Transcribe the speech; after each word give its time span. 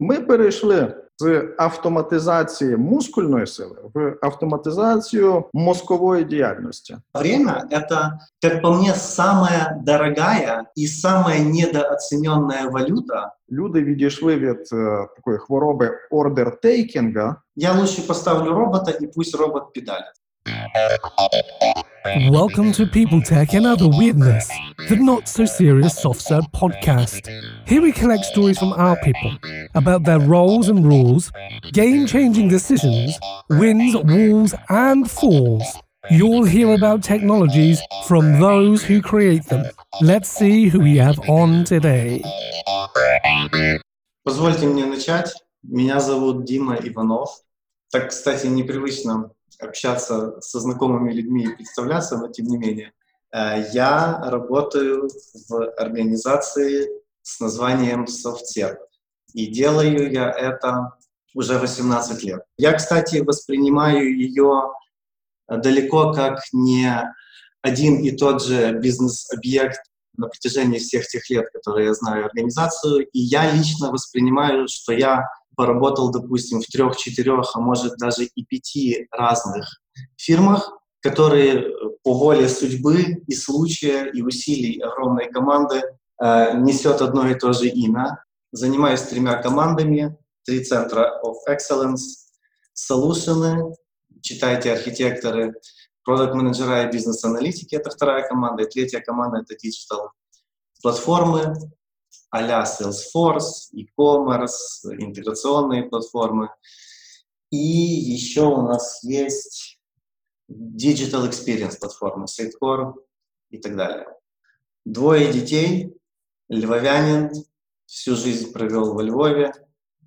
Ми 0.00 0.20
перейшли 0.20 0.94
з 1.18 1.48
автоматизації 1.58 2.76
мускульної 2.76 3.46
сили 3.46 3.76
в 3.94 4.16
автоматизацію 4.22 5.44
мозкової 5.52 6.24
діяльності. 6.24 6.96
Время— 7.14 7.68
это, 7.70 8.18
как 8.42 8.62
по 8.62 8.72
мне, 8.72 8.94
самая 8.94 9.80
дорогая 9.86 10.64
и 10.78 10.86
самая 10.86 11.40
недооцененная 11.40 12.68
валюта. 12.68 13.32
Люди 13.50 13.82
відійшли 13.82 14.36
від 14.36 14.68
е, 14.72 15.06
такої 15.16 15.38
хвороби 15.38 15.90
ордер-тейкінга. 16.10 17.34
Я 17.56 17.72
лучше 17.72 18.02
поставлю 18.02 18.52
робота, 18.52 18.90
и 18.90 19.06
пусть 19.06 19.34
робот 19.34 19.72
педалит. 19.72 20.12
Welcome 22.29 22.71
to 22.73 22.87
People 22.87 23.21
Tech 23.21 23.53
and 23.53 23.65
Other 23.65 23.87
Weirdness, 23.87 24.49
the 24.89 24.95
not 24.95 25.27
so 25.27 25.45
serious 25.45 26.01
soft 26.01 26.21
serve 26.21 26.45
podcast. 26.53 27.29
Here 27.67 27.81
we 27.81 27.91
collect 27.91 28.25
stories 28.25 28.57
from 28.57 28.73
our 28.73 28.97
people 29.01 29.37
about 29.75 30.03
their 30.03 30.19
roles 30.19 30.67
and 30.67 30.85
rules, 30.85 31.31
game 31.71 32.05
changing 32.07 32.49
decisions, 32.49 33.17
wins, 33.49 33.95
walls, 33.95 34.55
and 34.69 35.09
falls. 35.09 35.63
You'll 36.09 36.43
hear 36.43 36.73
about 36.73 37.03
technologies 37.03 37.81
from 38.07 38.39
those 38.39 38.83
who 38.83 39.01
create 39.01 39.45
them. 39.45 39.65
Let's 40.01 40.29
see 40.29 40.67
who 40.67 40.79
we 40.79 40.97
have 40.97 41.19
on 41.29 41.63
today. 41.63 42.23
Позвольте 44.23 44.65
мне 44.67 44.85
начать. 44.85 45.33
Меня 45.63 45.99
зовут 45.99 46.45
Дима 46.45 46.75
Иванов. 46.75 47.41
Так, 47.91 48.09
кстати, 48.09 48.47
непривычно 48.47 49.31
общаться 49.60 50.40
со 50.40 50.60
знакомыми 50.60 51.12
людьми 51.12 51.44
и 51.44 51.54
представляться, 51.54 52.16
но 52.16 52.28
тем 52.28 52.46
не 52.46 52.58
менее. 52.58 52.92
Э, 53.32 53.64
Я 53.72 54.20
работаю 54.24 55.08
в 55.48 55.70
организации 55.78 56.88
с 57.22 57.40
названием 57.40 58.04
SoftServe. 58.04 58.78
И 59.34 59.46
делаю 59.48 60.10
я 60.10 60.30
это 60.30 60.92
уже 61.34 61.58
18 61.58 62.22
лет. 62.24 62.42
Я, 62.56 62.72
кстати, 62.72 63.18
воспринимаю 63.18 64.16
ее 64.16 64.72
далеко 65.48 66.12
как 66.12 66.40
не 66.52 66.90
один 67.62 67.98
и 68.00 68.12
тот 68.12 68.42
же 68.42 68.78
бизнес-объект 68.78 69.80
на 70.18 70.28
протяжении 70.28 70.78
всех 70.78 71.06
тех 71.06 71.28
лет, 71.30 71.46
которые 71.52 71.86
я 71.86 71.94
знаю 71.94 72.26
организацию. 72.26 73.06
И 73.06 73.18
я 73.18 73.50
лично 73.52 73.90
воспринимаю, 73.90 74.68
что 74.68 74.92
я 74.92 75.28
поработал, 75.56 76.10
допустим, 76.10 76.60
в 76.60 76.66
трех, 76.66 76.96
четырех, 76.96 77.50
а 77.54 77.60
может 77.60 77.96
даже 77.96 78.24
и 78.24 78.44
пяти 78.44 79.08
разных 79.10 79.80
фирмах, 80.16 80.70
которые 81.00 81.72
по 82.02 82.14
воле 82.14 82.48
судьбы 82.48 83.22
и 83.26 83.34
случая, 83.34 84.06
и 84.06 84.22
усилий 84.22 84.80
огромной 84.80 85.30
команды 85.30 85.82
э, 86.22 86.58
несет 86.58 87.00
одно 87.00 87.28
и 87.28 87.34
то 87.34 87.52
же 87.52 87.68
имя. 87.68 88.22
Занимаюсь 88.52 89.02
тремя 89.02 89.42
командами, 89.42 90.16
три 90.44 90.62
центра 90.62 91.20
of 91.24 91.36
excellence, 91.48 92.26
solution, 92.74 93.74
читайте 94.20 94.72
архитекторы, 94.72 95.54
продукт-менеджера 96.06 96.88
и 96.88 96.92
бизнес-аналитики, 96.92 97.74
это 97.74 97.90
вторая 97.90 98.26
команда, 98.26 98.62
и 98.62 98.70
третья 98.70 99.00
команда— 99.00 99.38
это 99.42 99.56
digital 99.56 100.12
платформы, 100.80 101.56
а-ля 102.30 102.64
Salesforce, 102.64 103.72
e-commerce, 103.72 104.84
интеграционные 104.84 105.82
платформы. 105.82 106.50
И 107.50 107.56
еще 107.56 108.42
у 108.42 108.62
нас 108.62 109.02
есть 109.02 109.80
Digital 110.48 111.28
Experience 111.28 111.76
платформы, 111.78 112.26
Sitecore 112.26 112.94
и 113.50 113.58
так 113.58 113.76
далее. 113.76 114.06
Двое 114.84 115.32
детей, 115.32 115.92
львовянин, 116.48 117.32
всю 117.86 118.14
жизнь 118.14 118.52
провел 118.52 118.94
во 118.94 119.02
Львове 119.02 119.52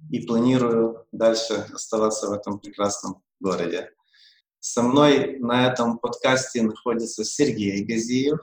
и 0.10 0.26
планирую 0.26 1.06
дальше 1.12 1.68
оставаться 1.74 2.30
в 2.30 2.32
этом 2.34 2.60
прекрасном 2.60 3.22
городе. 3.42 3.92
Со 4.60 4.84
мной 4.84 5.40
на 5.40 5.74
этом 5.74 5.98
подкасті 5.98 6.60
знаходиться 6.60 7.26
Сергій 7.26 7.88
Газієв, 7.94 8.40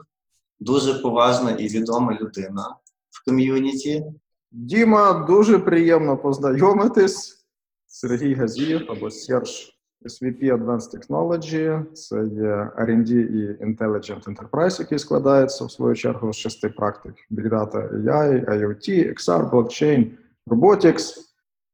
дуже 0.61 0.95
поважна 0.95 1.51
і 1.51 1.69
відома 1.69 2.19
людина 2.21 2.77
в 3.11 3.25
ком'юніті. 3.25 4.05
Діма, 4.53 5.13
дуже 5.29 5.59
приємно 5.59 6.17
познайомитись. 6.17 7.47
Сергій 7.87 8.35
Газієв 8.35 8.81
або 8.89 9.11
Серж 9.11 9.79
SVP 10.05 10.57
Advanced 10.57 10.99
Technology. 10.99 11.93
Це 11.93 12.17
є 12.17 12.71
R&D 12.79 13.11
і 13.13 13.65
Intelligent 13.65 14.25
Enterprise, 14.25 14.81
який 14.81 14.99
складається 14.99 15.65
в 15.65 15.71
свою 15.71 15.95
чергу 15.95 16.33
з 16.33 16.37
шести 16.37 16.69
практик: 16.69 17.15
Big 17.31 17.49
Data, 17.49 18.05
AI, 18.05 18.51
IoT, 18.51 19.15
XR, 19.15 19.51
Blockchain, 19.51 20.11
Robotics. 20.47 21.15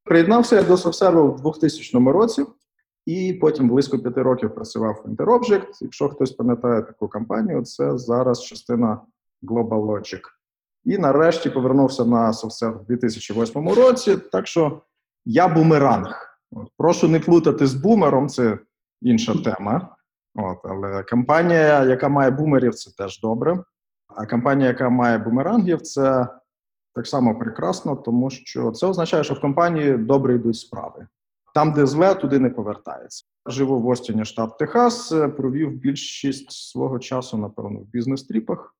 Приєднався 0.04 0.56
я 0.56 0.62
до 0.62 0.74
SoftServe 0.74 1.34
у 1.34 1.38
2000 1.38 1.98
році. 1.98 2.44
І 3.06 3.32
потім 3.40 3.68
близько 3.68 3.98
п'яти 3.98 4.22
років 4.22 4.54
працював 4.54 5.02
в 5.04 5.08
Interobject. 5.08 5.78
Якщо 5.80 6.08
хтось 6.08 6.32
пам'ятає 6.32 6.82
таку 6.82 7.08
компанію, 7.08 7.62
це 7.62 7.98
зараз 7.98 8.42
частина 8.42 9.00
Global 9.42 9.86
Logic. 9.86 10.20
І 10.84 10.98
нарешті 10.98 11.50
повернувся 11.50 12.04
на 12.04 12.30
SoftServe 12.30 12.82
в 12.82 12.86
2008 12.86 13.68
році. 13.68 14.16
Так 14.16 14.46
що 14.46 14.82
я 15.24 15.48
бумеранг. 15.48 16.38
Прошу 16.76 17.08
не 17.08 17.20
плутати 17.20 17.66
з 17.66 17.74
бумером, 17.74 18.28
це 18.28 18.58
інша 19.00 19.34
тема. 19.34 19.96
От, 20.34 20.58
але 20.64 21.02
компанія, 21.02 21.84
яка 21.84 22.08
має 22.08 22.30
бумерів, 22.30 22.74
це 22.74 22.90
теж 22.98 23.20
добре. 23.20 23.64
А 24.08 24.26
компанія, 24.26 24.68
яка 24.68 24.88
має 24.88 25.18
бумерангів, 25.18 25.80
це 25.80 26.26
так 26.94 27.06
само 27.06 27.38
прекрасно, 27.38 27.96
тому 27.96 28.30
що 28.30 28.70
це 28.70 28.86
означає, 28.86 29.24
що 29.24 29.34
в 29.34 29.40
компанії 29.40 29.96
добре 29.96 30.34
йдуть 30.34 30.56
справи. 30.56 31.06
Там, 31.53 31.73
де 31.73 31.85
зле, 31.85 32.15
туди 32.15 32.39
не 32.39 32.49
повертається. 32.49 33.25
Живу 33.45 33.79
в 33.79 33.87
Остіні, 33.87 34.25
штат 34.25 34.57
Техас, 34.57 35.11
е, 35.11 35.27
провів 35.27 35.71
більшість 35.71 36.51
свого 36.51 36.99
часу, 36.99 37.37
напевно, 37.37 37.79
в 37.79 37.85
бізнес-тріпах. 37.85 38.75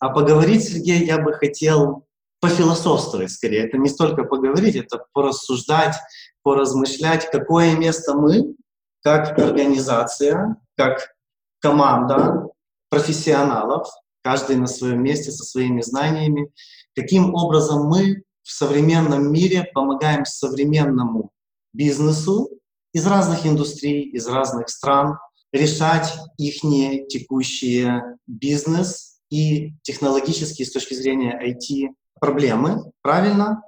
А 0.00 0.08
поговорить, 0.08 0.64
Сергей, 0.64 1.06
я 1.06 1.18
бы 1.18 1.32
хотел 1.32 2.04
пофилософствовать 2.40 3.30
скорее. 3.30 3.66
Это 3.66 3.78
не 3.78 3.88
столько 3.88 4.24
поговорить, 4.24 4.76
это 4.76 5.04
порассуждать, 5.12 5.94
поразмышлять, 6.42 7.30
какое 7.30 7.76
место 7.76 8.14
мы, 8.14 8.54
как 9.02 9.38
организация, 9.38 10.56
как 10.76 11.14
команда 11.60 12.48
профессионалов, 12.90 13.88
каждый 14.24 14.56
на 14.56 14.66
своем 14.66 15.02
месте 15.02 15.30
со 15.30 15.44
своими 15.44 15.82
знаниями, 15.82 16.50
каким 16.97 17.35
образом 17.35 17.87
мы 17.87 18.23
в 18.41 18.51
современном 18.51 19.31
мире 19.31 19.69
помогаем 19.71 20.25
современному 20.25 21.29
бизнесу 21.71 22.49
из 22.91 23.05
разных 23.05 23.45
индустрий, 23.45 24.01
из 24.09 24.25
разных 24.25 24.67
стран 24.67 25.19
решать 25.53 26.11
их 26.39 26.63
текущие 27.07 28.17
бизнес 28.25 29.19
и 29.29 29.73
технологические 29.83 30.65
с 30.65 30.71
точки 30.71 30.95
зрения 30.95 31.39
IT 31.39 31.93
проблемы, 32.19 32.91
правильно? 33.03 33.61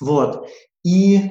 Вот. 0.00 0.48
И 0.84 1.28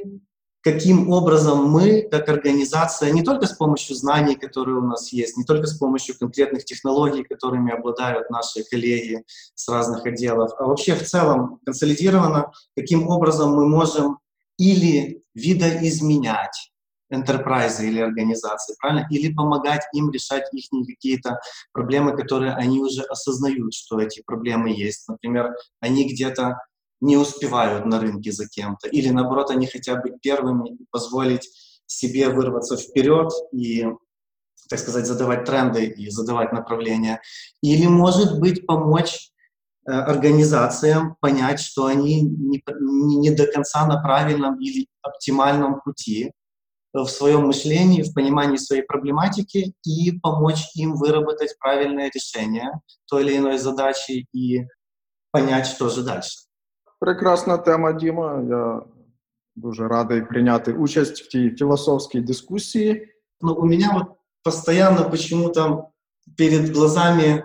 каким 0.72 1.10
образом 1.10 1.70
мы, 1.70 2.08
как 2.12 2.30
организация, 2.30 3.12
не 3.12 3.24
только 3.24 3.48
с 3.48 3.54
помощью 3.54 3.96
знаний, 3.96 4.36
которые 4.36 4.78
у 4.78 4.82
нас 4.82 5.12
есть, 5.12 5.38
не 5.38 5.44
только 5.44 5.68
с 5.68 5.78
помощью 5.78 6.18
конкретных 6.18 6.66
технологий, 6.66 7.24
которыми 7.24 7.74
обладают 7.74 8.30
наши 8.30 8.64
коллеги 8.70 9.24
с 9.56 9.68
разных 9.68 10.06
отделов, 10.06 10.52
а 10.60 10.66
вообще 10.66 10.96
в 10.96 11.04
целом 11.04 11.60
консолидированно, 11.66 12.52
каким 12.76 13.08
образом 13.08 13.56
мы 13.56 13.68
можем 13.68 14.20
или 14.58 15.24
видоизменять 15.34 16.72
enterprise 17.12 17.84
или 17.84 18.00
организации, 18.00 18.76
правильно? 18.80 19.08
Или 19.10 19.34
помогать 19.34 19.82
им 19.94 20.12
решать 20.12 20.44
их 20.54 20.66
какие-то 20.88 21.40
проблемы, 21.72 22.16
которые 22.16 22.54
они 22.54 22.80
уже 22.80 23.02
осознают, 23.02 23.74
что 23.74 24.00
эти 24.00 24.22
проблемы 24.24 24.70
есть. 24.70 25.08
Например, 25.08 25.56
они 25.80 26.08
где-то 26.12 26.60
не 27.02 27.18
успевают 27.18 27.86
на 27.86 28.00
рынке 28.00 28.32
за 28.32 28.48
кем-то, 28.48 28.88
или 28.88 29.10
наоборот, 29.10 29.52
они 29.52 29.68
хотят 29.68 30.02
быть 30.02 30.22
первыми 30.22 30.70
и 30.70 30.86
позволить 30.92 31.50
себе 31.86 32.30
вырваться 32.30 32.78
вперед 32.78 33.32
и, 33.52 33.86
так 34.70 34.80
сказать, 34.80 35.08
задавать 35.08 35.46
тренды 35.46 35.86
и 35.86 36.10
задавать 36.10 36.52
направления. 36.54 37.22
Или, 37.62 37.88
может 37.88 38.40
быть, 38.40 38.66
помочь 38.68 39.32
э, 39.88 39.92
организациям 39.92 41.16
понять, 41.20 41.60
что 41.60 41.86
они 41.86 42.22
не, 42.22 42.62
не 43.18 43.32
до 43.32 43.48
конца 43.48 43.88
на 43.88 44.02
правильном 44.02 44.60
или 44.60 44.88
оптимальном 45.02 45.82
пути 45.82 46.32
в 46.94 47.08
своем 47.08 47.46
мышлении, 47.46 48.04
в 48.04 48.14
понимании 48.14 48.58
своей 48.58 48.84
проблематики 48.84 49.74
и 49.84 50.12
помочь 50.20 50.70
им 50.76 50.96
выработать 50.96 51.56
правильное 51.60 52.12
решение 52.14 52.72
той 53.08 53.24
или 53.24 53.38
иной 53.38 53.58
задачи 53.58 54.28
и 54.34 54.66
понять, 55.32 55.68
что 55.68 55.90
же 55.90 56.04
дальше 56.04 56.49
Прекрасна 57.01 57.59
тема, 57.59 57.93
Діма. 57.93 58.43
Я 58.49 58.83
дуже 59.57 59.89
радий 59.89 60.23
прийняти 60.23 60.73
участь 60.73 61.23
в 61.23 61.29
тій 61.29 61.51
філософській 61.51 62.21
дискусії. 62.21 63.11
Но 63.41 63.55
у 63.55 63.67
меня 63.67 63.91
вот 63.93 64.07
постоянно 64.43 65.11
почему-то 65.11 65.89
перед 66.37 66.71
глазами 66.71 67.45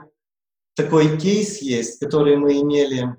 такой 0.75 1.17
кейс 1.17 1.61
есть, 1.61 1.99
который 1.99 2.37
мы 2.37 2.61
имели 2.61 3.15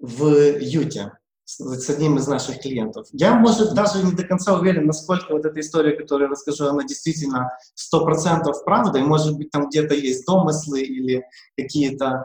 в 0.00 0.58
Юте 0.60 1.12
с, 1.44 1.60
с 1.60 1.90
одним 1.90 2.18
из 2.18 2.26
наших 2.28 2.60
клиентов. 2.60 3.06
Я, 3.12 3.34
может, 3.34 3.74
даже 3.74 4.02
не 4.02 4.12
до 4.12 4.24
конца 4.24 4.58
уверен, 4.58 4.86
насколько 4.86 5.32
вот 5.32 5.46
эта 5.46 5.60
история, 5.60 5.96
которую 5.96 6.26
я 6.26 6.32
расскажу, 6.32 6.66
она 6.66 6.84
действительно 6.84 7.50
100% 7.94 8.52
правда, 8.64 8.98
и 8.98 9.02
может 9.02 9.36
быть 9.36 9.50
там 9.50 9.68
где-то 9.68 9.94
есть 9.94 10.26
домыслы 10.26 10.82
или 10.82 11.24
какие-то 11.56 12.24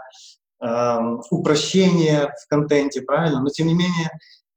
эм, 0.61 1.23
упрощения 1.31 2.35
в 2.43 2.49
контенте, 2.49 3.03
правильно? 3.03 3.41
Но 3.41 3.49
тем 3.49 3.67
не 3.67 3.75
менее, 3.75 4.11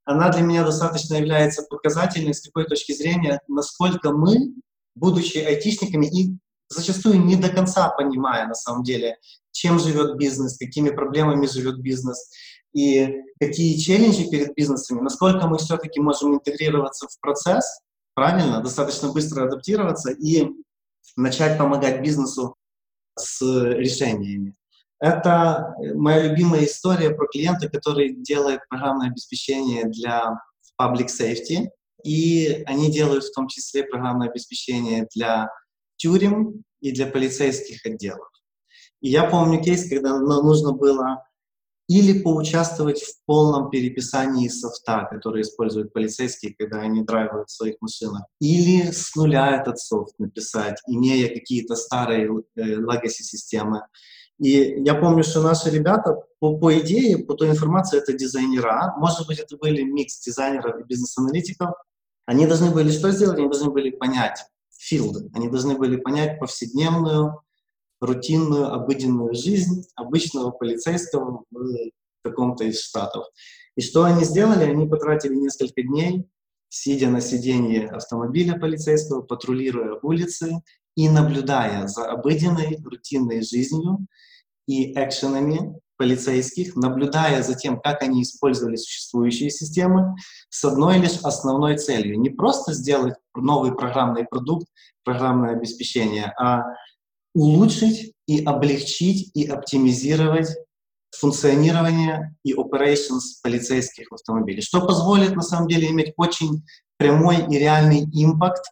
она 0.05 0.29
для 0.29 0.41
меня 0.41 0.63
достаточно 0.63 1.15
является 1.15 1.63
показательной 1.63 2.33
с 2.33 2.41
такой 2.41 2.65
точки 2.65 2.91
зрения, 2.93 3.41
насколько 3.47 4.11
мы, 4.11 4.53
будучи 4.95 5.37
айтишниками 5.37 6.05
и 6.07 6.37
зачастую 6.69 7.23
не 7.23 7.35
до 7.35 7.49
конца 7.49 7.89
понимая 7.89 8.47
на 8.47 8.53
самом 8.53 8.83
деле, 8.83 9.17
чем 9.51 9.79
живет 9.79 10.17
бизнес, 10.17 10.57
какими 10.57 10.89
проблемами 10.89 11.45
живет 11.45 11.79
бизнес, 11.79 12.29
и 12.73 13.23
какие 13.39 13.77
челленджи 13.77 14.29
перед 14.29 14.55
бизнесами, 14.55 15.01
насколько 15.01 15.47
мы 15.47 15.57
все-таки 15.57 15.99
можем 15.99 16.35
интегрироваться 16.35 17.07
в 17.07 17.19
процесс, 17.19 17.81
правильно, 18.13 18.61
достаточно 18.61 19.11
быстро 19.11 19.45
адаптироваться 19.45 20.11
и 20.11 20.47
начать 21.17 21.57
помогать 21.57 22.01
бизнесу 22.01 22.55
с 23.17 23.41
решениями. 23.41 24.55
Это 25.01 25.73
моя 25.95 26.27
любимая 26.27 26.65
история 26.65 27.09
про 27.09 27.27
клиента, 27.27 27.67
который 27.67 28.15
делает 28.15 28.61
программное 28.69 29.07
обеспечение 29.07 29.85
для 29.85 30.39
public 30.79 31.07
safety, 31.07 31.69
и 32.03 32.63
они 32.67 32.91
делают 32.91 33.23
в 33.23 33.33
том 33.33 33.47
числе 33.47 33.83
программное 33.83 34.29
обеспечение 34.29 35.07
для 35.15 35.49
тюрем 35.97 36.63
и 36.81 36.91
для 36.91 37.07
полицейских 37.07 37.83
отделов. 37.85 38.29
И 39.01 39.09
я 39.09 39.23
помню 39.23 39.61
кейс, 39.61 39.89
когда 39.89 40.19
нужно 40.19 40.71
было 40.73 41.23
или 41.87 42.19
поучаствовать 42.21 43.01
в 43.01 43.25
полном 43.25 43.69
переписании 43.69 44.47
софта, 44.47 45.07
который 45.11 45.41
используют 45.41 45.91
полицейские, 45.91 46.55
когда 46.57 46.81
они 46.81 47.03
драйвают 47.03 47.49
в 47.49 47.53
своих 47.53 47.75
машинах, 47.81 48.23
или 48.39 48.91
с 48.91 49.13
нуля 49.15 49.59
этот 49.59 49.77
софт 49.77 50.13
написать, 50.17 50.79
имея 50.87 51.27
какие-то 51.27 51.75
старые 51.75 52.29
э, 52.55 52.61
legacy-системы. 52.61 53.81
И 54.39 54.81
я 54.83 54.95
помню, 54.95 55.23
что 55.23 55.41
наши 55.41 55.69
ребята, 55.69 56.17
по, 56.39 56.57
по 56.57 56.77
идее, 56.79 57.19
по 57.19 57.35
той 57.35 57.49
информации, 57.49 57.99
это 57.99 58.13
дизайнера, 58.13 58.95
может 58.97 59.27
быть, 59.27 59.39
это 59.39 59.55
были 59.57 59.83
микс 59.83 60.19
дизайнеров 60.21 60.79
и 60.79 60.83
бизнес-аналитиков, 60.83 61.71
они 62.25 62.47
должны 62.47 62.71
были 62.71 62.89
что 62.91 63.11
сделать? 63.11 63.37
Они 63.37 63.47
должны 63.47 63.71
были 63.71 63.91
понять 63.91 64.45
field, 64.91 65.29
они 65.33 65.49
должны 65.49 65.77
были 65.77 65.97
понять 65.97 66.39
повседневную 66.39 67.41
рутинную, 67.99 68.73
обыденную 68.73 69.33
жизнь 69.35 69.85
обычного 69.95 70.51
полицейского 70.51 71.43
в 71.51 71.91
каком-то 72.23 72.63
из 72.63 72.81
штатов. 72.81 73.27
И 73.75 73.81
что 73.81 74.03
они 74.03 74.25
сделали? 74.25 74.63
Они 74.63 74.87
потратили 74.87 75.35
несколько 75.35 75.83
дней, 75.83 76.27
сидя 76.67 77.09
на 77.09 77.21
сиденье 77.21 77.87
автомобиля 77.89 78.57
полицейского, 78.57 79.21
патрулируя 79.21 79.99
улицы 80.01 80.61
и 80.95 81.09
наблюдая 81.09 81.87
за 81.87 82.05
обыденной, 82.05 82.79
рутинной 82.83 83.41
жизнью 83.41 84.05
и 84.67 84.93
экшенами 84.93 85.79
полицейских, 85.97 86.75
наблюдая 86.75 87.43
за 87.43 87.53
тем, 87.53 87.79
как 87.79 88.01
они 88.01 88.23
использовали 88.23 88.75
существующие 88.75 89.51
системы, 89.51 90.15
с 90.49 90.63
одной 90.65 90.97
лишь 90.97 91.19
основной 91.21 91.77
целью. 91.77 92.19
Не 92.19 92.31
просто 92.31 92.73
сделать 92.73 93.13
новый 93.35 93.75
программный 93.75 94.25
продукт, 94.25 94.67
программное 95.03 95.51
обеспечение, 95.51 96.33
а 96.39 96.63
улучшить 97.35 98.13
и 98.27 98.43
облегчить 98.43 99.31
и 99.35 99.45
оптимизировать 99.45 100.49
функционирование 101.15 102.35
и 102.43 102.53
operations 102.53 103.39
полицейских 103.43 104.11
автомобилей, 104.11 104.61
что 104.61 104.85
позволит 104.85 105.35
на 105.35 105.41
самом 105.41 105.67
деле 105.67 105.89
иметь 105.91 106.13
очень 106.17 106.63
прямой 106.97 107.45
и 107.47 107.59
реальный 107.59 108.05
импакт 108.11 108.63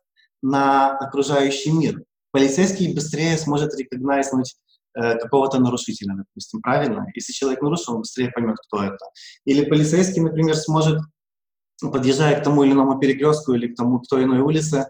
на 0.41 0.97
окружающий 0.97 1.71
мир. 1.71 2.03
Полицейский 2.31 2.93
быстрее 2.93 3.37
сможет 3.37 3.75
рекогнайзнуть 3.75 4.55
э, 4.95 5.17
какого-то 5.17 5.59
нарушителя, 5.59 6.15
допустим, 6.15 6.61
правильно? 6.61 7.05
Если 7.15 7.33
человек 7.33 7.61
нарушил, 7.61 7.95
он 7.95 8.01
быстрее 8.01 8.31
поймет, 8.31 8.57
кто 8.67 8.83
это. 8.83 9.05
Или 9.45 9.65
полицейский, 9.65 10.21
например, 10.21 10.55
сможет, 10.55 10.99
подъезжая 11.81 12.39
к 12.39 12.43
тому 12.43 12.63
или 12.63 12.73
иному 12.73 12.99
перекрестку 12.99 13.53
или 13.53 13.67
к 13.67 13.75
тому, 13.75 13.99
к 13.99 14.07
той 14.07 14.23
иной 14.23 14.39
улице, 14.39 14.87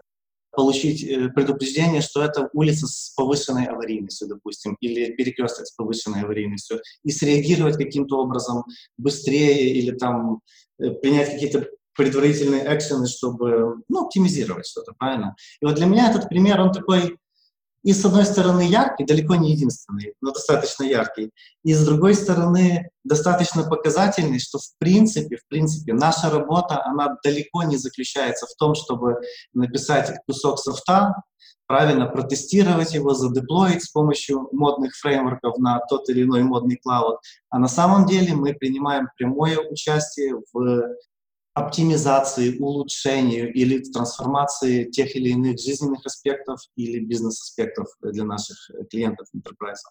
получить 0.52 1.04
э, 1.04 1.28
предупреждение, 1.28 2.00
что 2.00 2.22
это 2.22 2.48
улица 2.52 2.86
с 2.86 3.12
повышенной 3.16 3.66
аварийностью, 3.66 4.28
допустим, 4.28 4.76
или 4.80 5.12
перекресток 5.12 5.66
с 5.66 5.74
повышенной 5.74 6.22
аварийностью, 6.22 6.80
и 7.04 7.10
среагировать 7.10 7.76
каким-то 7.76 8.18
образом 8.18 8.64
быстрее 8.98 9.72
или 9.72 9.92
там 9.92 10.40
э, 10.78 10.90
принять 10.90 11.30
какие-то 11.30 11.68
предварительные 11.96 12.64
экшены, 12.74 13.06
чтобы 13.06 13.82
ну, 13.88 14.06
оптимизировать 14.06 14.66
что-то, 14.66 14.92
правильно? 14.98 15.34
И 15.60 15.66
вот 15.66 15.74
для 15.74 15.86
меня 15.86 16.10
этот 16.10 16.28
пример, 16.28 16.60
он 16.60 16.72
такой 16.72 17.18
и 17.82 17.92
с 17.92 18.04
одной 18.04 18.24
стороны 18.24 18.62
яркий, 18.62 19.04
далеко 19.04 19.36
не 19.36 19.52
единственный, 19.52 20.14
но 20.20 20.32
достаточно 20.32 20.84
яркий, 20.84 21.30
и 21.64 21.72
с 21.72 21.84
другой 21.84 22.14
стороны 22.14 22.90
достаточно 23.04 23.62
показательный, 23.62 24.38
что 24.38 24.58
в 24.58 24.76
принципе, 24.78 25.36
в 25.36 25.46
принципе, 25.48 25.92
наша 25.94 26.30
работа, 26.30 26.84
она 26.84 27.16
далеко 27.24 27.62
не 27.62 27.76
заключается 27.76 28.46
в 28.46 28.54
том, 28.56 28.74
чтобы 28.74 29.16
написать 29.54 30.12
кусок 30.26 30.58
софта, 30.58 31.14
правильно 31.66 32.06
протестировать 32.06 32.94
его, 32.94 33.14
задеплоить 33.14 33.84
с 33.84 33.90
помощью 33.90 34.48
модных 34.50 34.92
фреймворков 34.96 35.56
на 35.58 35.78
тот 35.88 36.08
или 36.08 36.24
иной 36.24 36.42
модный 36.42 36.76
клауд. 36.76 37.20
А 37.48 37.60
на 37.60 37.68
самом 37.68 38.06
деле 38.06 38.34
мы 38.34 38.54
принимаем 38.54 39.08
прямое 39.16 39.56
участие 39.58 40.34
в 40.52 40.96
оптимизации, 41.54 42.58
улучшению 42.58 43.52
или 43.52 43.78
трансформации 43.78 44.84
тех 44.84 45.16
или 45.16 45.30
иных 45.30 45.58
жизненных 45.58 46.06
аспектов 46.06 46.60
или 46.76 47.00
бизнес-аспектов 47.00 47.86
для 48.02 48.24
наших 48.24 48.56
клиентов 48.90 49.26
enterprise. 49.34 49.82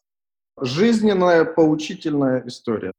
Жизненная 0.62 1.46
поучительная 1.46 2.44
история. 2.48 2.92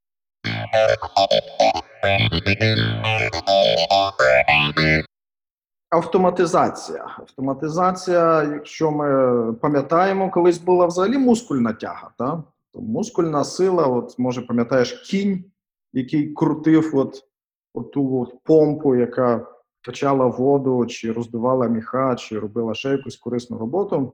Автоматизація. 5.90 7.16
Автоматизація, 7.18 8.42
якщо 8.42 8.90
ми 8.90 9.52
пам'ятаємо, 9.52 10.30
колись 10.30 10.58
була 10.58 10.86
взагалі 10.86 11.18
мускульна 11.18 11.72
тяга. 11.72 12.10
Та? 12.18 12.42
То 12.72 12.80
мускульна 12.80 13.44
сила, 13.44 13.86
от 13.86 14.18
може 14.18 14.42
пам'ятаєш 14.42 14.92
кінь, 14.92 15.44
який 15.92 16.32
крутив 16.32 16.96
от 16.96 17.24
оту 17.74 18.20
от 18.20 18.42
помпу, 18.44 18.96
яка 18.96 19.46
качала 19.82 20.26
воду, 20.26 20.86
чи 20.86 21.12
роздувала 21.12 21.68
міха, 21.68 22.16
чи 22.16 22.38
робила 22.38 22.74
ще 22.74 22.88
якусь 22.88 23.16
корисну 23.16 23.58
роботу. 23.58 24.12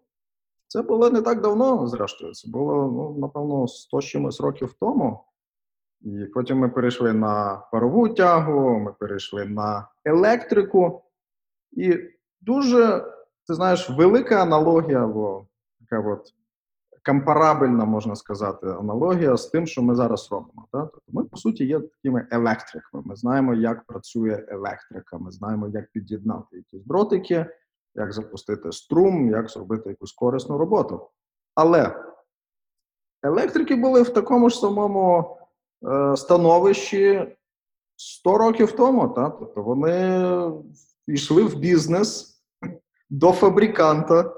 Це 0.68 0.82
було 0.82 1.10
не 1.10 1.22
так 1.22 1.40
давно, 1.40 1.86
зрештою. 1.86 2.32
Це 2.32 2.50
було, 2.50 2.75
ну, 2.75 3.20
напевно, 3.20 3.68
100 3.68 4.00
чимось 4.00 4.40
років 4.40 4.75
тому. 4.80 5.25
І 6.00 6.25
потім 6.34 6.58
ми 6.58 6.68
перейшли 6.68 7.12
на 7.12 7.62
парову 7.72 8.08
тягу, 8.08 8.78
ми 8.78 8.92
перейшли 8.92 9.44
на 9.44 9.88
електрику. 10.04 11.02
І 11.72 11.98
дуже, 12.40 13.04
ти 13.46 13.54
знаєш, 13.54 13.90
велика 13.90 14.42
аналогія, 14.42 15.04
або 15.04 15.46
така 15.80 16.10
от 16.10 16.34
компарабельна, 17.06 17.84
можна 17.84 18.16
сказати, 18.16 18.66
аналогія 18.66 19.36
з 19.36 19.46
тим, 19.46 19.66
що 19.66 19.82
ми 19.82 19.94
зараз 19.94 20.28
робимо. 20.30 20.66
Так? 20.72 20.88
Тобто 20.92 21.12
ми, 21.12 21.25
по 21.25 21.36
суті, 21.36 21.64
є 21.64 21.80
такими 21.80 22.26
електриками. 22.30 23.02
Ми 23.06 23.16
знаємо, 23.16 23.54
як 23.54 23.84
працює 23.84 24.46
електрика, 24.48 25.18
ми 25.18 25.30
знаємо, 25.30 25.68
як 25.68 25.92
під'єднати 25.92 26.56
якісь 26.56 26.84
дротики, 26.84 27.46
як 27.94 28.12
запустити 28.12 28.72
струм, 28.72 29.30
як 29.30 29.50
зробити 29.50 29.88
якусь 29.88 30.12
корисну 30.12 30.58
роботу. 30.58 31.08
Але 31.54 32.04
електрики 33.22 33.76
були 33.76 34.02
в 34.02 34.08
такому 34.08 34.50
ж 34.50 34.58
самому 34.58 35.36
е, 35.88 36.16
становищі 36.16 37.36
100 37.96 38.38
років 38.38 38.72
тому. 38.72 39.08
Так? 39.08 39.36
Тобто 39.38 39.62
вони 39.62 40.50
йшли 41.06 41.42
в 41.42 41.56
бізнес 41.56 42.40
до 43.10 43.32
фабриканта 43.32 44.36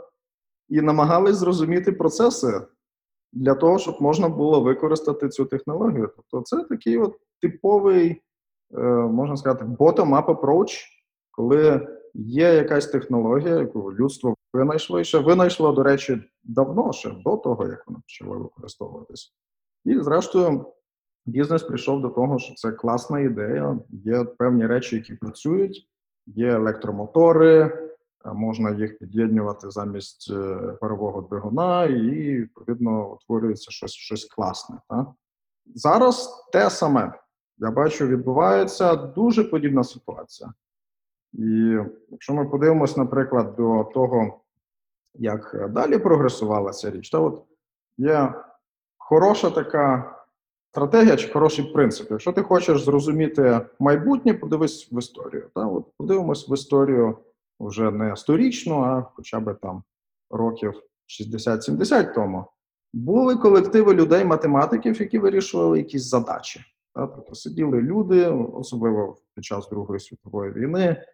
і 0.69 0.81
намагались 0.81 1.37
зрозуміти 1.37 1.93
процеси 1.93 2.61
для 3.33 3.55
того, 3.55 3.79
щоб 3.79 3.97
можна 4.01 4.29
було 4.29 4.61
використати 4.61 5.29
цю 5.29 5.45
технологію. 5.45 6.13
Тобто, 6.17 6.43
це 6.43 6.65
такий 6.65 6.99
от 6.99 7.17
типовий, 7.41 8.23
е, 8.75 8.83
можна 8.89 9.37
сказати, 9.37 9.65
bottom-up 9.65 10.27
approach, 10.27 10.85
коли 11.31 11.89
є 12.15 12.55
якась 12.55 12.87
технологія, 12.87 13.57
яку 13.57 13.95
людство 13.95 14.35
винайшло, 14.53 15.01
і 15.01 15.05
ще 15.05 15.19
винайшло, 15.19 15.73
до 15.73 15.83
речі, 15.83 16.23
давно, 16.45 16.93
ще 16.93 17.11
до 17.11 17.37
того, 17.37 17.67
як 17.67 17.85
вона 17.87 18.01
почала 18.01 18.37
використовуватись. 18.37 19.35
І, 19.85 19.99
зрештою, 19.99 20.67
бізнес 21.27 21.63
прийшов 21.63 22.01
до 22.01 22.09
того, 22.09 22.39
що 22.39 22.55
це 22.55 22.73
класна 22.73 23.21
ідея, 23.21 23.79
є 23.91 24.25
певні 24.25 24.67
речі, 24.67 24.97
які 24.97 25.15
працюють, 25.15 25.89
є 26.27 26.49
електромотори 26.49 27.88
можна 28.25 28.71
їх 28.71 28.99
під'єднувати 28.99 29.71
замість 29.71 30.31
е, 30.31 30.57
парового 30.81 31.21
двигуна, 31.21 31.85
і 31.85 32.35
відповідно 32.35 33.13
утворюється 33.13 33.71
щось, 33.71 33.93
щось 33.93 34.25
класне. 34.25 34.77
Так? 34.89 35.07
Зараз 35.75 36.47
те 36.53 36.71
саме. 36.71 37.13
Я 37.59 37.71
бачу, 37.71 38.07
відбувається 38.07 38.97
дуже 38.97 39.45
подібна 39.45 39.85
ситуація. 39.85 40.53
І 41.33 41.79
якщо 42.09 42.35
ми 42.35 42.45
подивимось, 42.45 42.97
наприклад, 42.97 43.55
до 43.57 43.85
того, 43.95 44.41
як 45.15 45.55
е, 45.55 45.69
далі 45.69 45.99
прогресувала 45.99 46.71
ця 46.71 46.91
річ, 46.91 47.11
то 47.11 47.25
от 47.25 47.45
є 47.99 48.35
хороша 48.99 49.51
така 49.51 50.15
стратегія 50.71 51.17
чи 51.17 51.33
хороший 51.33 51.65
принцип. 51.65 52.11
Якщо 52.11 52.33
ти 52.33 52.43
хочеш 52.43 52.83
зрозуміти 52.83 53.61
майбутнє, 53.79 54.35
подивись 54.35 54.93
в 54.93 54.99
історію. 54.99 55.51
Та? 55.55 55.67
От 55.67 55.85
подивимось 55.97 56.51
в 56.51 56.53
історію 56.55 57.19
вже 57.61 57.91
не 57.91 58.17
сторічну, 58.17 58.83
а 58.83 59.03
хоча 59.15 59.41
б 59.41 59.55
там 59.63 59.83
років 60.31 60.75
60-70 61.09 62.15
тому. 62.15 62.45
Були 62.93 63.37
колективи 63.37 63.95
людей-математиків, 63.95 65.01
які 65.01 65.19
вирішували 65.19 65.79
якісь 65.79 66.05
задачі. 66.05 66.61
Тобто 66.95 67.35
сиділи 67.35 67.81
люди, 67.81 68.27
особливо 68.53 69.17
під 69.35 69.45
час 69.45 69.69
Другої 69.69 70.01
світової 70.01 70.53
війни, 70.53 71.05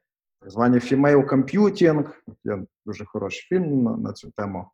так 0.41 0.51
звані 0.51 0.79
female 0.79 1.29
computing, 1.29 2.09
є 2.45 2.65
дуже 2.87 3.05
хороший 3.05 3.47
фільм 3.49 3.83
на, 3.83 3.97
на 3.97 4.13
цю 4.13 4.31
тему, 4.31 4.67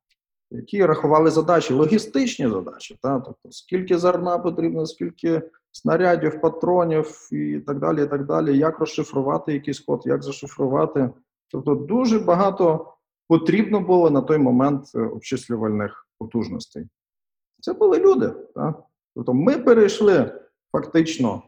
які 0.51 0.87
рахували 0.87 1.31
задачі, 1.31 1.75
логістичні 1.75 2.49
задачі, 2.49 2.99
та? 3.03 3.21
тобто 3.21 3.51
скільки 3.51 3.99
зерна 3.99 4.39
потрібно, 4.39 4.87
скільки 4.87 5.43
снарядів, 5.73 6.41
патронів 6.41 7.29
і 7.33 7.61
так 7.61 7.79
далі, 7.79 8.03
і 8.03 8.07
так 8.07 8.27
далі, 8.27 8.59
як 8.59 8.79
розшифрувати 8.79 9.53
якийсь 9.53 9.81
код, 9.81 10.03
як 10.05 10.23
зашифрувати. 10.23 11.11
Тобто 11.51 11.75
дуже 11.75 12.19
багато 12.19 12.95
потрібно 13.29 13.81
було 13.81 14.11
на 14.11 14.21
той 14.21 14.39
момент 14.39 14.85
е, 14.95 15.01
обчислювальних 15.01 16.09
потужностей. 16.19 16.87
Це 17.61 17.73
були 17.73 17.99
люди. 17.99 18.33
Та? 18.55 18.75
Тобто 19.15 19.35
ми 19.35 19.59
перейшли 19.59 20.41
фактично 20.73 21.43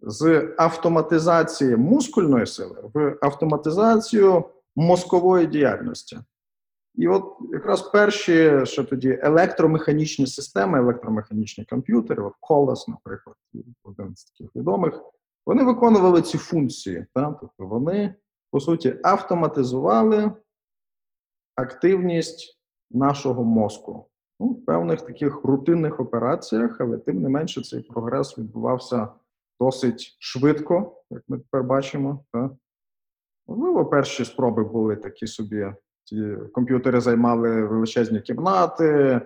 з 0.00 0.54
автоматизації 0.58 1.76
мускульної 1.76 2.46
сили 2.46 2.90
в 2.94 3.18
автоматизацію 3.20 4.44
мозкової 4.76 5.46
діяльності. 5.46 6.18
І 6.94 7.08
от 7.08 7.24
якраз 7.52 7.82
перші, 7.82 8.60
що 8.64 8.84
тоді 8.84 9.18
електромеханічні 9.22 10.26
системи, 10.26 10.78
електромеханічні 10.78 11.64
комп'ютери, 11.64 12.22
от 12.22 12.34
Колес, 12.40 12.88
наприклад, 12.88 13.36
один 13.84 14.16
з 14.16 14.24
таких 14.24 14.56
відомих, 14.56 15.00
вони 15.46 15.64
виконували 15.64 16.22
ці 16.22 16.38
функції. 16.38 17.06
Та? 17.14 17.36
Тобто 17.40 17.66
вони, 17.66 18.14
по 18.52 18.60
суті, 18.60 18.96
автоматизували 19.02 20.32
активність 21.56 22.60
нашого 22.90 23.44
мозку 23.44 24.06
ну, 24.40 24.46
в 24.48 24.64
певних 24.64 25.00
таких 25.00 25.44
рутинних 25.44 26.00
операціях, 26.00 26.80
але 26.80 26.98
тим 26.98 27.22
не 27.22 27.28
менше 27.28 27.62
цей 27.62 27.80
прогрес 27.80 28.38
відбувався 28.38 29.08
досить 29.60 30.16
швидко, 30.18 31.02
як 31.10 31.22
ми 31.28 31.38
тепер 31.38 31.62
бачимо. 31.62 32.24
Можливо, 33.46 33.86
перші 33.86 34.24
спроби 34.24 34.64
були 34.64 34.96
такі 34.96 35.26
собі. 35.26 35.72
Ці 36.04 36.36
комп'ютери 36.52 37.00
займали 37.00 37.64
величезні 37.64 38.20
кімнати, 38.20 39.20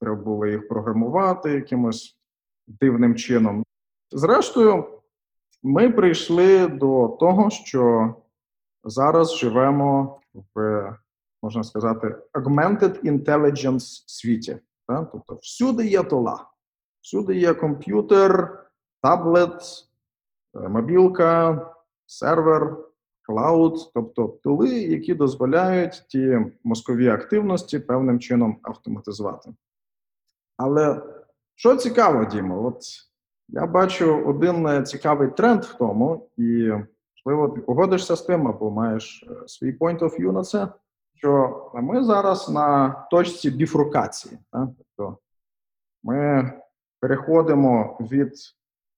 треба 0.00 0.16
було 0.16 0.46
їх 0.46 0.68
програмувати 0.68 1.50
якимось 1.50 2.18
дивним 2.66 3.14
чином. 3.14 3.64
Зрештою, 4.10 5.00
ми 5.62 5.90
прийшли 5.90 6.68
до 6.68 7.16
того, 7.20 7.50
що 7.50 8.14
зараз 8.84 9.36
живемо 9.36 10.20
в, 10.54 10.96
можна 11.42 11.64
сказати, 11.64 12.16
augmented 12.34 13.02
intelligence 13.04 14.04
світі. 14.06 14.58
Так? 14.86 15.08
Тобто 15.12 15.34
всюди 15.34 15.86
є 15.86 16.02
тола, 16.02 16.46
всюди 17.00 17.36
є 17.36 17.54
комп'ютер, 17.54 18.64
таблет, 19.02 19.62
е, 20.54 20.68
мобілка, 20.68 21.66
сервер, 22.06 22.76
клауд, 23.22 23.90
тобто 23.94 24.28
тули, 24.28 24.68
які 24.68 25.14
дозволяють 25.14 26.04
ті 26.08 26.38
мозкові 26.64 27.08
активності 27.08 27.78
певним 27.78 28.20
чином 28.20 28.58
автоматизувати. 28.62 29.50
Але 30.56 31.02
що 31.54 31.76
цікаво, 31.76 32.24
Дімо, 32.24 32.66
от 32.66 32.82
я 33.48 33.66
бачу 33.66 34.24
один 34.26 34.66
е, 34.66 34.82
цікавий 34.82 35.30
тренд 35.30 35.64
в 35.64 35.74
тому, 35.74 36.30
і 36.36 36.70
можливо, 37.28 37.48
ти 37.48 37.60
погодишся 37.60 38.16
з 38.16 38.22
тим, 38.22 38.48
або 38.48 38.70
маєш 38.70 39.24
е, 39.30 39.48
свій 39.48 39.72
point 39.78 39.98
of 39.98 40.20
view 40.20 40.32
на 40.32 40.42
це, 40.42 40.68
що 41.14 41.62
ми 41.74 42.04
зараз 42.04 42.50
на 42.50 42.88
точці 43.10 43.50
біфрукації. 43.50 44.38
Тобто 44.52 45.18
ми 46.02 46.52
переходимо 47.00 47.98
від 48.00 48.32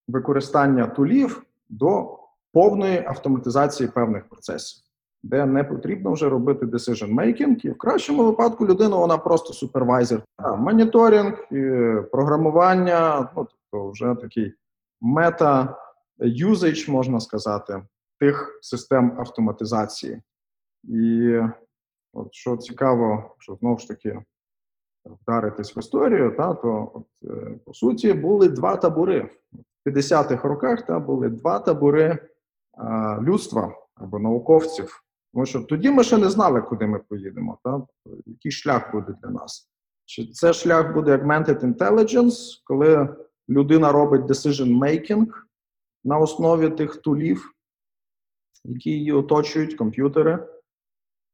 використання 0.09 0.87
тулів 0.87 1.43
до 1.69 2.19
повної 2.53 3.05
автоматизації 3.07 3.89
певних 3.89 4.29
процесів, 4.29 4.83
де 5.23 5.47
не 5.47 5.65
потрібно 5.65 6.13
вже 6.13 6.29
робити 6.29 6.67
decision 6.67 7.15
making, 7.15 7.67
і 7.67 7.71
в 7.71 7.79
кращому 7.79 8.25
випадку 8.25 8.67
людина 8.67 8.97
вона 8.97 9.19
просто 9.19 9.53
супервайзер. 9.53 10.23
Моніторинг, 10.59 11.49
програмування, 12.13 13.31
ну 13.37 13.47
тобто 13.51 13.91
вже 13.91 14.15
такий 14.21 14.55
мета 15.01 15.77
юзейдж, 16.19 16.89
можна 16.89 17.21
сказати, 17.21 17.83
тих 18.21 18.59
систем 18.63 19.21
автоматизації. 19.21 20.23
І 20.85 21.37
от 22.13 22.35
що 22.35 22.57
цікаво, 22.57 23.35
що 23.39 23.55
знову 23.55 23.79
ж 23.79 23.89
таки 23.89 24.23
вдаритись 25.05 25.77
в 25.77 25.79
історію, 25.79 26.35
та, 26.37 26.55
то 26.55 26.91
от, 26.95 27.07
е, 27.31 27.59
по 27.65 27.75
суті 27.75 28.13
були 28.13 28.49
два 28.49 28.77
табори. 28.77 29.31
В 29.53 29.89
50-х 29.89 30.49
роках 30.49 30.87
та, 30.87 30.99
були 30.99 31.29
два 31.29 31.59
табори 31.59 32.19
а, 32.73 33.19
людства 33.23 33.75
або 33.95 34.19
науковців. 34.19 35.03
Тому 35.33 35.47
що 35.47 35.61
тоді 35.61 35.91
ми 35.91 36.05
ще 36.05 36.19
не 36.19 36.31
знали, 36.31 36.63
куди 36.63 36.87
ми 36.87 36.99
поїдемо, 36.99 37.59
та? 37.65 37.83
який 38.27 38.53
шлях 38.53 38.93
буде 38.93 39.15
для 39.23 39.31
нас. 39.31 39.71
Чи 40.05 40.27
це 40.27 40.53
шлях 40.53 40.95
буде 40.95 41.17
augmented 41.17 41.61
intelligence, 41.61 42.61
коли 42.65 43.17
людина 43.49 43.93
робить 43.93 44.23
decision 44.23 44.79
making 44.79 45.27
на 46.05 46.19
основі 46.19 46.69
тих 46.69 46.97
тулів, 46.97 47.53
які 48.65 48.91
її 48.91 49.13
оточують, 49.13 49.75
комп'ютери, 49.75 50.47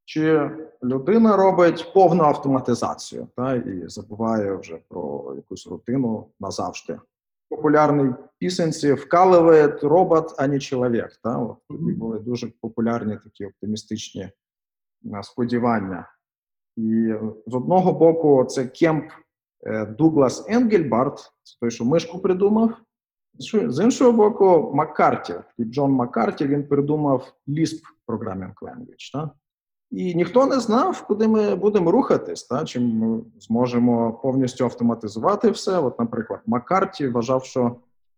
чи 0.04 0.50
людина 0.82 1.36
робить 1.36 1.92
повну 1.94 2.24
автоматизацію 2.24 3.28
та, 3.36 3.54
і 3.54 3.88
забуває 3.88 4.56
вже 4.56 4.78
про 4.88 5.32
якусь 5.36 5.66
рутину 5.66 6.26
назавжди. 6.40 6.98
Популярній 7.48 8.14
пісенці 8.38 8.92
вкалує 8.92 9.66
робот, 9.66 10.34
а 10.38 10.46
не 10.46 10.58
чоловік. 10.58 11.20
Та? 11.22 11.38
От, 11.38 11.56
тоді 11.68 11.92
були 11.92 12.18
дуже 12.18 12.52
популярні 12.60 13.18
такі 13.24 13.46
оптимістичні 13.46 14.22
е, 14.22 14.32
сподівання. 15.22 16.12
І 16.76 17.14
з 17.46 17.54
одного 17.54 17.92
боку, 17.92 18.44
це 18.44 18.66
Кемп 18.66 19.10
е, 19.66 19.86
Дуглас 19.86 20.44
Енгельбарт, 20.48 21.32
той, 21.60 21.70
що 21.70 21.84
мишку 21.84 22.18
придумав. 22.18 22.76
З- 23.38 23.80
іншого 23.84 24.12
боку, 24.12 24.72
Маккарті, 24.74 25.34
Джон 25.60 25.92
Маккарті, 25.92 26.46
він 26.46 26.68
придумав 26.68 27.32
Lisp 27.48 27.80
Programming 28.08 28.54
Language. 28.62 29.12
Та? 29.12 29.30
І 29.90 30.14
ніхто 30.14 30.46
не 30.46 30.60
знав, 30.60 31.06
куди 31.06 31.28
ми 31.28 31.54
будемо 31.54 31.90
рухатись, 31.90 32.44
та? 32.44 32.64
чи 32.64 32.80
ми 32.80 33.20
зможемо 33.38 34.12
повністю 34.12 34.64
автоматизувати 34.64 35.50
все. 35.50 35.78
От, 35.78 35.98
наприклад, 35.98 36.40
Маккарті 36.46 37.08
вважав, 37.08 37.44
що 37.44 37.76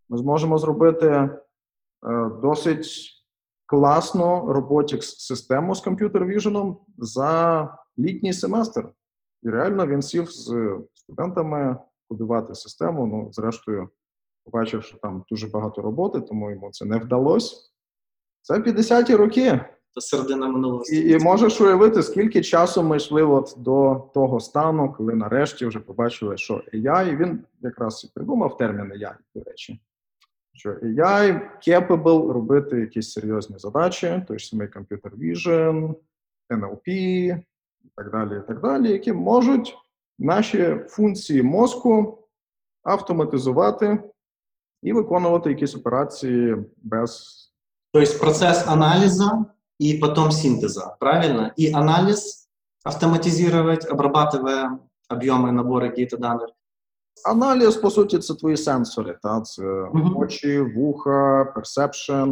ми 0.08 0.18
зможемо 0.18 0.58
зробити 0.58 1.06
е, 1.06 1.30
досить 2.42 3.10
класну 3.66 4.52
robotics 4.52 5.02
систему 5.02 5.75
з 5.75 5.80
комп'ютер 5.80 6.25
віженом 6.26 6.78
за 6.98 7.78
літній 7.98 8.32
семестр. 8.32 8.88
І 9.42 9.50
реально 9.50 9.87
він 9.87 10.02
сів 10.02 10.30
з 10.30 10.76
студентами 10.94 11.76
кодувати 12.08 12.54
систему. 12.54 13.06
Ну, 13.06 13.28
зрештою, 13.32 13.88
побачив, 14.50 14.83
що 14.83 14.99
там 14.99 15.25
дуже 15.31 15.47
багато 15.47 15.83
роботи, 15.83 16.21
тому 16.21 16.50
йому 16.50 16.71
це 16.71 16.85
не 16.85 16.99
вдалося. 16.99 17.57
Це 18.43 18.55
50-ті 18.55 19.14
роки. 19.14 19.61
Це 19.95 20.00
середина 20.00 20.49
минулого 20.49 20.85
І, 20.93 21.11
і 21.11 21.19
можеш 21.19 21.61
уявити, 21.61 22.02
скільки 22.02 22.43
часу 22.43 22.83
ми 22.83 22.97
йшли 22.97 23.23
от 23.23 23.55
до 23.57 24.11
того 24.14 24.40
стану, 24.40 24.95
коли 24.97 25.14
нарешті 25.14 25.67
вже 25.67 25.81
побачили, 25.81 26.37
що 26.37 26.62
AI, 26.75 27.17
він 27.17 27.45
якраз 27.61 28.05
і 28.05 28.11
придумав 28.14 28.57
термін 28.57 28.93
AI, 28.93 29.14
до 29.35 29.43
речі, 29.43 29.81
що 30.52 30.71
AI 30.73 31.40
capable 31.69 32.33
робити 32.33 32.81
якісь 32.81 33.12
серйозні 33.12 33.59
задачі, 33.59 34.25
той 34.28 34.38
ж 34.38 34.49
самий 34.49 34.69
Computer 34.69 35.11
Vision, 35.19 35.95
NLP 36.50 36.88
і 37.85 37.88
так 37.97 38.11
далі, 38.11 38.38
і 38.45 38.49
так 38.49 38.61
далі, 38.61 38.90
які 38.90 39.12
можуть 39.12 39.76
наші 40.19 40.76
функції 40.88 41.43
мозку 41.43 42.19
автоматизувати 42.83 43.99
і 44.82 44.92
виконувати 44.92 45.50
якісь 45.50 45.75
операції 45.75 46.56
без 46.76 47.35
Тобто 47.92 48.18
процес 48.18 48.66
аналізу 48.68 49.47
и 49.82 49.99
потом 49.99 50.32
синтеза, 50.32 50.97
правильно? 51.00 51.52
И 51.58 51.73
анализ 51.73 52.49
автоматизировать, 52.85 53.87
обрабатывая 53.90 54.78
об'єми, 55.11 55.52
набори 55.52 55.88
какие-то 55.88 56.16
даних. 56.16 56.49
Аналіз, 57.25 57.76
по 57.76 57.90
суті, 57.90 58.18
це 58.18 58.35
твої 58.35 58.56
сенсори. 58.56 59.18
Та? 59.23 59.40
Це 59.40 59.62
Мгм. 59.62 60.16
очі, 60.16 60.61
вуха, 60.61 61.44
персепшн. 61.54 62.30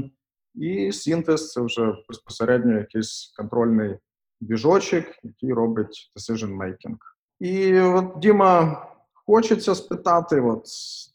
І 0.54 0.92
синтез 0.92 1.52
це 1.52 1.60
вже 1.60 1.94
безпосередньо 2.08 2.78
якийсь 2.78 3.34
контрольний 3.36 3.98
біжочок, 4.40 5.04
який 5.22 5.52
робить 5.52 6.12
decision 6.16 6.56
making. 6.56 6.96
І 7.40 7.80
от, 7.80 8.18
Діма, 8.18 8.86
хочеться 9.26 9.74
спитати 9.74 10.40
от, 10.40 10.64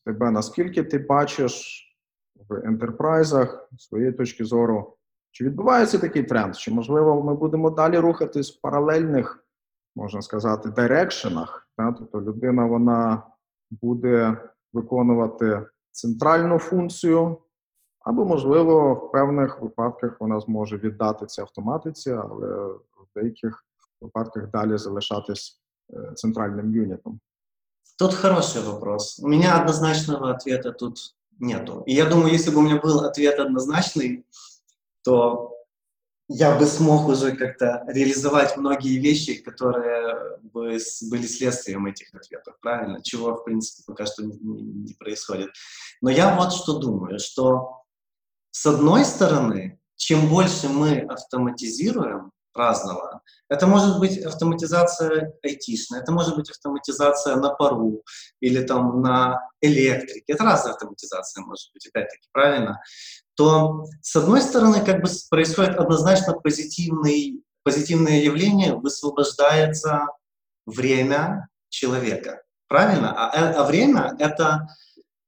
тебе, 0.05 0.31
наскільки 0.31 0.83
ти 0.83 0.99
бачиш 0.99 1.85
в 2.49 2.53
ентерпрайзах 2.65 3.69
з 3.77 3.83
своєї 3.83 4.11
точки 4.11 4.45
зору, 4.45 4.97
чи 5.31 5.45
відбувається 5.45 5.97
такий 5.97 6.23
тренд? 6.23 6.55
Чи 6.55 6.71
можливо 6.71 7.23
ми 7.23 7.35
будемо 7.35 7.69
далі 7.69 7.97
рухатись 7.97 8.57
в 8.57 8.61
паралельних, 8.61 9.45
можна 9.95 10.21
сказати, 10.21 10.69
дирекшенах? 10.69 11.67
Та? 11.77 11.91
Тобто 11.91 12.21
людина 12.21 12.65
вона 12.65 13.23
буде 13.71 14.37
виконувати 14.73 15.65
центральну 15.91 16.59
функцію, 16.59 17.37
або, 17.99 18.25
можливо, 18.25 18.93
в 18.93 19.11
певних 19.11 19.61
випадках 19.61 20.17
вона 20.19 20.39
зможе 20.39 20.77
віддати 20.77 21.25
це 21.25 21.41
автоматиці, 21.41 22.11
але 22.11 22.65
в 22.73 23.07
деяких 23.15 23.65
випадках 24.01 24.51
далі 24.51 24.77
залишатись 24.77 25.61
е, 25.93 26.13
центральним 26.15 26.75
юнітом. 26.75 27.19
Тут 28.01 28.15
хороший 28.15 28.63
вопрос. 28.63 29.19
У 29.19 29.27
меня 29.27 29.61
однозначного 29.61 30.31
ответа 30.31 30.71
тут 30.71 31.13
нету. 31.37 31.83
И 31.85 31.93
я 31.93 32.05
думаю, 32.07 32.33
если 32.33 32.49
бы 32.49 32.57
у 32.57 32.61
меня 32.63 32.77
был 32.77 33.01
ответ 33.01 33.37
однозначный, 33.37 34.25
то 35.03 35.55
я 36.27 36.57
бы 36.57 36.65
смог 36.65 37.07
уже 37.07 37.35
как-то 37.35 37.83
реализовать 37.87 38.57
многие 38.57 38.97
вещи, 38.97 39.35
которые 39.35 40.39
бы 40.41 40.79
были 41.11 41.27
следствием 41.27 41.85
этих 41.85 42.11
ответов, 42.15 42.55
правильно? 42.59 43.03
Чего, 43.03 43.35
в 43.35 43.43
принципе, 43.43 43.83
пока 43.85 44.07
что 44.07 44.23
не 44.23 44.95
происходит. 44.95 45.51
Но 46.01 46.09
я 46.09 46.35
вот 46.35 46.53
что 46.53 46.79
думаю, 46.79 47.19
что 47.19 47.83
с 48.49 48.65
одной 48.65 49.05
стороны, 49.05 49.79
чем 49.95 50.27
больше 50.27 50.69
мы 50.69 51.01
автоматизируем 51.01 52.31
разного, 52.53 53.21
это 53.49 53.67
может 53.67 53.99
быть 53.99 54.17
автоматизация 54.17 55.33
айтишная, 55.43 56.01
это 56.01 56.11
может 56.11 56.35
быть 56.35 56.49
автоматизация 56.49 57.35
на 57.35 57.49
пару 57.49 58.03
или 58.39 58.61
там 58.63 59.01
на 59.01 59.41
электрике, 59.61 60.33
это 60.33 60.43
разная 60.43 60.73
автоматизация 60.73 61.43
может 61.43 61.71
быть, 61.73 61.87
опять-таки, 61.87 62.27
правильно? 62.31 62.81
То, 63.35 63.85
с 64.01 64.15
одной 64.15 64.41
стороны, 64.41 64.83
как 64.83 65.01
бы 65.01 65.09
происходит 65.29 65.77
однозначно 65.77 66.33
позитивный, 66.33 67.43
позитивное 67.63 68.21
явление, 68.21 68.75
высвобождается 68.75 70.07
время 70.65 71.47
человека, 71.69 72.43
правильно? 72.67 73.13
А, 73.15 73.37
э- 73.37 73.53
а 73.53 73.63
время— 73.63 74.15
это, 74.19 74.67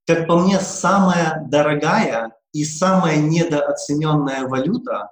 как 0.05 0.27
по 0.27 0.37
мне, 0.37 0.59
самая 0.59 1.43
дорогая 1.47 2.31
и 2.51 2.65
самая 2.65 3.17
недооцененная 3.17 4.47
валюта, 4.47 5.11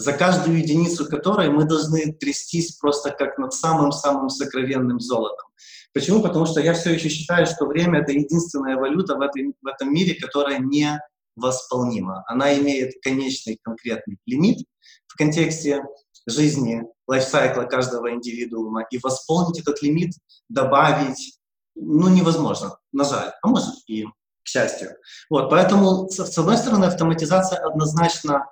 за 0.00 0.14
каждую 0.14 0.58
единицу 0.58 1.04
которой 1.06 1.50
мы 1.50 1.64
должны 1.64 2.12
трястись 2.14 2.76
просто 2.76 3.10
как 3.10 3.36
над 3.36 3.52
самым-самым 3.52 4.30
сокровенным 4.30 4.98
золотом. 4.98 5.48
Почему? 5.92 6.22
Потому 6.22 6.46
что 6.46 6.60
я 6.60 6.72
все 6.72 6.94
еще 6.94 7.10
считаю, 7.10 7.44
что 7.44 7.66
время— 7.66 8.00
это 8.00 8.12
единственная 8.12 8.76
валюта 8.76 9.16
в, 9.16 9.20
этой, 9.20 9.52
в 9.60 9.66
этом 9.66 9.92
мире, 9.92 10.14
которая 10.14 10.58
не 10.58 10.98
восполнима. 11.36 12.24
Она 12.28 12.56
имеет 12.58 12.94
конечный 13.02 13.58
конкретный 13.62 14.16
лимит 14.24 14.66
в 15.06 15.18
контексте 15.18 15.84
жизни, 16.26 16.82
лайфсайкла 17.06 17.64
каждого 17.64 18.10
индивидуума. 18.10 18.86
И 18.90 18.98
восполнить 19.02 19.60
этот 19.60 19.82
лимит, 19.82 20.14
добавить, 20.48 21.38
ну, 21.74 22.08
невозможно, 22.08 22.78
на 22.92 23.04
жаль, 23.04 23.32
а 23.42 23.48
может 23.48 23.74
и 23.86 24.06
к 24.06 24.46
счастью. 24.46 24.96
Вот, 25.28 25.50
поэтому, 25.50 26.08
с, 26.08 26.38
одной 26.38 26.56
стороны, 26.56 26.86
автоматизация 26.86 27.58
однозначно 27.58 28.46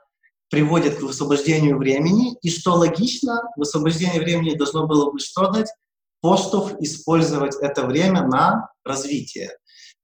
приводит 0.50 0.98
к 0.98 1.02
высвобождению 1.02 1.78
времени, 1.78 2.36
и 2.42 2.50
что 2.50 2.74
логично, 2.74 3.42
высвобождение 3.56 4.20
времени 4.20 4.56
должно 4.56 4.86
было 4.86 5.10
бы 5.10 5.18
что 5.18 5.50
дать? 5.50 5.68
Поштов 6.20 6.72
использовать 6.80 7.56
это 7.56 7.86
время 7.86 8.26
на 8.26 8.70
развитие. 8.84 9.50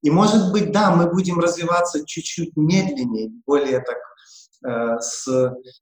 И 0.01 0.09
может 0.09 0.51
быть, 0.51 0.71
да, 0.71 0.91
мы 0.91 1.11
будем 1.11 1.39
развиваться 1.39 2.05
чуть-чуть 2.05 2.55
медленнее, 2.55 3.31
более 3.45 3.81
так 3.81 3.97
э, 4.65 4.99
с 5.01 5.27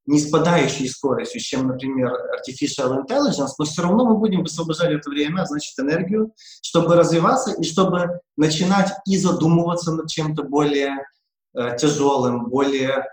не 0.06 0.20
спадающей 0.20 0.88
скоростью, 0.88 1.42
чем, 1.42 1.68
например, 1.68 2.14
artificial 2.34 2.98
intelligence, 3.04 3.52
но 3.60 3.66
все 3.66 3.84
равно 3.84 4.06
мы 4.06 4.18
будем 4.18 4.42
высвобождать 4.42 4.92
это 4.92 5.10
время, 5.10 5.42
а 5.42 5.46
значит, 5.46 5.78
энергию, 5.78 6.34
чтобы 6.62 6.96
развиваться 6.96 7.52
и 7.52 7.64
чтобы 7.64 8.22
начинать 8.38 8.94
и 9.06 9.18
задумываться 9.18 9.92
над 9.92 10.10
чем-то 10.10 10.44
более 10.44 11.06
э, 11.54 11.76
тяжелым, 11.78 12.50
более 12.50 13.06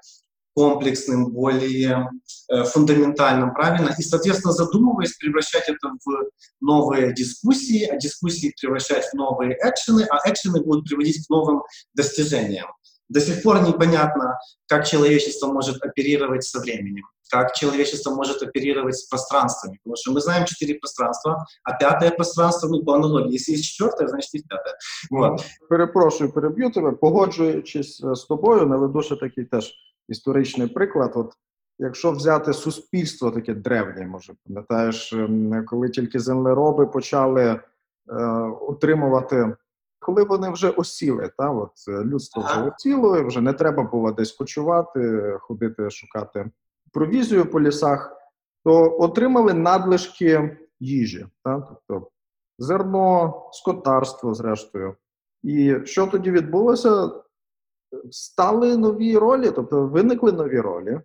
комплексным, 0.60 1.32
более 1.32 2.10
э, 2.50 2.64
фундаментальным, 2.64 3.54
правильно? 3.54 3.94
И, 3.98 4.02
соответственно, 4.02 4.52
задумываясь, 4.52 5.16
превращать 5.16 5.70
это 5.70 5.88
в 6.04 6.30
новые 6.60 7.14
дискуссии, 7.14 7.86
а 7.86 7.96
дискуссии 7.96 8.52
превращать 8.60 9.06
в 9.06 9.14
новые 9.14 9.56
экшены, 9.62 10.06
а 10.10 10.30
экшены 10.30 10.62
будут 10.62 10.84
приводить 10.84 11.26
к 11.26 11.30
новым 11.30 11.62
достижениям. 11.94 12.66
До 13.08 13.20
сих 13.20 13.42
пор 13.42 13.62
непонятно, 13.62 14.38
как 14.68 14.86
человечество 14.86 15.46
может 15.46 15.82
оперировать 15.82 16.44
со 16.44 16.60
временем, 16.60 17.04
как 17.30 17.54
человечество 17.54 18.14
может 18.14 18.42
оперировать 18.42 18.96
с 18.96 19.08
пространствами. 19.08 19.78
Потому 19.82 19.96
что 19.96 20.12
мы 20.12 20.20
знаем 20.20 20.44
четыре 20.44 20.74
пространства, 20.74 21.46
а 21.64 21.72
пятое 21.72 22.10
пространство, 22.10 22.68
ну, 22.68 22.84
по 22.84 22.96
аналогии, 22.96 23.32
если 23.32 23.52
есть 23.52 23.64
четвертое, 23.64 24.08
значит 24.08 24.34
есть 24.34 24.46
пятое. 24.46 24.74
Вот. 25.10 25.42
Перепрошую, 25.70 26.32
переб'ю 26.32 26.70
тебе. 26.70 26.92
Погоджуючись 26.92 28.00
з 28.14 28.26
тобою, 28.28 28.66
наведу 28.66 29.02
ще 29.02 29.16
такий 29.16 29.44
теж 29.44 29.72
історичний 30.10 30.68
приклад. 30.68 31.12
От 31.14 31.32
якщо 31.78 32.12
взяти 32.12 32.52
суспільство 32.52 33.30
таке 33.30 33.54
древнє, 33.54 34.06
може 34.06 34.34
пам'ятаєш, 34.46 35.12
ем, 35.12 35.64
коли 35.66 35.88
тільки 35.88 36.18
землероби 36.18 36.86
почали 36.86 37.42
е, 37.42 37.60
отримувати, 38.60 39.56
коли 39.98 40.24
вони 40.24 40.50
вже 40.50 40.70
осіли, 40.70 41.30
та 41.38 41.50
от 41.50 41.72
е, 41.88 42.04
людство 42.04 42.42
вже 42.42 42.62
осіло, 42.62 43.24
вже 43.24 43.40
не 43.40 43.52
треба 43.52 43.82
було 43.82 44.12
десь 44.12 44.32
кочувати, 44.32 45.32
ходити 45.40 45.90
шукати 45.90 46.50
провізію 46.92 47.50
по 47.50 47.60
лісах, 47.60 48.16
то 48.64 48.96
отримали 49.00 49.54
надлишки 49.54 50.58
їжі, 50.80 51.26
та? 51.44 51.60
тобто 51.60 52.08
зерно, 52.58 53.34
скотарство, 53.52 54.34
зрештою. 54.34 54.96
І 55.42 55.76
що 55.84 56.06
тоді 56.06 56.30
відбулося? 56.30 57.10
Стали 58.10 58.76
нові 58.76 59.18
ролі, 59.18 59.50
тобто 59.54 59.86
виникли 59.86 60.32
нові 60.32 60.60
ролі, 60.60 61.00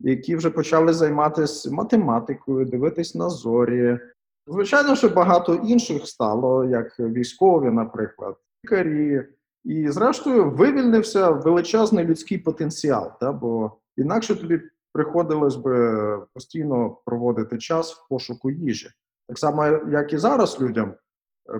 які 0.00 0.36
вже 0.36 0.50
почали 0.50 0.92
займатися 0.92 1.70
математикою, 1.70 2.66
дивитись 2.66 3.14
на 3.14 3.30
зорі. 3.30 3.98
Звичайно, 4.46 4.96
що 4.96 5.08
багато 5.08 5.54
інших 5.54 6.06
стало, 6.06 6.64
як 6.64 7.00
військові, 7.00 7.70
наприклад, 7.70 8.36
лікарі. 8.64 9.26
І, 9.64 9.90
зрештою, 9.90 10.50
вивільнився 10.50 11.30
величезний 11.30 12.04
людський 12.04 12.38
потенціал, 12.38 13.10
та? 13.20 13.32
бо 13.32 13.72
інакше 13.96 14.34
тобі 14.34 14.60
приходилось 14.92 15.56
би 15.56 16.18
постійно 16.34 16.96
проводити 17.04 17.58
час 17.58 17.92
в 17.92 18.08
пошуку 18.08 18.50
їжі. 18.50 18.88
Так 19.28 19.38
само, 19.38 19.66
як 19.90 20.12
і 20.12 20.18
зараз 20.18 20.60
людям 20.60 20.94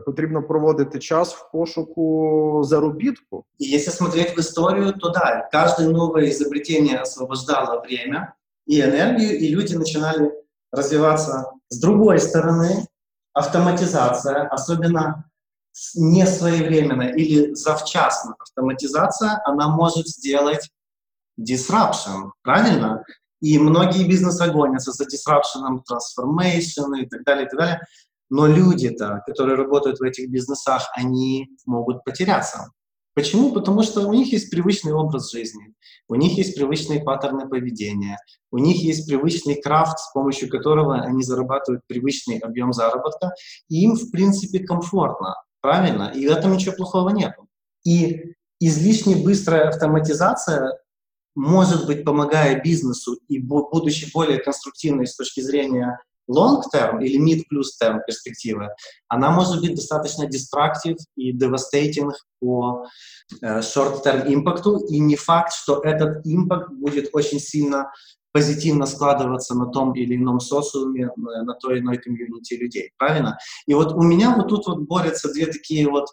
потрібно 0.06 0.42
проводити 0.42 0.98
час 0.98 1.34
в 1.34 1.50
пошуку 1.52 2.62
заробітку. 2.64 3.44
И 3.60 3.64
если 3.64 3.90
смотреть 3.92 4.36
в 4.36 4.40
историю, 4.40 4.92
то 4.92 5.08
да, 5.10 5.48
каждое 5.52 5.88
новое 5.88 6.30
изобретение 6.30 6.98
освобождало 6.98 7.80
время 7.80 8.34
и 8.66 8.80
энергию, 8.80 9.38
и 9.38 9.48
люди 9.48 9.74
начинали 9.76 10.32
развиваться. 10.72 11.44
С 11.68 11.78
другой 11.78 12.18
стороны, 12.18 12.86
автоматизация, 13.32 14.48
особенно 14.48 15.24
с- 15.72 15.94
несвоевременная 15.94 17.12
или 17.14 17.54
завчасно 17.54 18.34
автоматизация, 18.38 19.40
она 19.44 19.68
может 19.68 20.06
сделать 20.08 20.70
disruption, 21.38 22.30
правильно? 22.42 23.04
И 23.42 23.58
многие 23.58 24.08
бизнесы 24.08 24.50
гонятся 24.50 24.92
за 24.92 25.04
disruption, 25.04 25.82
transformation 25.90 26.96
и 27.02 27.06
так 27.06 27.24
далее, 27.24 27.46
и 27.46 27.48
так 27.48 27.58
далее. 27.58 27.80
Но 28.34 28.48
люди-то, 28.48 29.22
которые 29.28 29.56
работают 29.56 30.00
в 30.00 30.02
этих 30.02 30.28
бизнесах, 30.28 30.90
они 30.96 31.50
могут 31.66 32.02
потеряться. 32.02 32.72
Почему? 33.14 33.52
Потому 33.52 33.84
что 33.84 34.00
у 34.00 34.12
них 34.12 34.32
есть 34.32 34.50
привычный 34.50 34.92
образ 34.92 35.30
жизни, 35.30 35.72
у 36.08 36.16
них 36.16 36.36
есть 36.36 36.56
привычные 36.56 37.00
паттерны 37.00 37.48
поведения, 37.48 38.18
у 38.50 38.58
них 38.58 38.82
есть 38.82 39.06
привычный 39.06 39.62
крафт, 39.62 40.00
с 40.00 40.12
помощью 40.12 40.48
которого 40.48 41.00
они 41.00 41.22
зарабатывают 41.22 41.82
привычный 41.86 42.38
объем 42.38 42.72
заработка, 42.72 43.34
и 43.68 43.84
им, 43.84 43.94
в 43.94 44.10
принципе, 44.10 44.58
комфортно, 44.58 45.36
правильно? 45.60 46.10
И 46.12 46.26
в 46.26 46.32
этом 46.32 46.54
ничего 46.54 46.74
плохого 46.74 47.10
нет. 47.10 47.36
И 47.84 48.34
излишне 48.58 49.14
быстрая 49.14 49.68
автоматизация 49.68 50.76
может 51.36 51.86
быть, 51.86 52.04
помогая 52.04 52.60
бизнесу 52.60 53.18
и 53.28 53.40
бу- 53.40 53.68
будучи 53.70 54.10
более 54.12 54.38
конструктивной 54.38 55.06
с 55.06 55.16
точки 55.16 55.40
зрения 55.40 56.00
long 56.28 56.62
term 56.72 57.02
или 57.02 57.18
mid 57.18 57.44
плюс 57.48 57.78
term 57.80 58.00
перспективы, 58.06 58.68
она 59.08 59.30
может 59.30 59.60
быть 59.60 59.74
достаточно 59.74 60.26
дистрактив 60.26 60.96
и 61.16 61.36
devastating 61.36 62.10
по 62.40 62.86
э, 63.42 63.60
short 63.60 64.04
term 64.04 64.26
импакту, 64.32 64.78
и 64.78 64.98
не 64.98 65.16
факт, 65.16 65.52
что 65.52 65.80
этот 65.82 66.26
импакт 66.26 66.72
будет 66.72 67.10
очень 67.12 67.40
сильно 67.40 67.90
позитивно 68.34 68.84
складываться 68.86 69.54
на 69.54 69.66
том 69.66 69.94
или 69.94 70.16
ином 70.16 70.40
социуме, 70.40 71.08
на 71.16 71.54
той 71.54 71.76
или 71.76 71.82
иной 71.82 71.98
комьюнити 71.98 72.54
людей, 72.54 72.90
правильно? 72.98 73.38
И 73.66 73.74
вот 73.74 73.92
у 73.92 74.02
меня 74.02 74.34
вот 74.34 74.48
тут 74.48 74.66
вот 74.66 74.80
борются 74.80 75.32
две 75.32 75.46
такие 75.46 75.88
вот 75.88 76.08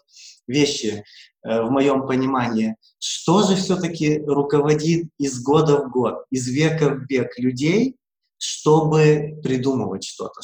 вещи 0.46 1.02
э, 1.44 1.62
в 1.62 1.70
моем 1.70 2.06
понимании. 2.06 2.76
Что 3.00 3.42
же 3.42 3.56
все-таки 3.56 4.20
руководит 4.24 5.08
из 5.18 5.42
года 5.42 5.78
в 5.78 5.90
год, 5.90 6.24
из 6.30 6.46
века 6.46 6.90
в 6.90 7.06
век 7.10 7.36
людей, 7.38 7.96
чтобы 8.42 9.38
придумывать 9.42 10.02
что-то, 10.04 10.40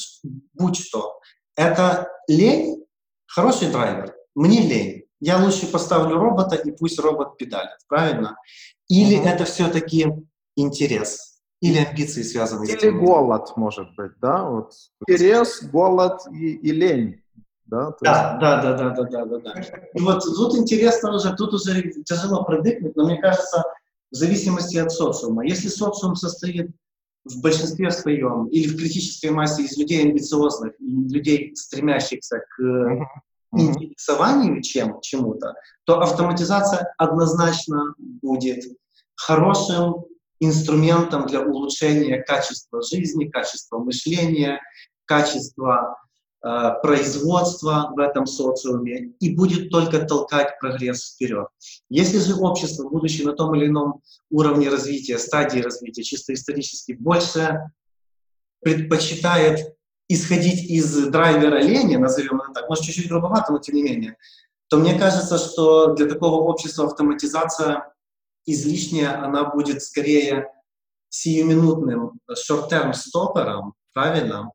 будь 0.53 0.77
что. 0.77 1.19
Это 1.55 2.07
лень, 2.29 2.85
хороший 3.27 3.69
драйвер. 3.69 4.15
Мне 4.35 4.61
лень. 4.61 5.03
Я 5.19 5.37
лучше 5.37 5.67
поставлю 5.69 6.15
робота 6.15 6.55
и 6.55 6.71
пусть 6.71 6.97
робот 6.97 7.35
педалит, 7.37 7.77
правильно? 7.89 8.37
Или 8.87 9.17
Мгм. 9.17 9.27
это 9.27 9.43
все-таки 9.43 10.07
интерес, 10.55 11.41
или 11.59 11.77
амбиции 11.77 12.23
связаны 12.23 12.65
с 12.65 12.69
Или 12.69 12.77
этим. 12.87 12.99
голод, 12.99 13.51
может 13.57 13.93
быть, 13.97 14.13
да? 14.21 14.43
Вот. 14.43 14.71
Интерес, 15.05 15.61
голод 15.63 16.21
и, 16.31 16.51
и 16.55 16.71
лень. 16.71 17.21
Да, 17.65 17.93
Да, 18.01 18.37
да, 18.39 18.61
да, 18.61 18.73
да, 18.77 18.89
да, 18.91 19.03
да, 19.03 19.25
да, 19.25 19.39
да. 19.39 19.53
И 19.93 19.99
вот 19.99 20.23
тут 20.23 20.55
интересно 20.55 21.13
уже, 21.13 21.35
тут 21.35 21.53
уже 21.53 21.91
тяжело 22.05 22.45
продыкнуть, 22.45 22.95
но 22.95 23.03
мне 23.03 23.17
кажется, 23.17 23.63
в 24.09 24.15
зависимости 24.15 24.77
от 24.77 24.91
социума. 24.91 25.45
Если 25.45 25.67
социум 25.67 26.15
состоит 26.15 26.71
в 27.25 27.41
большинстве 27.41 27.91
своем 27.91 28.47
или 28.47 28.67
в 28.67 28.77
критической 28.77 29.31
массе 29.31 29.63
из 29.63 29.77
людей 29.77 30.03
амбициозных 30.03 30.73
и 30.79 30.85
людей, 30.85 31.55
стремящихся 31.55 32.39
к. 32.39 32.61
Мгм. 32.61 33.07
интересованию 33.51 34.61
чем, 34.61 35.01
чему-то, 35.01 35.55
то 35.83 35.99
автоматизация 36.01 36.93
однозначно 36.99 37.95
будет 37.97 38.63
хорошим 39.15 40.05
инструментом 40.39 41.25
для 41.25 41.41
улучшения 41.41 42.21
качества 42.21 42.81
жизни, 42.83 43.25
качества 43.25 43.79
мышления, 43.79 44.61
качества 45.05 45.97
производства 46.41 47.91
в 47.93 47.99
этом 47.99 48.25
социуме 48.25 49.11
и 49.19 49.35
будет 49.35 49.69
только 49.69 50.05
толкать 50.05 50.57
прогресс 50.59 51.13
вперед. 51.13 51.47
Если 51.89 52.19
же 52.19 52.35
общество, 52.35 52.87
будучи 52.87 53.23
на 53.23 53.33
том 53.33 53.55
или 53.55 53.67
ином 53.67 54.01
уровне 54.29 54.69
развития, 54.69 55.17
стадии 55.17 55.59
развития, 55.59 56.03
чисто 56.03 56.33
исторически, 56.33 56.93
больше 56.93 57.71
предпочитает 58.61 59.75
исходить 60.07 60.69
из 60.69 61.07
драйвера 61.07 61.61
лени, 61.61 61.97
назовем 61.97 62.41
это 62.41 62.53
так, 62.53 62.69
может 62.69 62.85
чуть-чуть 62.85 63.09
грубовато, 63.09 63.51
но 63.51 63.59
тем 63.59 63.75
не 63.75 63.83
менее, 63.83 64.17
то 64.69 64.77
мне 64.77 64.97
кажется, 64.97 65.37
что 65.37 65.93
для 65.93 66.07
такого 66.07 66.43
общества 66.43 66.85
автоматизация 66.85 67.93
излишняя, 68.45 69.23
она 69.23 69.45
будет 69.45 69.83
скорее 69.83 70.47
сиюминутным 71.09 72.19
short-term 72.31 72.93
стоппером, 72.93 73.73
правильно, 73.93 74.51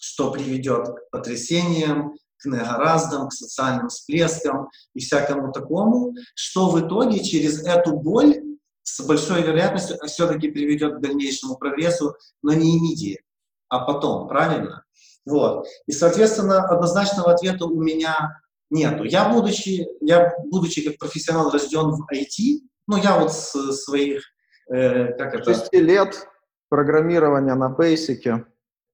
что 0.00 0.30
приведет 0.30 0.88
к 0.88 1.10
потрясениям, 1.10 2.14
к 2.38 2.46
негораздам, 2.46 3.28
к 3.28 3.32
социальным 3.32 3.88
всплескам 3.88 4.68
и 4.94 5.00
всякому 5.00 5.52
такому, 5.52 6.14
что 6.34 6.70
в 6.70 6.80
итоге 6.80 7.22
через 7.22 7.64
эту 7.64 7.96
боль 7.96 8.42
с 8.82 9.00
большой 9.00 9.42
вероятностью 9.42 9.98
все-таки 10.06 10.50
приведет 10.50 10.96
к 10.96 11.00
дальнейшему 11.00 11.56
прогрессу, 11.56 12.16
но 12.42 12.52
не 12.52 12.78
имидии, 12.78 13.20
а 13.68 13.80
потом, 13.80 14.28
правильно? 14.28 14.84
Вот. 15.26 15.66
И, 15.86 15.92
соответственно, 15.92 16.66
однозначного 16.66 17.32
ответа 17.32 17.66
у 17.66 17.82
меня 17.82 18.40
нету. 18.70 19.04
Я, 19.04 19.28
будучи, 19.28 19.86
я, 20.00 20.34
будучи 20.46 20.88
как 20.88 20.98
профессионал 20.98 21.50
рожден 21.50 21.90
в 21.90 22.06
IT, 22.10 22.60
ну, 22.86 22.96
я 22.96 23.18
вот 23.18 23.32
с 23.32 23.72
своих, 23.72 24.22
э, 24.70 25.12
как 25.18 25.34
это... 25.34 25.52
6 25.52 25.72
лет 25.74 26.26
программирования 26.70 27.54
на 27.54 27.68
бейсике. 27.68 28.46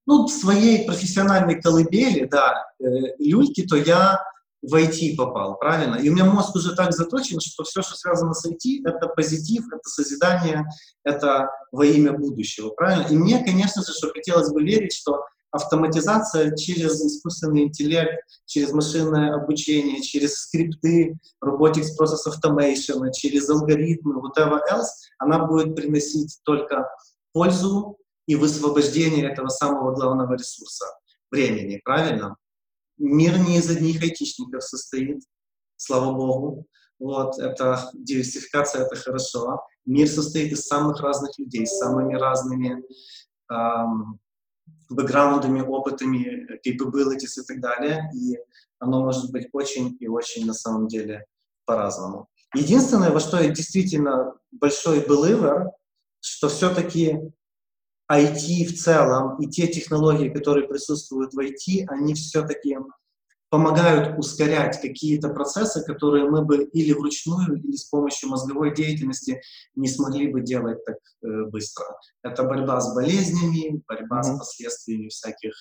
Ну, 0.07 0.27
в 0.27 0.31
своей 0.31 0.87
профессиональной 0.87 1.61
колыбели, 1.61 2.27
да, 2.27 2.67
э, 2.79 2.85
люльки, 3.19 3.67
то 3.67 3.77
я 3.77 4.21
в 4.63 4.75
IT 4.75 5.17
попал, 5.17 5.59
правильно? 5.59 5.97
И 5.97 6.09
у 6.09 6.13
меня 6.13 6.25
мозг 6.25 6.55
уже 6.57 6.75
так 6.75 6.93
заточен, 6.93 7.41
что 7.41 7.65
все, 7.65 7.83
что 7.83 7.97
связано 7.97 8.35
с 8.35 8.47
IT, 8.47 8.83
это 8.85 9.09
позитив, 9.09 9.65
это 9.67 9.83
созидание, 9.85 10.67
это 11.05 11.51
во 11.71 11.85
имя 11.85 12.13
будущего, 12.13 12.71
правильно? 12.71 13.07
И 13.09 13.17
мне, 13.17 13.45
конечно 13.45 13.83
же, 13.83 13.93
что 13.93 14.11
хотелось 14.11 14.51
бы 14.51 14.63
верить, 14.63 14.95
что 14.95 15.23
автоматизация 15.51 16.57
через 16.57 17.01
искусственный 17.01 17.65
интеллект, 17.65 18.25
через 18.45 18.73
машинное 18.73 19.35
обучение, 19.35 20.03
через 20.03 20.35
скрипты, 20.35 21.17
robotics 21.45 21.91
process 21.99 22.27
automation, 22.27 23.11
через 23.13 23.49
алгоритмы, 23.49 24.21
whatever 24.21 24.59
else, 24.73 24.89
она 25.19 25.47
будет 25.47 25.77
приносить 25.77 26.41
только 26.45 26.89
пользу 27.33 27.99
и 28.27 28.37
высвобождение 28.37 29.31
этого 29.31 29.49
самого 29.49 29.95
главного 29.95 30.35
ресурса— 30.35 30.87
времени, 31.31 31.81
правильно? 31.85 32.37
Мир 32.97 33.39
не 33.39 33.59
из 33.59 33.69
одних 33.69 34.03
айтишников 34.03 34.63
состоит, 34.63 35.23
слава 35.77 36.15
богу. 36.15 36.67
Вот, 36.99 37.39
это 37.39 37.91
диверсификация, 37.93 38.85
это 38.85 38.97
хорошо. 38.97 39.67
Мир 39.85 40.09
состоит 40.09 40.53
из 40.53 40.67
самых 40.67 41.01
разных 41.01 41.39
людей, 41.39 41.67
с 41.67 41.79
самыми 41.79 42.15
разными 42.15 42.83
эм, 43.51 44.21
бэкграундами, 44.89 45.61
опытами, 45.61 46.59
capabilities 46.67 47.43
и 47.43 47.47
так 47.47 47.61
далее. 47.61 48.11
И 48.15 48.39
оно 48.79 49.03
может 49.03 49.33
быть 49.33 49.49
очень 49.53 49.97
и 50.01 50.09
очень 50.09 50.47
на 50.47 50.55
самом 50.55 50.87
деле 50.87 51.27
по-разному. 51.67 52.29
Единственное, 52.55 53.11
во 53.11 53.21
что 53.21 53.41
я 53.41 53.51
действительно 53.51 54.35
большой 54.53 55.01
believer, 55.01 55.71
что 56.21 56.49
все-таки 56.49 57.19
IT 58.11 58.67
в 58.67 58.79
целом 58.79 59.41
и 59.41 59.49
те 59.49 59.67
технологии, 59.67 60.29
которые 60.29 60.69
присутствуют 60.69 61.33
в 61.33 61.39
IT, 61.39 61.87
они 61.89 62.15
все-таки 62.15 62.77
помогают 63.55 64.19
ускорять 64.19 64.81
какие-то 64.81 65.29
процессы, 65.29 65.85
которые 65.85 66.29
мы 66.29 66.45
бы 66.45 66.65
или 66.65 66.93
вручную, 66.93 67.63
или 67.63 67.77
с 67.77 67.85
помощью 67.85 68.29
мозговой 68.29 68.75
деятельности 68.75 69.41
не 69.77 69.87
смогли 69.87 70.27
бы 70.27 70.41
делать 70.41 70.85
так 70.85 70.97
э, 70.97 71.45
быстро. 71.51 71.85
Это 72.25 72.43
борьба 72.43 72.81
с 72.81 72.93
болезнями, 72.95 73.81
борьба 73.87 74.21
mm-hmm. 74.21 74.35
с 74.35 74.39
последствиями 74.39 75.09
всяких 75.09 75.53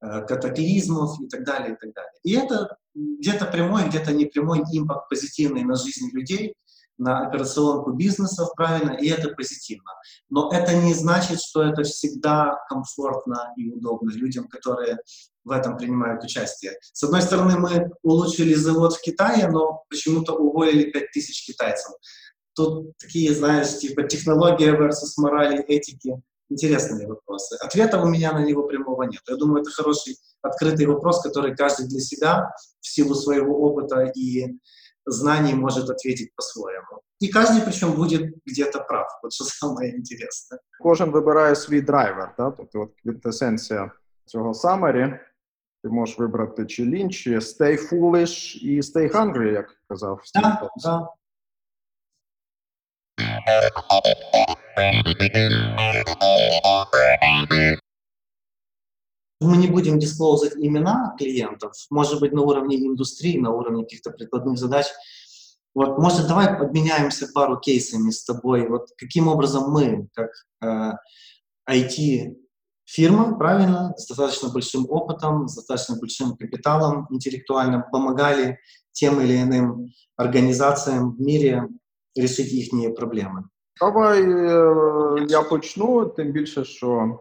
э, 0.00 0.22
катаклизмов 0.22 1.20
и 1.20 1.28
так 1.28 1.44
далее, 1.44 1.74
и 1.74 1.76
так 1.78 1.92
далее. 1.92 2.12
И 2.22 2.32
это 2.32 2.78
где-то 2.94 3.44
прямой, 3.44 3.86
где-то 3.86 4.12
непрямой 4.12 4.60
импакт 4.72 5.10
позитивный 5.10 5.62
на 5.62 5.74
жизнь 5.74 6.08
людей, 6.14 6.54
на 6.98 7.26
операционку 7.26 7.92
бизнесов, 7.92 8.50
правильно, 8.56 8.92
и 8.92 9.08
это 9.08 9.28
позитивно. 9.30 9.90
Но 10.30 10.50
это 10.52 10.74
не 10.74 10.94
значит, 10.94 11.40
что 11.40 11.62
это 11.62 11.82
всегда 11.82 12.58
комфортно 12.68 13.52
и 13.56 13.70
удобно 13.70 14.10
людям, 14.10 14.48
которые 14.48 14.98
в 15.44 15.50
этом 15.50 15.76
принимают 15.76 16.24
участие. 16.24 16.72
С 16.92 17.02
одной 17.04 17.22
стороны, 17.22 17.58
мы 17.58 17.90
улучшили 18.02 18.54
завод 18.54 18.94
в 18.94 19.00
Китае, 19.00 19.48
но 19.48 19.84
почему-то 19.88 20.34
уволили 20.34 20.90
5000 20.90 21.46
китайцев. 21.46 21.92
Тут 22.54 22.96
такие, 22.98 23.34
знаешь, 23.34 23.78
типа 23.78 24.04
технология 24.04 24.72
versus 24.72 25.12
морали, 25.18 25.62
этики. 25.62 26.20
Интересные 26.48 27.08
вопросы. 27.08 27.56
Ответа 27.56 28.00
у 28.00 28.06
меня 28.06 28.32
на 28.32 28.44
него 28.44 28.62
прямого 28.68 29.02
нет. 29.02 29.20
Я 29.28 29.36
думаю, 29.36 29.62
это 29.62 29.70
хороший 29.70 30.16
открытый 30.42 30.86
вопрос, 30.86 31.20
который 31.20 31.56
каждый 31.56 31.88
для 31.88 32.00
себя 32.00 32.52
в 32.80 32.86
силу 32.86 33.14
своего 33.14 33.60
опыта 33.60 34.02
и 34.14 34.56
знаний 35.06 35.54
может 35.54 35.90
ответить 35.90 36.32
по-своему. 36.36 37.02
І 37.20 37.28
кожен, 37.28 37.60
причому, 37.64 37.96
буде 37.96 38.32
где-то 38.46 38.84
прав. 38.84 39.20
От 39.22 39.32
що 39.32 39.44
саме 39.44 39.88
інтересне. 39.88 40.58
Кожен 40.80 41.10
вибирає 41.10 41.56
свій 41.56 41.80
драйвер, 41.80 42.34
да? 42.38 42.50
тобто 42.50 42.80
от 42.80 42.90
квінтесенція 43.02 43.90
цього 44.24 44.52
summary. 44.52 45.18
Ти 45.82 45.90
можеш 45.90 46.18
вибрати 46.18 46.66
чи 46.66 46.84
лін, 46.84 47.10
чи 47.10 47.38
stay 47.38 47.92
foolish 47.92 48.56
і 48.56 48.80
stay 48.80 49.12
hungry, 49.12 49.52
як 49.52 49.76
казав 49.88 50.20
Стів 50.24 50.42
Так, 50.42 50.60
так. 50.60 51.08
Мы 59.40 59.56
не 59.56 59.68
будем 59.68 59.98
дисклоузить 59.98 60.56
имена 60.56 61.14
клиентов, 61.18 61.72
может 61.90 62.20
быть, 62.20 62.32
на 62.32 62.42
уровне 62.42 62.76
индустрии, 62.76 63.38
на 63.38 63.50
уровне 63.50 63.82
каких-то 63.82 64.10
прикладных 64.10 64.58
задач. 64.58 64.86
Вот, 65.74 65.98
может, 65.98 66.26
давай 66.26 66.46
обменяемся 66.46 67.28
пару 67.34 67.58
кейсами 67.58 68.10
с 68.10 68.24
тобой. 68.24 68.66
Вот 68.66 68.88
каким 68.96 69.28
образом 69.28 69.70
мы, 69.70 70.08
как 70.14 70.30
э, 70.62 70.92
IT-фирма, 71.68 73.36
правильно, 73.36 73.92
с 73.98 74.06
достаточно 74.06 74.48
большим 74.48 74.86
опытом, 74.88 75.48
с 75.48 75.54
достаточно 75.54 75.96
большим 75.96 76.36
капиталом 76.36 77.06
интеллектуальным, 77.10 77.84
помогали 77.92 78.58
тем 78.92 79.20
или 79.20 79.42
иным 79.42 79.92
организациям 80.16 81.14
в 81.14 81.20
мире 81.20 81.68
решить 82.14 82.52
их 82.52 82.94
проблемы. 82.94 83.44
Давай 83.80 84.22
е, 84.22 85.26
я 85.28 85.42
почну, 85.42 86.06
тим 86.06 86.32
більше, 86.32 86.64
що 86.64 87.18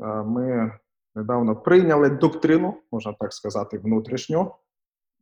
е, 0.00 0.06
ми 0.06 0.78
недавно 1.18 1.56
прийняли 1.56 2.10
доктрину, 2.10 2.74
можна 2.92 3.14
так 3.20 3.32
сказати, 3.32 3.78
внутрішню, 3.78 4.52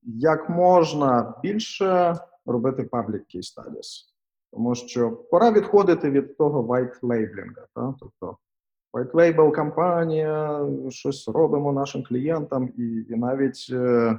як 0.03 0.51
можна 0.51 1.35
більше 1.43 2.15
робити 2.47 2.83
public 2.83 3.21
case 3.35 3.57
studies. 3.57 4.05
Тому 4.53 4.75
що 4.75 5.11
пора 5.11 5.51
відходити 5.51 6.11
від 6.11 6.37
того 6.37 6.63
white 6.63 7.01
та? 7.75 7.95
тобто 8.01 8.37
white 8.93 9.13
label 9.13 9.55
компанія, 9.55 10.67
щось 10.89 11.29
робимо 11.29 11.73
нашим 11.73 12.05
клієнтам, 12.05 12.69
і, 12.77 13.07
і 13.09 13.17
навіть 13.17 13.67
е, 13.71 14.19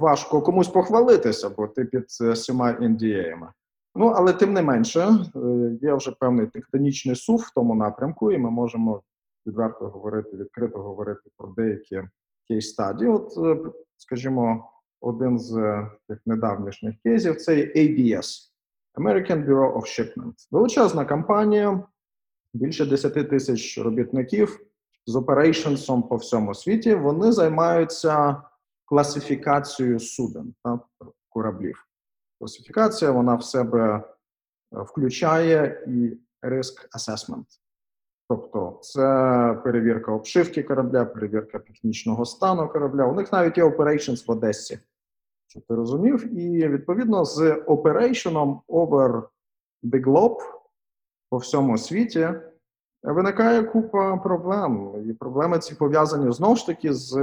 важко 0.00 0.42
комусь 0.42 0.68
похвалитися, 0.68 1.50
бо 1.50 1.66
ти 1.66 1.84
під 1.84 2.04
е, 2.20 2.30
всіма 2.30 2.72
NDA-ями. 2.72 3.48
Ну, 3.94 4.06
але 4.06 4.32
тим 4.32 4.52
не 4.52 4.62
менше, 4.62 5.00
е, 5.00 5.78
є 5.82 5.94
вже 5.94 6.10
певний 6.20 6.46
тектонічний 6.46 7.16
сув 7.16 7.36
в 7.36 7.54
тому 7.54 7.74
напрямку, 7.74 8.32
і 8.32 8.38
ми 8.38 8.50
можемо 8.50 9.02
відверто 9.48 9.88
говорити, 9.88 10.36
відкрито 10.36 10.78
говорити 10.78 11.30
про 11.36 11.48
деякі 11.48 12.02
кейс-стадії. 12.48 13.10
От, 13.10 13.32
е, 13.38 13.70
скажімо, 13.96 14.70
один 15.00 15.38
з 15.38 15.56
е, 15.56 15.90
тих 16.08 16.18
недавнішніх 16.26 16.94
кейсів 17.02 17.36
це 17.36 17.52
ABS 17.56 18.50
American 18.94 19.46
Bureau 19.46 19.72
of 19.72 19.82
Shipment. 19.82 20.34
Величезна 20.50 21.04
компанія, 21.04 21.88
більше 22.54 22.86
10 22.86 23.30
тисяч 23.30 23.78
робітників 23.78 24.60
з 25.06 25.16
оперейшнсом 25.16 26.02
по 26.02 26.16
всьому 26.16 26.54
світі. 26.54 26.94
Вони 26.94 27.32
займаються 27.32 28.42
класифікацією 28.84 30.00
суден 30.00 30.54
та 30.64 30.80
кораблів. 31.28 31.86
Класифікація 32.38 33.10
вона 33.10 33.34
в 33.34 33.44
себе 33.44 33.96
е, 33.96 34.02
включає 34.82 35.84
і 35.86 36.18
risk 36.46 36.88
assessment. 36.98 37.44
Тобто 38.28 38.78
це 38.82 39.00
перевірка 39.64 40.12
обшивки 40.12 40.62
корабля, 40.62 41.04
перевірка 41.04 41.58
технічного 41.58 42.24
стану 42.24 42.68
корабля. 42.68 43.06
У 43.06 43.14
них 43.14 43.32
навіть 43.32 43.58
є 43.58 43.64
operations 43.64 44.26
в 44.26 44.30
Одесі, 44.30 44.78
щоб 45.46 45.62
ти 45.66 45.74
розумів. 45.74 46.38
І 46.38 46.68
відповідно 46.68 47.24
з 47.24 47.40
operationом 47.66 48.60
over 48.68 49.22
the 49.82 50.04
globe 50.04 50.38
по 51.30 51.36
всьому 51.36 51.78
світі 51.78 52.28
виникає 53.02 53.62
купа 53.62 54.16
проблем. 54.16 54.94
І 55.10 55.12
проблеми 55.12 55.58
ці 55.58 55.74
пов'язані 55.74 56.32
знову 56.32 56.56
ж 56.56 56.66
таки 56.66 56.94
з 56.94 57.16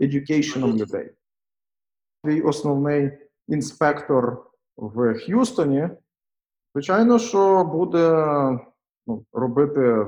educationом 0.00 0.76
людей. 0.76 1.10
Твій 2.24 2.42
основний 2.42 3.18
інспектор 3.48 4.46
в 4.76 5.14
Х'юстоні, 5.14 5.88
звичайно, 6.74 7.18
що 7.18 7.64
буде 7.64 8.26
ну, 9.06 9.24
робити, 9.32 10.06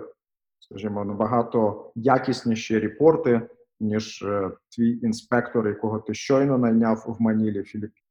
скажімо, 0.59 1.05
набагато 1.05 1.91
якісніші 1.95 2.79
репорти, 2.79 3.41
ніж 3.79 4.21
е, 4.21 4.51
твій 4.69 4.99
інспектор, 5.03 5.67
якого 5.67 5.99
ти 5.99 6.13
щойно 6.13 6.57
найняв 6.57 7.15
в 7.19 7.21
Манілі 7.21 7.63
Філіппін. 7.63 8.01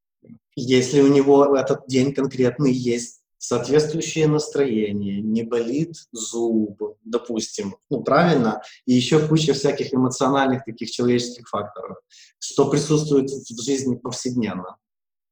Если 0.57 1.03
у 1.03 1.09
него 1.09 1.49
в 1.49 1.55
этот 1.55 1.87
день 1.89 2.15
конкретный 2.15 2.73
есть 2.73 3.25
соответствующее 3.39 4.27
настроение, 4.27 5.21
не 5.21 5.43
болит 5.43 5.97
зуб, 6.13 6.97
допустим, 7.05 7.77
ну 7.91 8.03
правильно, 8.03 8.63
и 8.87 8.95
еще 8.95 9.19
куча 9.29 9.53
всяких 9.53 9.93
эмоциональных 9.93 10.65
таких 10.65 10.91
человеческих 10.91 11.49
факторов, 11.49 11.99
что 12.39 12.71
присутствует 12.71 13.31
в 13.31 13.63
жизни 13.63 13.97
повседневно. 13.97 14.77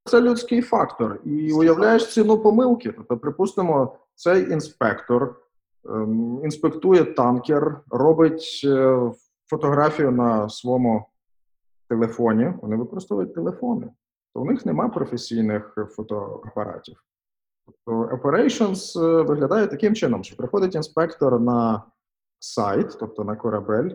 Це 0.05 0.21
людський 0.21 0.63
фактор. 0.63 1.21
І 1.27 1.53
уявляєш 1.53 2.07
ціну 2.07 2.39
помилки. 2.39 2.93
Тобто, 2.97 3.19
припустимо, 3.19 3.97
цей 4.15 4.51
інспектор 4.51 5.23
ем, 5.23 5.35
інспектує 6.44 7.04
танкер, 7.04 7.80
робить 7.90 8.62
е, 8.66 9.00
фотографію 9.50 10.12
на 10.12 10.50
своєму 10.50 11.06
телефоні. 11.90 12.54
Вони 12.62 12.76
використовують 12.76 13.34
телефони. 13.34 13.88
То 14.34 14.42
у 14.42 14.46
них 14.46 14.66
немає 14.66 14.90
професійних 14.90 15.78
фотоапаратів. 15.90 17.04
Тобто 17.66 18.16
operations 18.16 19.04
е, 19.04 19.22
виглядає 19.22 19.68
таким 19.68 19.96
чином, 19.96 20.24
що 20.24 20.36
приходить 20.36 20.76
інспектор 20.76 21.40
на 21.40 21.84
сайт, 22.40 22.98
тобто 23.00 23.24
на 23.24 23.36
корабель, 23.36 23.90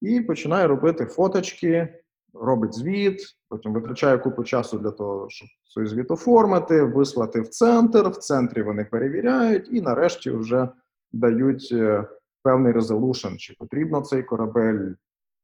і 0.00 0.20
починає 0.20 0.66
робити 0.66 1.06
фоточки, 1.06 2.02
робить 2.34 2.74
звіт, 2.74 3.22
потім 3.48 3.72
витрачає 3.72 4.18
купу 4.18 4.44
часу 4.44 4.78
для 4.78 4.90
того, 4.90 5.26
щоб 5.28 5.48
цей 5.74 5.86
звіт 5.86 6.10
оформити, 6.10 6.82
вислати 6.82 7.40
в 7.40 7.48
центр. 7.48 8.08
В 8.08 8.16
центрі 8.16 8.62
вони 8.62 8.84
перевіряють 8.84 9.68
і 9.72 9.80
нарешті 9.80 10.30
вже 10.30 10.68
дають 11.16 11.68
е, 11.72 12.08
певний 12.42 12.72
resolution, 12.72 13.36
чи 13.36 13.54
потрібно 13.58 14.00
цей 14.00 14.22
корабель 14.22 14.92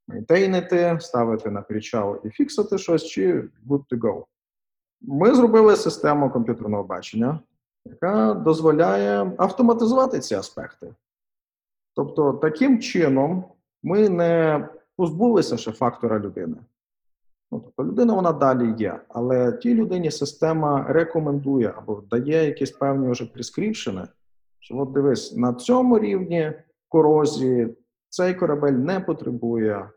maintain 0.09 0.68
ити, 0.68 0.98
ставити 1.00 1.50
на 1.50 1.62
причал 1.62 2.20
і 2.24 2.30
фіксити 2.30 2.78
щось, 2.78 3.04
чи 3.04 3.48
good 3.68 3.85
to 3.90 3.98
go. 3.98 4.24
Ми 5.00 5.35
зробили 5.35 5.76
систему 5.76 6.30
комп'ютерного 6.30 6.85
бачення, 6.85 7.40
яка 7.85 8.35
дозволяє 8.35 9.32
автоматизувати 9.38 10.20
ці 10.20 10.35
аспекти. 10.35 10.94
Тобто, 11.94 12.32
таким 12.32 12.80
чином 12.80 13.44
ми 13.82 14.08
не 14.08 14.68
позбулися 14.96 15.56
ще 15.56 15.72
фактора 15.72 16.18
людини. 16.18 16.56
Ну, 17.52 17.61
тобто 17.61 17.85
людина 17.85 18.14
вона 18.14 18.32
далі 18.32 18.74
є, 18.78 19.00
але 19.08 19.52
тій 19.52 19.74
людині 19.74 20.11
система 20.11 20.85
рекомендує 20.88 21.74
або 21.76 22.02
дає 22.11 22.46
якісь 22.46 22.70
певні 22.70 23.11
вже 23.11 23.26
прескріпшени, 23.26 24.08
що 24.62 24.79
от 24.79 24.92
дивись, 24.92 25.37
на 25.37 25.55
цьому 25.55 25.98
рівні 25.98 26.53
корозії 26.88 27.77
цей 28.09 28.35
корабель 28.35 28.72
не 28.72 29.01
потребує, 29.01 29.90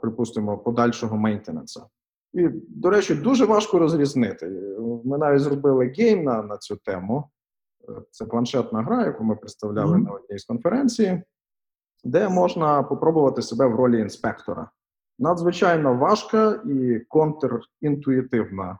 припустимо, 0.00 0.58
подальшого 0.58 1.16
мейнтенанса. 1.16 1.86
І, 2.32 2.48
до 2.68 2.90
речі, 2.90 3.14
дуже 3.14 3.44
важко 3.44 3.78
розрізнити. 3.78 4.46
Ми 5.04 5.18
навіть 5.18 5.40
зробили 5.40 5.86
game 5.98 6.24
на, 6.24 6.42
на 6.42 6.56
цю 6.56 6.76
тему. 6.76 7.24
Е, 7.88 7.92
Це 8.10 8.24
планшетна 8.24 8.82
гра, 8.82 9.04
яку 9.04 9.24
ми 9.24 9.36
представляли 9.36 9.96
Мгм. 9.96 10.02
на 10.04 10.10
одній 10.12 10.38
з 10.38 10.44
конференцій, 10.44 11.22
де 12.04 12.28
можна 12.28 12.82
попробувати 12.82 13.42
себе 13.42 13.66
в 13.66 13.74
ролі 13.74 14.00
інспектора. 14.00 14.70
Надзвичайно 15.18 15.94
важка 15.94 16.62
і 16.66 17.00
контрінтуїтивна, 17.08 18.78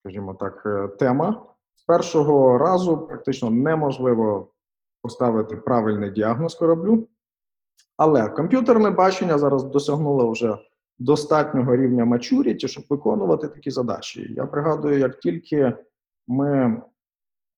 скажімо 0.00 0.34
так, 0.34 0.62
е, 0.66 0.88
тема. 0.88 1.46
Першого 1.90 2.58
разу 2.58 2.98
практично 2.98 3.50
неможливо 3.50 4.48
поставити 5.02 5.56
правильний 5.56 6.10
діагноз 6.10 6.54
кораблю. 6.54 7.08
Але 7.96 8.28
комп'ютерне 8.28 8.90
бачення 8.90 9.38
зараз 9.38 9.64
досягнуло 9.64 10.30
вже 10.30 10.58
достатнього 10.98 11.76
рівня 11.76 12.04
maturity, 12.04 12.66
щоб 12.66 12.84
виконувати 12.90 13.48
такі 13.48 13.70
задачі. 13.70 14.32
Я 14.36 14.46
пригадую, 14.46 14.98
як 14.98 15.20
тільки 15.20 15.72
ми 16.28 16.82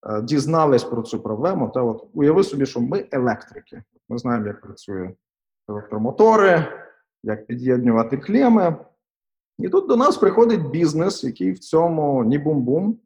е, 0.06 0.22
дізнались 0.22 0.84
про 0.84 1.02
цю 1.02 1.20
проблему, 1.20 1.68
та 1.74 1.82
от 1.82 2.08
уяви 2.14 2.44
собі, 2.44 2.66
що 2.66 2.80
ми 2.80 3.08
електрики. 3.10 3.82
Ми 4.08 4.18
знаємо, 4.18 4.46
як 4.46 4.60
працюють 4.60 5.16
електромотори, 5.68 6.66
як 7.22 7.46
під'єднувати 7.46 8.16
клеми. 8.16 8.76
І 9.58 9.68
тут 9.68 9.88
до 9.88 9.96
нас 9.96 10.16
приходить 10.16 10.70
бізнес, 10.70 11.24
який 11.24 11.52
в 11.52 11.58
цьому 11.58 12.24
ні 12.24 12.38
бум-бум, 12.38 12.98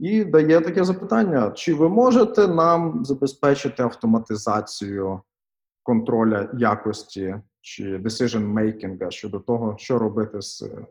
і 0.00 0.24
дає 0.24 0.60
таке 0.60 0.84
запитання: 0.84 1.50
чи 1.50 1.74
ви 1.74 1.88
можете 1.88 2.48
нам 2.48 3.04
забезпечити 3.04 3.82
автоматизацію 3.82 5.20
контроля 5.82 6.50
якості 6.54 7.36
чи 7.60 7.98
decision 7.98 8.52
making 8.52 9.10
щодо 9.10 9.40
того, 9.40 9.74
що 9.78 9.98
робити 9.98 10.42
з 10.42 10.62
е, 10.62 10.86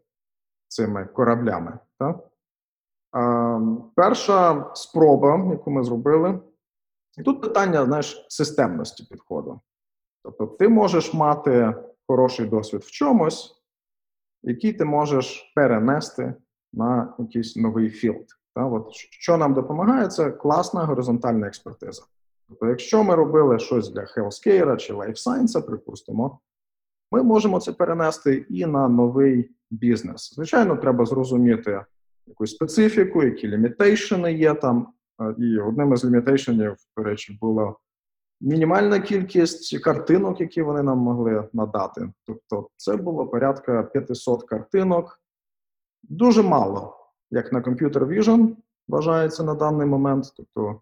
цими 0.68 1.06
кораблями? 1.06 1.80
Так? 2.00 2.30
А, 3.12 3.60
перша 3.96 4.72
спроба, 4.76 5.48
яку 5.52 5.72
ми 5.72 5.84
зробили, 5.84 6.40
і 7.18 7.24
тут 7.24 7.42
питання 7.42 7.86
знаєш, 7.86 8.26
системності 8.30 9.04
підходу. 9.04 9.60
Тобто, 10.24 10.48
ти 10.48 10.70
можеш 10.70 11.14
мати 11.14 11.76
хороший 12.08 12.46
досвід 12.46 12.82
в 12.82 12.92
чомусь, 12.92 13.56
який 14.44 14.74
ти 14.74 14.86
можеш 14.86 15.54
перенести 15.56 16.34
на 16.74 17.14
якийсь 17.20 17.56
новий 17.56 17.90
філд. 17.90 18.39
Та, 18.56 18.66
от, 18.66 18.88
що 18.94 19.38
нам 19.38 19.54
допомагає, 19.54 20.08
це 20.08 20.32
класна 20.32 20.86
горизонтальна 20.86 21.48
експертиза. 21.48 22.04
Тобто, 22.48 22.68
якщо 22.68 23.04
ми 23.04 23.16
робили 23.16 23.60
щось 23.60 23.90
для 23.90 24.02
healthcare 24.02 24.78
чи 24.78 24.94
life 24.94 25.28
science, 25.28 25.66
припустимо, 25.66 26.40
ми 27.12 27.24
можемо 27.24 27.60
це 27.60 27.74
перенести 27.74 28.46
і 28.50 28.66
на 28.66 28.88
новий 28.88 29.52
бізнес. 29.72 30.34
Звичайно, 30.36 30.78
треба 30.78 31.06
зрозуміти 31.06 31.86
якусь 32.28 32.52
специфіку, 32.52 33.24
які 33.24 33.48
лімітейшени 33.48 34.34
є 34.34 34.54
там. 34.54 34.88
І 35.38 35.60
одним 35.60 35.94
із 35.94 36.06
лімітейшенів, 36.06 36.76
до 36.98 37.04
речі, 37.04 37.38
була 37.42 37.76
мінімальна 38.42 39.00
кількість 39.00 39.80
картинок, 39.80 40.42
які 40.42 40.62
вони 40.62 40.84
нам 40.84 40.98
могли 40.98 41.50
надати. 41.54 42.12
Тобто, 42.26 42.70
це 42.76 42.96
було 42.98 43.28
порядка 43.28 43.84
500 43.84 44.44
картинок. 44.44 45.22
Дуже 46.04 46.44
мало, 46.44 46.99
як 47.32 47.54
на 47.54 47.62
Computer 47.62 48.06
Vision 48.06 48.56
вважається 48.88 49.44
на 49.44 49.54
даний 49.54 49.88
момент. 49.88 50.34
Тобто 50.38 50.82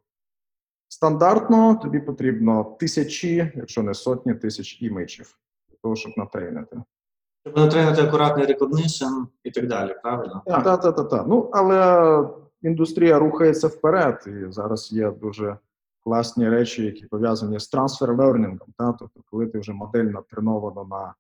Стандартно 0.90 1.76
тобі 1.76 2.00
потрібно 2.00 2.76
тисячі, 2.80 3.52
якщо 3.56 3.84
не 3.84 3.94
сотні 3.94 4.34
тисяч 4.34 4.82
імейджів, 4.82 5.38
для 5.70 5.78
того, 5.82 5.96
щоб 5.96 6.14
натрейнити. 6.18 6.78
Щоб 7.46 7.58
натренити 7.58 8.02
акуратний 8.02 8.46
recognition 8.46 9.26
і 9.44 9.52
так 9.52 9.68
далі, 9.68 9.96
правильно? 10.04 10.42
Так, 10.46 10.64
так, 10.64 10.82
так, 10.82 10.96
так. 10.96 11.10
Та. 11.10 11.24
Ну, 11.24 11.50
але 11.54 12.30
індустрія 12.62 13.20
рухається 13.20 13.68
вперед, 13.68 14.24
і 14.28 14.52
зараз 14.52 14.92
є 14.92 15.12
дуже 15.12 15.58
класні 16.04 16.50
речі, 16.50 16.86
які 16.86 17.06
пов'язані 17.06 17.60
з 17.60 17.68
трансфер 17.68 18.16
лернінгом. 18.16 18.74
Та? 18.78 18.94
Тобто, 19.00 19.22
коли 19.32 19.48
ти 19.48 19.60
вже 19.60 19.74
модель 19.74 20.04
натренована 20.04 20.84
на 20.84 21.14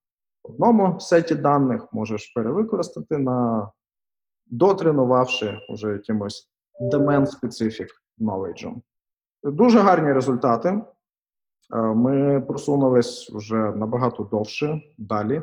одному 0.43 0.99
сеті 0.99 1.35
даних, 1.35 1.93
можеш 1.93 2.27
перевикористати 2.27 3.17
на 3.17 3.69
дотренувавши 4.49 5.59
вже 5.69 5.91
якимось 5.91 6.49
domain-specific 6.81 7.87
knowledge. 8.19 8.75
Дуже 9.43 9.79
гарні 9.79 10.13
результати. 10.13 10.69
Е, 10.69 11.81
Ми 11.81 12.41
просунулись 12.41 13.31
вже 13.33 13.55
набагато 13.55 14.23
довше 14.23 14.81
далі, 14.97 15.41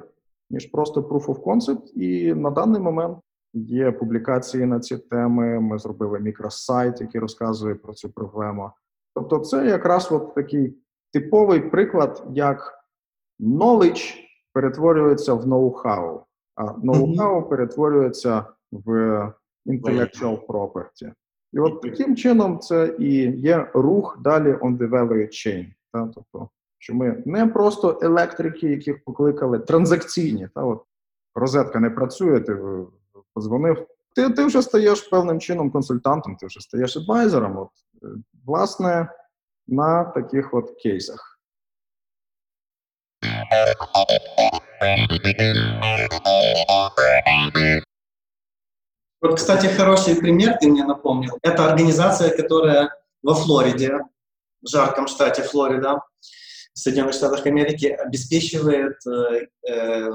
ніж 0.50 0.66
просто 0.66 1.00
proof 1.00 1.26
of 1.26 1.42
concept. 1.42 1.92
І 1.94 2.34
на 2.34 2.50
даний 2.50 2.80
момент 2.80 3.18
є 3.54 3.92
публікації 3.92 4.66
на 4.66 4.80
ці 4.80 4.98
теми. 4.98 5.60
Ми 5.60 5.78
зробили 5.78 6.20
мікросайт, 6.20 7.00
який 7.00 7.20
розказує 7.20 7.74
про 7.74 7.92
цю 7.92 8.10
проблему. 8.10 8.70
Тобто, 9.14 9.38
це 9.38 9.66
якраз 9.66 10.12
от 10.12 10.34
такий 10.34 10.78
типовий 11.12 11.60
приклад, 11.60 12.24
як 12.30 12.84
knowledge 13.40 14.14
перетворюється 14.52 15.34
в 15.34 15.46
ноу-хау, 15.46 16.20
а 16.54 16.64
ноу-хау 16.64 17.48
перетворюється 17.48 18.44
в 18.84 19.32
intellectual 19.66 20.46
property. 20.46 21.12
І 21.52 21.58
от 21.58 21.82
таким 21.82 22.16
чином 22.16 22.58
це 22.58 22.94
і 22.98 23.14
є 23.40 23.70
рух 23.74 24.18
далі 24.20 24.52
on 24.52 24.78
the 24.78 24.90
value 24.90 25.28
chain. 25.28 25.66
Та? 25.92 26.10
Тобто, 26.14 26.48
що 26.78 26.94
ми 26.94 27.22
не 27.26 27.46
просто 27.46 27.98
електрики, 28.02 28.68
яких 28.68 29.04
покликали, 29.04 29.58
транзакційні. 29.58 30.48
Та? 30.54 30.62
От 30.62 30.82
розетка 31.34 31.80
не 31.80 31.90
працює, 31.90 32.40
ти 32.40 32.56
подзвонив. 33.34 33.86
Ти, 34.16 34.30
ти 34.30 34.44
вже 34.44 34.62
стаєш 34.62 35.02
певним 35.02 35.40
чином 35.40 35.70
консультантом, 35.70 36.36
ти 36.36 36.46
вже 36.46 36.60
стаєш 36.60 36.96
адвайзером. 36.96 37.56
От, 37.56 37.68
е, 38.02 38.06
власне, 38.46 39.08
на 39.66 40.04
таких 40.04 40.54
от 40.54 40.70
кейсах. 40.82 41.40
Вот, 49.24 49.36
кстати, 49.36 49.68
хороший 49.68 50.16
пример 50.16 50.58
ты 50.60 50.68
мне 50.68 50.84
напомнил. 50.84 51.38
Это 51.40 51.66
организация, 51.66 52.28
которая 52.36 52.94
во 53.22 53.34
Флориде, 53.34 54.00
в 54.60 54.68
жарком 54.68 55.06
штате 55.06 55.42
Флорида, 55.42 56.02
в 56.74 56.78
Соединенных 56.78 57.14
Штатах 57.14 57.46
Америки, 57.46 57.86
обеспечивает 57.86 58.96
э, 59.06 59.46
э, 59.66 60.10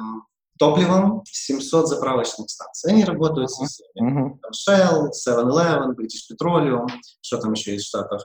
топливом 0.59 1.23
700 1.25 1.87
заправочных 1.87 2.51
станций. 2.51 2.91
Они 2.91 3.03
работают 3.03 3.49
со 3.49 3.65
всеми. 3.65 4.37
Там 4.43 4.51
Shell, 4.51 5.07
7-Eleven, 5.09 5.95
British 5.95 6.29
Petroleum, 6.31 6.85
что 7.21 7.39
там 7.39 7.53
еще 7.53 7.73
из 7.73 7.87
Штатов, 7.87 8.21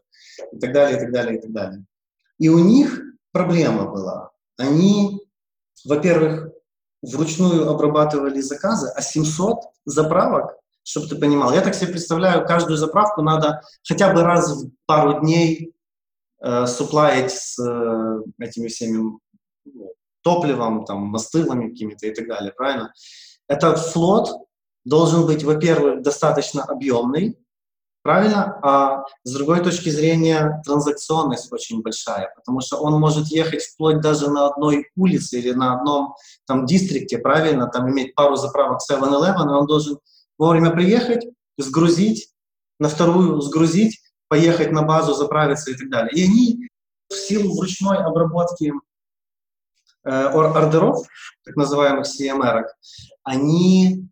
и 0.53 0.59
так 0.59 0.75
далее, 0.75 0.99
и 0.99 1.01
так 1.01 1.13
далее, 1.13 1.39
и 1.39 1.41
так 1.41 1.51
далее. 1.51 1.85
И 2.39 2.51
у 2.51 2.59
них 2.59 3.01
проблема 3.33 3.91
была. 3.91 4.33
Они, 4.59 5.19
во-первых, 5.87 6.51
вручную 7.01 7.71
обрабатывали 7.71 8.43
заказы, 8.43 8.93
а 8.95 9.01
700 9.01 9.61
заправок, 9.87 10.59
чтобы 10.85 11.09
ты 11.09 11.17
понимал, 11.17 11.53
я 11.53 11.63
так 11.63 11.75
себе 11.75 11.93
представляю, 11.93 12.47
каждую 12.47 12.77
заправку 12.77 13.23
надо 13.23 13.63
хотя 13.87 14.13
бы 14.13 14.23
раз 14.23 14.53
в 14.53 14.71
пару 14.87 15.21
дней 15.21 15.73
э, 16.41 16.67
с 16.67 17.59
э, 17.59 18.21
этими 18.39 18.69
всеми 18.69 19.19
ну, 19.65 19.93
топливом, 20.23 20.85
там, 20.85 20.99
мастылами 21.07 21.71
какими-то 21.71 22.07
и 22.07 22.15
так 22.15 22.29
далее, 22.29 22.53
правильно? 22.53 22.93
Этот 23.49 23.79
флот 23.79 24.31
должен 24.85 25.27
быть, 25.27 25.43
во-первых, 25.43 26.03
достаточно 26.03 26.63
объемный, 26.63 27.39
правильно? 28.03 28.59
А 28.63 29.05
с 29.23 29.33
другой 29.33 29.63
точки 29.63 29.89
зрения 29.89 30.63
транзакционность 30.67 31.51
очень 31.51 31.83
большая, 31.83 32.33
потому 32.37 32.61
что 32.61 32.77
он 32.77 33.01
может 33.01 33.29
ехать 33.29 33.63
вплоть 33.63 34.01
даже 34.01 34.31
на 34.31 34.49
одной 34.49 34.87
улице 34.97 35.39
или 35.39 35.53
на 35.53 35.75
одном 35.77 36.15
там 36.47 36.67
дистрикте, 36.67 37.19
правильно, 37.19 37.69
там 37.69 37.91
иметь 37.91 38.15
пару 38.15 38.37
заправок 38.37 38.81
7-Eleven, 38.91 39.47
и 39.47 39.55
он 39.55 39.67
должен 39.67 39.99
вовремя 40.39 40.71
приехать, 40.71 41.27
сгрузить, 41.59 42.33
на 42.79 42.89
вторую 42.89 43.41
сгрузить, 43.41 44.01
поехать 44.29 44.73
на 44.73 44.83
базу, 44.83 45.15
заправиться 45.15 45.71
и 45.71 45.75
так 45.75 45.89
далее. 45.91 46.13
И 46.15 46.25
они 46.25 46.69
в 47.09 47.15
силу 47.15 47.57
вручной 47.57 47.99
обработки 47.99 48.73
э, 50.05 50.27
ор- 50.33 50.57
ордеров, 50.57 51.07
так 51.45 51.57
называемых 51.57 52.07
CMR, 52.07 52.65
они 53.23 54.09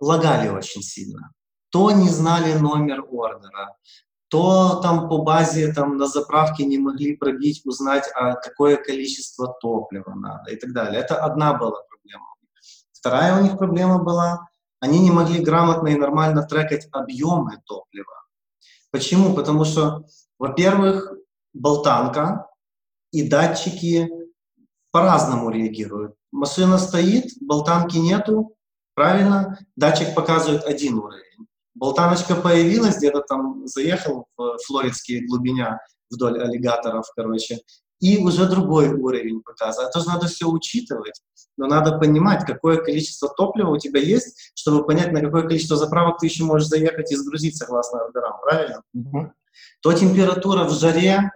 лагали 0.00 0.48
очень 0.48 0.82
сильно. 0.82 1.32
То 1.70 1.90
не 1.90 2.08
знали 2.08 2.54
номер 2.54 3.04
ордера, 3.10 3.76
то 4.28 4.80
там 4.82 5.08
по 5.08 5.18
базе 5.18 5.72
там 5.72 5.96
на 5.96 6.06
заправке 6.06 6.64
не 6.64 6.78
могли 6.78 7.16
пробить, 7.16 7.64
узнать, 7.64 8.10
а 8.14 8.34
какое 8.34 8.76
количество 8.76 9.54
топлива 9.60 10.14
надо 10.14 10.50
и 10.50 10.56
так 10.56 10.72
далее. 10.72 11.00
Это 11.00 11.22
одна 11.22 11.52
была 11.54 11.82
проблема. 11.82 12.24
Вторая 12.92 13.38
у 13.38 13.42
них 13.42 13.58
проблема 13.58 14.02
была, 14.02 14.48
они 14.82 14.98
не 14.98 15.12
могли 15.12 15.40
грамотно 15.40 15.88
и 15.88 15.94
нормально 15.94 16.42
трекать 16.42 16.88
объемы 16.90 17.62
топлива. 17.66 18.24
Почему? 18.90 19.32
Потому 19.32 19.64
что, 19.64 20.04
во-первых, 20.40 21.12
болтанка 21.54 22.48
и 23.12 23.28
датчики 23.28 24.10
по-разному 24.90 25.50
реагируют. 25.50 26.16
Машина 26.32 26.78
стоит, 26.78 27.30
болтанки 27.40 27.96
нету, 27.96 28.56
правильно, 28.94 29.56
датчик 29.76 30.16
показывает 30.16 30.64
один 30.64 30.98
уровень. 30.98 31.46
Болтаночка 31.74 32.34
появилась, 32.34 32.98
где-то 32.98 33.20
там 33.20 33.68
заехал 33.68 34.26
в 34.36 34.58
флоридские 34.66 35.24
глубиня 35.28 35.78
вдоль 36.10 36.42
аллигаторов, 36.42 37.06
короче, 37.14 37.60
и 38.00 38.18
уже 38.18 38.48
другой 38.48 38.92
уровень 38.92 39.42
показывает. 39.42 39.90
Это 39.90 40.00
же 40.00 40.08
надо 40.08 40.26
все 40.26 40.48
учитывать, 40.48 41.22
но 41.56 41.66
надо 41.66 41.98
понимать, 41.98 42.44
какое 42.44 42.78
количество 42.78 43.28
топлива 43.28 43.70
у 43.70 43.78
тебя 43.78 44.00
есть, 44.00 44.52
чтобы 44.54 44.84
понять, 44.84 45.12
на 45.12 45.20
какое 45.20 45.42
количество 45.42 45.76
заправок 45.76 46.18
ты 46.18 46.26
еще 46.26 46.44
можешь 46.44 46.68
заехать 46.68 47.12
и 47.12 47.16
сгрузить 47.16 47.56
согласно 47.56 48.04
ордерам, 48.04 48.40
правильно? 48.40 48.82
Угу. 48.94 49.32
То 49.82 49.92
температура 49.92 50.64
в 50.64 50.72
жаре, 50.72 51.30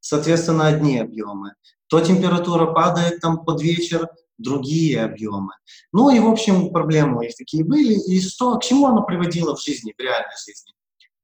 соответственно, 0.00 0.66
одни 0.66 0.98
объемы. 0.98 1.54
То 1.88 2.00
температура 2.00 2.72
падает 2.72 3.20
там 3.20 3.44
под 3.44 3.62
вечер, 3.62 4.08
другие 4.38 5.02
объемы. 5.02 5.52
Ну 5.92 6.10
и, 6.10 6.20
в 6.20 6.28
общем, 6.28 6.70
проблемы 6.70 7.18
у 7.18 7.22
них 7.22 7.34
такие 7.36 7.64
были. 7.64 7.94
И 7.94 8.20
что, 8.20 8.56
к 8.58 8.62
чему 8.62 8.86
оно 8.86 9.02
приводило 9.02 9.56
в 9.56 9.62
жизни, 9.62 9.94
в 9.96 10.00
реальной 10.00 10.36
жизни? 10.46 10.72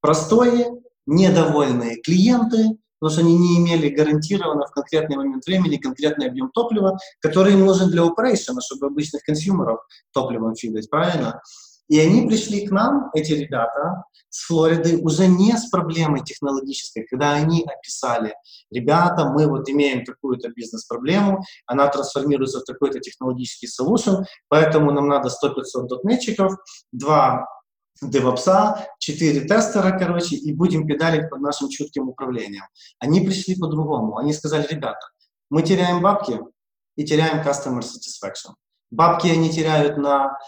Простое, 0.00 0.66
недовольные 1.06 2.00
клиенты, 2.02 2.76
потому 3.04 3.10
что 3.10 3.20
они 3.20 3.36
не 3.36 3.58
имели 3.58 3.90
гарантированно 3.90 4.66
в 4.66 4.70
конкретный 4.70 5.16
момент 5.16 5.44
времени 5.44 5.76
конкретный 5.76 6.28
объем 6.28 6.50
топлива, 6.50 6.96
который 7.20 7.52
им 7.52 7.66
нужен 7.66 7.90
для 7.90 8.02
operation, 8.02 8.56
чтобы 8.64 8.86
обычных 8.86 9.22
консюмеров 9.24 9.80
топливом 10.14 10.54
фидать, 10.54 10.88
правильно? 10.88 11.42
И 11.88 12.00
они 12.00 12.26
пришли 12.26 12.66
к 12.66 12.70
нам, 12.70 13.10
эти 13.12 13.32
ребята, 13.32 14.04
с 14.30 14.46
Флориды, 14.46 14.96
уже 15.02 15.26
не 15.26 15.54
с 15.54 15.68
проблемой 15.68 16.24
технологической, 16.24 17.06
когда 17.06 17.34
они 17.34 17.62
описали, 17.66 18.34
ребята, 18.70 19.28
мы 19.28 19.48
вот 19.48 19.68
имеем 19.68 20.06
такую-то 20.06 20.48
бизнес-проблему, 20.48 21.44
она 21.66 21.88
трансформируется 21.88 22.60
в 22.60 22.64
такой-то 22.64 23.00
технологический 23.00 23.68
solution, 23.68 24.24
поэтому 24.48 24.92
нам 24.92 25.08
надо 25.08 25.28
100-500 25.28 25.88
дотнетчиков, 25.88 26.54
два 26.90 27.46
девопса, 28.02 28.86
четыре 28.98 29.42
тестера, 29.42 29.98
короче, 29.98 30.36
и 30.36 30.52
будем 30.52 30.86
педалить 30.86 31.30
под 31.30 31.40
нашим 31.40 31.68
чутким 31.68 32.08
управлением. 32.08 32.64
Они 32.98 33.20
пришли 33.20 33.56
по-другому. 33.56 34.18
Они 34.18 34.32
сказали, 34.32 34.66
ребята, 34.68 35.00
мы 35.50 35.62
теряем 35.62 36.02
бабки 36.02 36.40
и 36.96 37.04
теряем 37.04 37.46
customer 37.46 37.80
satisfaction. 37.80 38.54
Бабки 38.90 39.26
они 39.26 39.50
теряют 39.50 39.96
на 39.96 40.38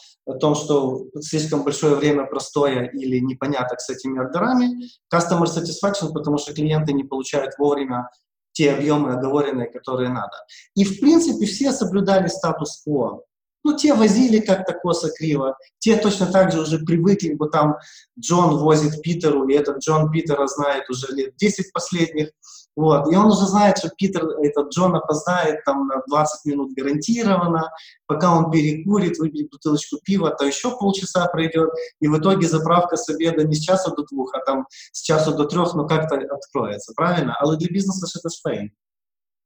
том, 0.41 0.55
что 0.55 1.07
слишком 1.21 1.65
большое 1.65 1.97
время 1.97 2.27
простоя 2.27 2.85
или 2.85 3.19
непоняток 3.19 3.81
с 3.81 3.91
этими 3.91 4.21
ордерами. 4.21 4.89
Customer 5.13 5.47
satisfaction, 5.47 6.13
потому 6.13 6.39
что 6.39 6.55
клиенты 6.55 6.93
не 6.93 7.03
получают 7.03 7.55
вовремя 7.59 8.09
те 8.53 8.73
объемы 8.73 9.13
оговоренные, 9.13 9.69
которые 9.69 10.11
надо. 10.11 10.37
И, 10.75 10.85
в 10.85 11.01
принципе, 11.01 11.45
все 11.45 11.73
соблюдали 11.73 12.29
статус-кво. 12.29 13.23
Ну, 13.67 13.77
те 13.77 13.95
возили 13.95 14.39
как-то 14.39 14.75
косо-криво, 14.75 15.57
те 15.81 15.97
точно 15.97 16.27
так 16.27 16.53
же 16.53 16.61
уже 16.61 16.79
привыкли, 16.79 17.35
бы 17.35 17.49
там 17.49 17.75
Джон 18.17 18.59
возит 18.59 19.03
Питеру, 19.03 19.49
и 19.49 19.55
этот 19.55 19.79
Джон 19.79 20.13
Питера 20.13 20.47
знает 20.47 20.89
уже 20.89 21.09
лет 21.13 21.35
10 21.37 21.73
последних, 21.73 22.31
вот, 22.77 23.13
и 23.13 23.17
он 23.17 23.27
уже 23.27 23.45
знает, 23.47 23.79
что 23.79 23.89
Питер, 23.89 24.25
этот 24.41 24.73
Джон 24.73 24.95
опоздает 24.95 25.65
там 25.65 25.89
на 25.89 26.01
20 26.07 26.45
минут 26.45 26.75
гарантированно, 26.77 27.73
пока 28.07 28.37
он 28.37 28.53
перекурит, 28.53 29.19
выпьет 29.19 29.51
бутылочку 29.51 29.97
пива, 30.05 30.31
то 30.31 30.45
еще 30.45 30.71
полчаса 30.79 31.27
пройдет, 31.27 31.71
и 32.01 32.07
в 32.07 32.17
итоге 32.17 32.47
заправка 32.47 32.97
с 32.97 33.09
обеда 33.09 33.43
не 33.43 33.57
с 33.57 33.59
часу 33.59 33.93
до 33.97 34.05
двух, 34.05 34.33
а 34.37 34.45
там 34.47 34.67
с 34.93 35.03
часу 35.03 35.35
до 35.35 35.45
трех, 35.47 35.75
ну 35.75 35.89
как-то 35.89 36.15
откроется, 36.15 36.93
правильно? 36.95 37.35
Але 37.41 37.57
для 37.57 37.69
бизнеса 37.69 38.07
это 38.17 38.29
ж 38.29 38.41
фейн. 38.45 38.71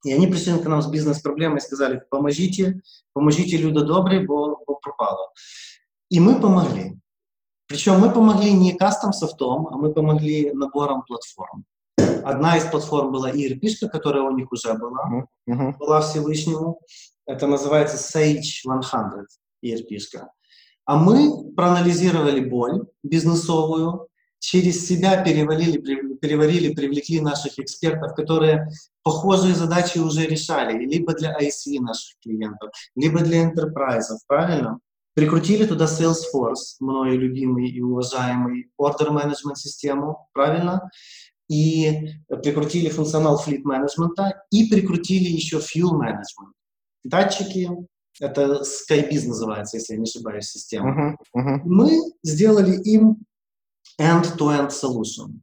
І 0.06 0.16
вони 0.16 0.28
прийшли 0.28 0.60
к 0.60 0.70
нам 0.70 0.82
з 0.82 0.86
бізнес-проблемою 0.88 1.58
і 1.58 1.62
сказали, 1.62 2.02
поможіть, 2.10 2.66
поможіть, 3.14 3.54
люди 3.54 3.82
добрі, 3.82 4.20
бо, 4.20 4.60
бо 4.68 4.76
пропало. 4.76 5.32
І 6.10 6.20
ми 6.20 6.36
помогли. 6.36 6.92
Причем 7.68 7.96
мы 7.96 8.14
помогли 8.14 8.52
не 8.54 8.74
кастом-софтом, 8.74 9.68
а 9.72 9.78
мы 9.78 9.94
помогли 9.94 10.52
набором 10.54 11.04
платформ. 11.08 11.66
Одна 12.24 12.58
из 12.58 12.64
платформ 12.66 13.12
была 13.12 13.32
ERP, 13.32 13.90
которая 13.92 14.24
у 14.24 14.32
них 14.32 14.52
уже 14.52 14.74
была, 14.74 15.26
Мгм. 15.48 15.76
была 15.80 16.00
Всевышнему. 16.02 16.80
Это 17.28 17.48
называется 17.48 17.98
Sage 17.98 18.64
100 18.64 19.26
ERP. 19.64 19.98
А 20.86 20.98
мы 20.98 21.54
проанализировали 21.56 22.40
боль 22.40 22.86
бизнесовую, 23.04 24.08
через 24.41 24.89
себя 24.89 25.23
перевалили, 25.23 25.79
переварили, 26.17 26.75
привлекли 26.75 27.21
наших 27.21 27.59
экспертов, 27.59 28.15
которые 28.15 28.69
похожие 29.03 29.55
задачи 29.55 29.99
уже 29.99 30.27
решали, 30.27 30.85
либо 30.85 31.15
для 31.15 31.37
IC 31.39 31.79
наших 31.81 32.19
клиентов, 32.23 32.71
либо 32.97 33.21
для 33.21 33.49
enterprise, 33.49 34.03
правильно? 34.27 34.81
Прикрутили 35.15 35.67
туда 35.67 35.85
Salesforce, 35.85 36.77
мною 36.81 37.19
любимый 37.19 37.69
и 37.69 37.81
уважаемый, 37.81 38.71
order 38.81 39.11
management 39.11 39.57
систему, 39.57 40.29
правильно? 40.33 40.91
И 41.49 42.13
прикрутили 42.29 42.89
функционал 42.89 43.43
fleet 43.45 43.61
менеджмента 43.65 44.43
и 44.51 44.71
прикрутили 44.71 45.29
еще 45.29 45.59
fuel 45.59 45.93
management. 46.01 46.53
Датчики, 47.05 47.69
это 48.21 48.63
SkyBiz 48.63 49.27
называется, 49.27 49.77
если 49.77 49.95
я 49.95 49.99
не 49.99 50.05
ошибаюсь, 50.05 50.47
система 50.47 50.93
Мгм. 50.93 51.19
Мгм. 51.35 51.63
мы 51.65 51.91
сделали 52.23 52.81
им 52.83 53.19
end-to-end 54.01 54.71
solution. 54.71 55.41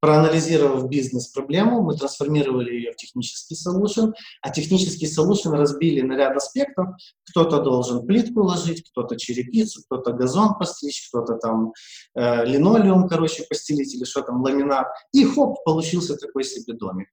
Проанализировав 0.00 0.88
бизнес-проблему, 0.88 1.82
мы 1.82 1.94
трансформировали 1.94 2.72
ее 2.72 2.92
в 2.92 2.96
технический 2.96 3.54
solution, 3.54 4.14
а 4.40 4.48
технический 4.48 5.06
solution 5.06 5.50
разбили 5.50 6.00
на 6.00 6.16
ряд 6.16 6.34
аспектов. 6.34 6.86
Кто-то 7.28 7.60
должен 7.60 8.06
плитку 8.06 8.42
ложить, 8.42 8.90
кто-то 8.90 9.16
черепицу, 9.16 9.82
кто-то 9.82 10.12
газон 10.12 10.54
постричь, 10.58 11.06
кто-то 11.08 11.34
там 11.34 11.74
э, 12.14 12.46
линолеум, 12.46 13.08
короче, 13.08 13.42
постелить 13.42 13.94
или 13.94 14.04
что 14.04 14.22
там, 14.22 14.40
ламинат. 14.42 14.86
И 15.12 15.22
хоп, 15.26 15.62
получился 15.64 16.16
такой 16.16 16.44
себе 16.44 16.72
домик. 16.72 17.08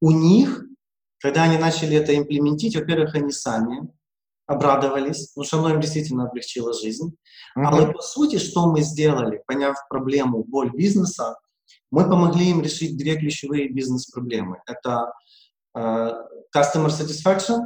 У 0.00 0.10
них, 0.10 0.64
когда 1.20 1.42
они 1.42 1.58
начали 1.58 1.98
это 1.98 2.16
имплементить, 2.16 2.74
во-первых, 2.76 3.14
они 3.14 3.30
сами 3.30 3.90
обрадовались, 4.52 5.26
потому 5.28 5.44
что 5.44 5.58
оно 5.58 5.70
им 5.70 5.80
действительно 5.80 6.24
облегчило 6.24 6.72
жизнь. 6.72 7.12
Але 7.56 7.80
Мгм. 7.82 7.92
по 7.92 8.02
суті, 8.02 8.38
що 8.38 8.66
ми 8.66 8.82
сделали, 8.82 9.40
поняв 9.46 9.74
проблему 9.90 10.44
боль 10.48 10.70
бизнеса, 10.74 11.34
мы 11.92 12.08
помогли 12.08 12.44
им 12.44 12.62
решить 12.62 12.96
две 12.96 13.16
ключевые 13.16 13.68
бизнес-проблемы. 13.68 14.56
Это 14.66 15.12
э, 15.74 16.12
customer 16.56 16.88
satisfaction, 16.88 17.60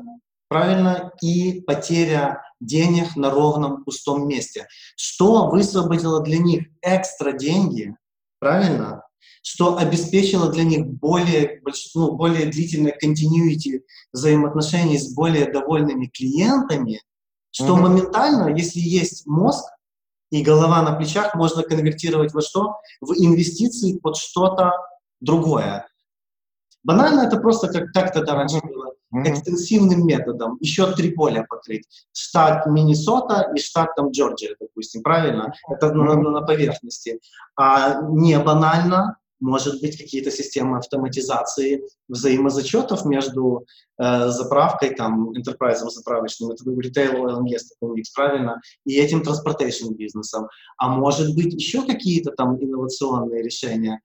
правильно, 0.49 1.13
и 1.23 1.61
потеря 1.67 2.43
денег 2.61 3.17
на 3.17 3.31
ровном 3.31 3.85
пустом 3.85 4.29
месте. 4.29 4.67
Что 4.97 5.49
высвободило 5.49 6.23
для 6.23 6.39
них 6.39 6.65
экстра 6.83 7.33
деньги, 7.33 7.97
правильно, 8.41 9.03
что 9.43 9.79
обеспечило 9.79 10.51
для 10.51 10.65
них 10.65 10.87
более, 10.87 11.63
ну, 11.95 12.13
более 12.13 12.47
длительное 12.47 12.97
continuity 13.03 13.81
взаимоотношений 14.13 14.99
с 14.99 15.15
более 15.15 15.51
довольными 15.51 16.07
клиентами, 16.07 17.01
что 17.51 17.77
Мгм. 17.77 17.83
моментально, 17.83 18.55
если 18.55 18.81
есть 18.81 19.27
мозг, 19.27 19.65
и 20.31 20.43
голова 20.43 20.83
на 20.83 20.93
плечах 20.97 21.35
можно 21.35 21.63
конвертировать 21.63 22.35
во 22.35 22.43
что? 22.43 22.81
В 23.01 23.13
инвестиции 23.13 23.99
под 23.99 24.17
что-то 24.17 24.73
другое. 25.21 25.87
Банально 26.83 27.23
это 27.23 27.39
просто 27.39 27.69
как, 27.69 27.93
как 27.93 28.13
тогда 28.13 28.35
раньше 28.35 28.61
было, 28.63 28.76
Мгм. 29.17 29.33
экстенсивным 29.33 30.07
методом. 30.07 30.57
Еще 30.61 30.93
три 30.93 31.11
поля 31.13 31.47
покрыть. 31.49 31.85
Штат 32.13 32.67
Миннесота 32.67 33.51
и 33.55 33.59
штат 33.61 33.95
там 33.97 34.11
Джорджия, 34.11 34.57
допустим, 34.61 35.03
правильно? 35.03 35.53
Это 35.69 35.93
на, 35.93 36.15
на- 36.15 36.31
на 36.31 36.43
поверхности. 36.43 37.21
А 37.59 38.01
не 38.03 38.39
банально, 38.39 39.17
может 39.41 39.81
быть, 39.83 39.99
какие-то 39.99 40.31
системы 40.31 40.79
автоматизации 40.79 41.83
взаимозачетов 42.09 43.05
между 43.05 43.67
э, 43.99 44.29
заправкой, 44.29 44.95
там, 44.95 45.31
enterprise 45.33 45.77
заправочным, 45.91 46.51
это 46.51 46.65
был 46.65 46.79
retail 46.81 47.15
oil 47.17 47.39
and 47.39 47.45
gas 47.45 47.63
такой 47.79 47.97
микс, 47.97 48.11
правильно, 48.11 48.61
и 48.85 48.99
этим 48.99 49.23
transportation 49.23 49.95
бизнесом. 49.95 50.49
А 50.79 50.89
может 50.89 51.35
быть, 51.35 51.53
еще 51.55 51.83
какие-то 51.83 52.31
там 52.33 52.57
инновационные 52.63 53.43
решения. 53.43 54.01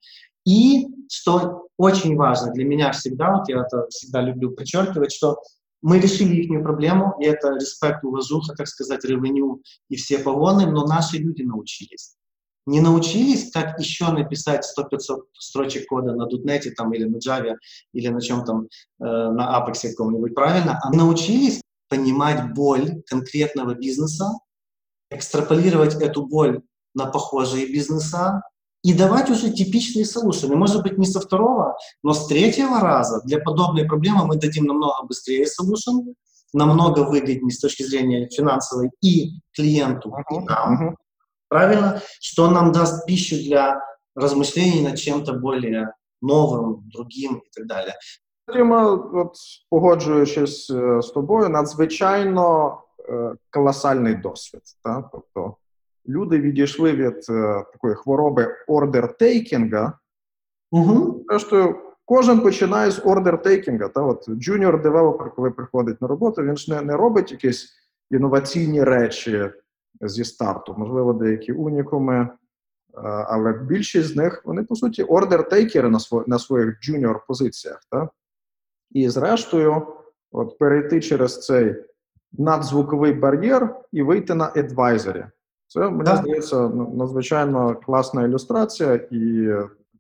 И, 0.46 0.88
что 1.10 1.68
очень 1.78 2.16
важно 2.16 2.52
для 2.52 2.66
меня 2.66 2.92
всегда, 2.92 3.38
вот 3.38 3.50
я 3.50 3.62
это 3.62 3.88
всегда 3.90 4.22
люблю 4.22 4.52
подчеркивать, 4.52 5.12
что 5.12 5.38
мы 5.82 6.00
решили 6.00 6.36
их 6.36 6.64
проблему, 6.64 7.16
и 7.20 7.26
это 7.26 7.56
респект, 7.56 8.04
уважуха, 8.04 8.54
так 8.56 8.68
сказать, 8.68 9.04
ревеню 9.04 9.62
и 9.90 9.96
все 9.96 10.20
погоны, 10.20 10.68
но 10.68 10.86
наши 10.86 11.18
люди 11.18 11.42
научились. 11.42 12.16
Не 12.68 12.80
научились, 12.80 13.52
как 13.52 13.80
еще 13.80 14.12
написать 14.12 14.64
100-500 14.78 15.22
строчек 15.34 15.88
кода 15.88 16.14
на 16.14 16.28
.NET 16.28 16.70
там, 16.78 16.94
или 16.94 17.06
на 17.06 17.18
Java, 17.18 17.56
или 17.94 18.10
на 18.10 18.22
чем 18.22 18.46
там, 18.46 18.68
э, 19.00 19.04
на 19.04 19.60
Apex 19.60 19.90
каком-нибудь, 19.90 20.36
правильно? 20.36 20.80
А 20.84 20.92
научились 20.92 21.62
понимать 21.90 22.54
боль 22.54 23.02
конкретного 23.08 23.74
бизнеса, 23.74 24.32
экстраполировать 25.10 25.96
эту 25.96 26.28
боль 26.28 26.62
на 26.94 27.08
похожие 27.08 27.66
бизнеса 27.66 28.44
и 28.84 28.94
давать 28.94 29.30
уже 29.30 29.52
типичные 29.52 30.06
солюшены. 30.06 30.56
Может 30.56 30.84
быть, 30.84 30.98
не 30.98 31.06
со 31.06 31.20
второго, 31.20 31.78
но 32.04 32.14
с 32.14 32.28
третьего 32.28 32.80
раза 32.80 33.22
для 33.26 33.40
подобной 33.40 33.86
проблемы 33.86 34.26
мы 34.26 34.38
дадим 34.38 34.66
намного 34.66 35.04
быстрее 35.08 35.46
solution, 35.46 36.16
намного 36.54 37.02
выгоднее 37.02 37.52
с 37.52 37.60
точки 37.60 37.84
зрения 37.84 38.28
финансовой 38.30 38.90
и 39.02 39.42
клиенту, 39.54 40.14
и 40.32 40.40
нам. 40.40 40.98
Правильно? 41.48 42.02
Что 42.20 42.50
нам 42.50 42.72
даст 42.72 43.06
пищу 43.06 43.36
для 43.36 43.82
размышлений 44.16 44.82
над 44.82 44.98
чем-то 44.98 45.34
более 45.34 45.94
новым, 46.22 46.90
другим 46.90 47.38
и 47.38 47.50
так 47.54 47.68
далее. 47.68 47.94
Діма, 48.54 48.94
от 49.14 49.36
погоджуючись 49.70 50.70
е, 50.70 51.02
з 51.02 51.08
тобою, 51.08 51.50
надзвичайно 51.50 52.78
е, 53.10 53.36
колосальний 53.50 54.16
досвід. 54.16 54.62
Та? 54.84 55.10
Тобто 55.12 55.56
люди 56.08 56.40
відійшли 56.40 56.92
від 56.92 57.16
е, 57.30 57.66
такої 57.74 57.96
хвороби 57.96 58.56
ордер-тейкінга. 58.68 59.92
Угу. 60.72 61.26
Зрештою, 61.30 61.76
кожен 62.06 62.40
починає 62.40 62.92
з 62.92 63.00
ордер-тейкінга. 63.00 63.90
Та? 63.90 64.02
От 64.02 64.30
junior 64.30 64.82
девелопер, 64.82 65.32
коли 65.36 65.52
приходить 65.52 66.02
на 66.02 66.08
роботу, 66.08 66.44
він 66.44 66.58
ж 66.58 66.74
не, 66.74 66.82
не 66.82 66.98
робить 66.98 67.32
якісь 67.32 67.74
інноваційні 68.12 68.84
речі 68.84 69.50
зі 70.02 70.24
старту, 70.24 70.76
можливо, 70.78 71.14
деякі 71.14 71.54
унікуми. 71.54 72.16
е, 72.18 72.30
Але 73.04 73.54
більшість 73.54 74.08
з 74.08 74.16
них 74.16 74.42
вони 74.46 74.64
по 74.64 74.76
суті 74.76 75.04
ордер-тейкери 75.04 75.90
на 75.90 75.98
сво- 75.98 76.24
на 76.28 76.40
своїх 76.40 76.80
junior 76.90 77.16
позиціях. 77.28 77.82
Та? 77.92 78.10
І 78.92 79.10
зрештою, 79.10 79.88
от 80.32 80.58
перейти 80.58 81.02
через 81.02 81.46
цей 81.46 81.76
надзвуковий 82.32 83.14
бар'єр 83.14 83.76
і 83.92 84.02
вийти 84.02 84.34
на 84.34 84.52
адвайзері. 84.56 85.26
Це 85.74 85.80
мені 85.80 86.04
Так. 86.04 86.18
здається 86.18 86.56
ну, 86.56 86.94
надзвичайно 86.96 87.76
класна 87.76 88.24
ілюстрація, 88.24 88.94
і 88.94 89.46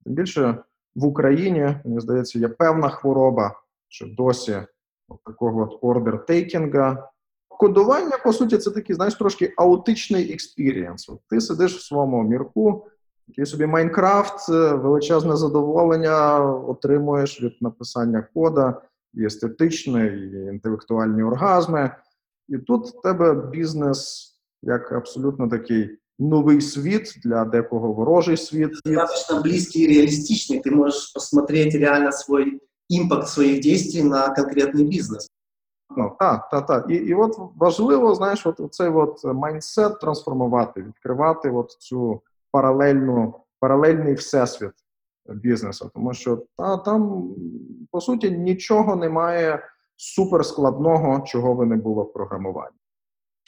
тим 0.03 0.13
більше 0.13 0.57
в 0.95 1.05
Україні 1.05 1.75
мені 1.85 1.99
здається 1.99 2.39
є 2.39 2.47
певна 2.47 2.89
хвороба, 2.89 3.59
що 3.87 4.07
досі 4.17 4.57
от 5.07 5.23
такого 5.25 5.61
от 5.61 5.83
ордер-тейкінга. 5.83 7.03
Кодування, 7.47 8.17
по 8.23 8.33
суті, 8.33 8.57
це 8.57 8.71
такий, 8.71 8.95
знаєш, 8.95 9.15
трошки 9.15 9.53
аутичний 9.57 10.33
експірієнс. 10.33 11.11
Ти 11.29 11.41
сидиш 11.41 11.77
в 11.77 11.81
своєму 11.81 12.23
мірку, 12.23 12.87
такий 13.27 13.45
собі 13.45 13.65
Майнкрафт, 13.65 14.49
е, 14.49 14.73
величезне 14.73 15.35
задоволення 15.35 16.39
отримуєш 16.49 17.41
від 17.41 17.53
написання 17.61 18.27
кода, 18.33 18.81
і 19.13 19.25
естетичне, 19.25 20.07
і 20.07 20.45
інтелектуальні 20.53 21.23
оргазми. 21.23 21.95
І 22.47 22.57
тут 22.57 22.87
в 22.87 23.01
тебе 23.01 23.33
бізнес 23.33 24.30
як 24.62 24.92
абсолютно 24.92 25.48
такий 25.48 25.98
новий 26.18 26.60
світ 26.60 27.14
для 27.24 27.44
декого 27.44 27.92
ворожий 27.92 28.36
світ. 28.36 28.70
Достаточно 28.84 29.42
близкий 29.42 29.82
и 29.82 29.86
реалистичный. 29.86 30.60
Ты 30.60 30.70
можешь 30.70 31.12
посмотреть 31.12 31.74
реально 31.74 32.12
свой 32.12 32.60
импакт 32.88 33.28
своих 33.28 33.60
действий 33.60 34.02
на 34.02 34.34
конкретный 34.34 34.84
бизнес. 34.84 35.28
Ну, 35.96 36.16
так, 36.18 36.48
так, 36.50 36.66
так. 36.66 36.90
І, 36.90 36.94
і 36.94 37.14
от 37.14 37.38
важливо, 37.56 38.14
знаєш, 38.14 38.46
от 38.46 38.60
цей 38.70 38.88
от 38.88 39.24
майндсет 39.24 40.00
трансформувати, 40.00 40.82
відкривати 40.82 41.50
от 41.50 41.70
цю 41.70 42.20
паралельну, 42.50 43.34
паралельний 43.60 44.14
всесвіт 44.14 44.72
бізнесу. 45.28 45.90
Тому 45.94 46.14
що 46.14 46.42
та, 46.56 46.76
там, 46.76 47.30
по 47.90 48.00
суті, 48.00 48.30
нічого 48.30 48.96
немає 48.96 49.62
суперскладного, 49.96 51.20
чого 51.20 51.54
би 51.54 51.66
не 51.66 51.76
було 51.76 52.02
в 52.02 52.12
програмуванні. 52.12 52.76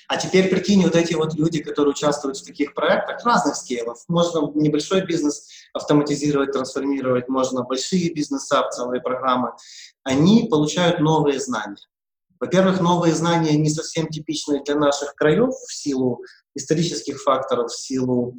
А 0.08 0.18
теперь 0.18 0.50
прикинь, 0.50 0.84
вот 0.84 0.96
эти 0.96 1.14
вот 1.14 1.34
люди, 1.36 1.62
которые 1.62 1.92
участвуют 1.92 2.38
в 2.38 2.46
таких 2.46 2.74
проектах 2.74 3.24
разных 3.26 3.56
скейлов. 3.56 4.04
Можно 4.08 4.52
небольшой 4.56 5.06
бизнес 5.06 5.50
автоматизировать, 5.74 6.52
трансформировать, 6.52 7.30
можно 7.30 7.64
большие 7.64 8.14
бизнеса 8.14 8.68
целые 8.72 9.02
программы. 9.02 9.52
Они 10.04 10.48
получают 10.50 11.00
новые 11.00 11.40
знания. 11.40 11.78
Во-первых, 12.40 12.82
новые 12.82 13.14
знания 13.14 13.58
не 13.58 13.70
совсем 13.70 14.08
типичные 14.08 14.64
для 14.64 14.76
наших 14.76 15.16
краев 15.16 15.54
в 15.54 15.74
силу 15.74 16.22
исторических 16.56 17.22
факторов, 17.22 17.72
в 17.72 17.80
силу 17.80 18.36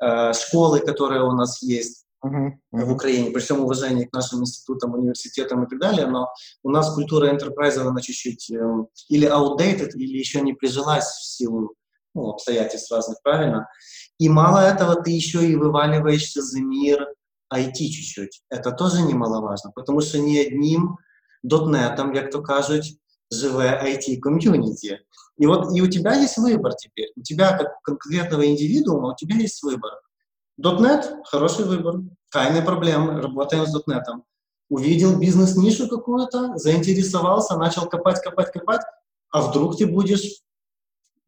э, 0.00 0.32
школы, 0.32 0.80
которая 0.80 1.22
у 1.22 1.32
нас 1.32 1.60
есть 1.62 2.04
Угу, 2.20 2.60
в 2.72 2.92
Украине, 2.92 3.30
при 3.30 3.40
всем 3.40 3.60
уважении 3.60 4.04
к 4.04 4.12
нашим 4.12 4.40
институтам, 4.40 4.94
университетам 4.94 5.64
и 5.64 5.68
так 5.68 5.78
далее, 5.78 6.06
но 6.06 6.28
у 6.64 6.70
нас 6.70 6.92
культура 6.92 7.32
enterprise, 7.32 7.78
она 7.78 8.00
чуть-чуть 8.00 8.50
э, 8.50 8.56
или 9.08 9.28
outdated, 9.28 9.90
или 9.94 10.18
еще 10.18 10.40
не 10.40 10.52
прижилась 10.52 11.06
в 11.06 11.24
силу 11.24 11.74
ну, 12.14 12.30
обстоятельств 12.30 12.90
разных, 12.90 13.22
правильно? 13.22 13.68
И 14.18 14.28
мало 14.28 14.58
этого, 14.58 15.00
ты 15.00 15.12
еще 15.12 15.48
и 15.48 15.54
вываливаешься 15.54 16.42
за 16.42 16.60
мир 16.60 17.06
IT 17.54 17.74
чуть-чуть. 17.74 18.42
Это 18.50 18.72
тоже 18.72 19.02
немаловажно, 19.02 19.70
потому 19.74 20.00
что 20.00 20.18
не 20.18 20.40
одним 20.40 20.98
дотнетом, 21.44 22.12
як 22.12 22.32
то 22.32 22.42
кажуть, 22.42 22.98
живе 23.30 23.80
IT-комьюнити. 23.84 25.00
И 25.38 25.46
вот 25.46 25.72
и 25.72 25.80
у 25.80 25.86
тебя 25.86 26.14
есть 26.14 26.36
выбор 26.36 26.74
теперь. 26.74 27.12
У 27.16 27.22
тебя, 27.22 27.56
как 27.56 27.80
конкретного 27.82 28.44
индивидуума, 28.46 29.12
у 29.12 29.14
тебя 29.14 29.36
есть 29.36 29.62
выбор. 29.62 29.92
.NET– 30.58 31.22
хороший 31.24 31.64
выбор. 31.64 32.00
Keine 32.34 32.62
проблемы, 32.62 33.20
работаем 33.20 33.66
с 33.66 33.74
.NET. 33.86 34.04
Увидел 34.68 35.18
бизнес-нишу 35.18 35.88
какую-то, 35.88 36.58
заинтересовался, 36.58 37.56
начал 37.56 37.88
копать, 37.88 38.20
копать, 38.20 38.52
копать, 38.52 38.82
а 39.30 39.42
вдруг 39.42 39.78
ты 39.78 39.86
будешь 39.86 40.42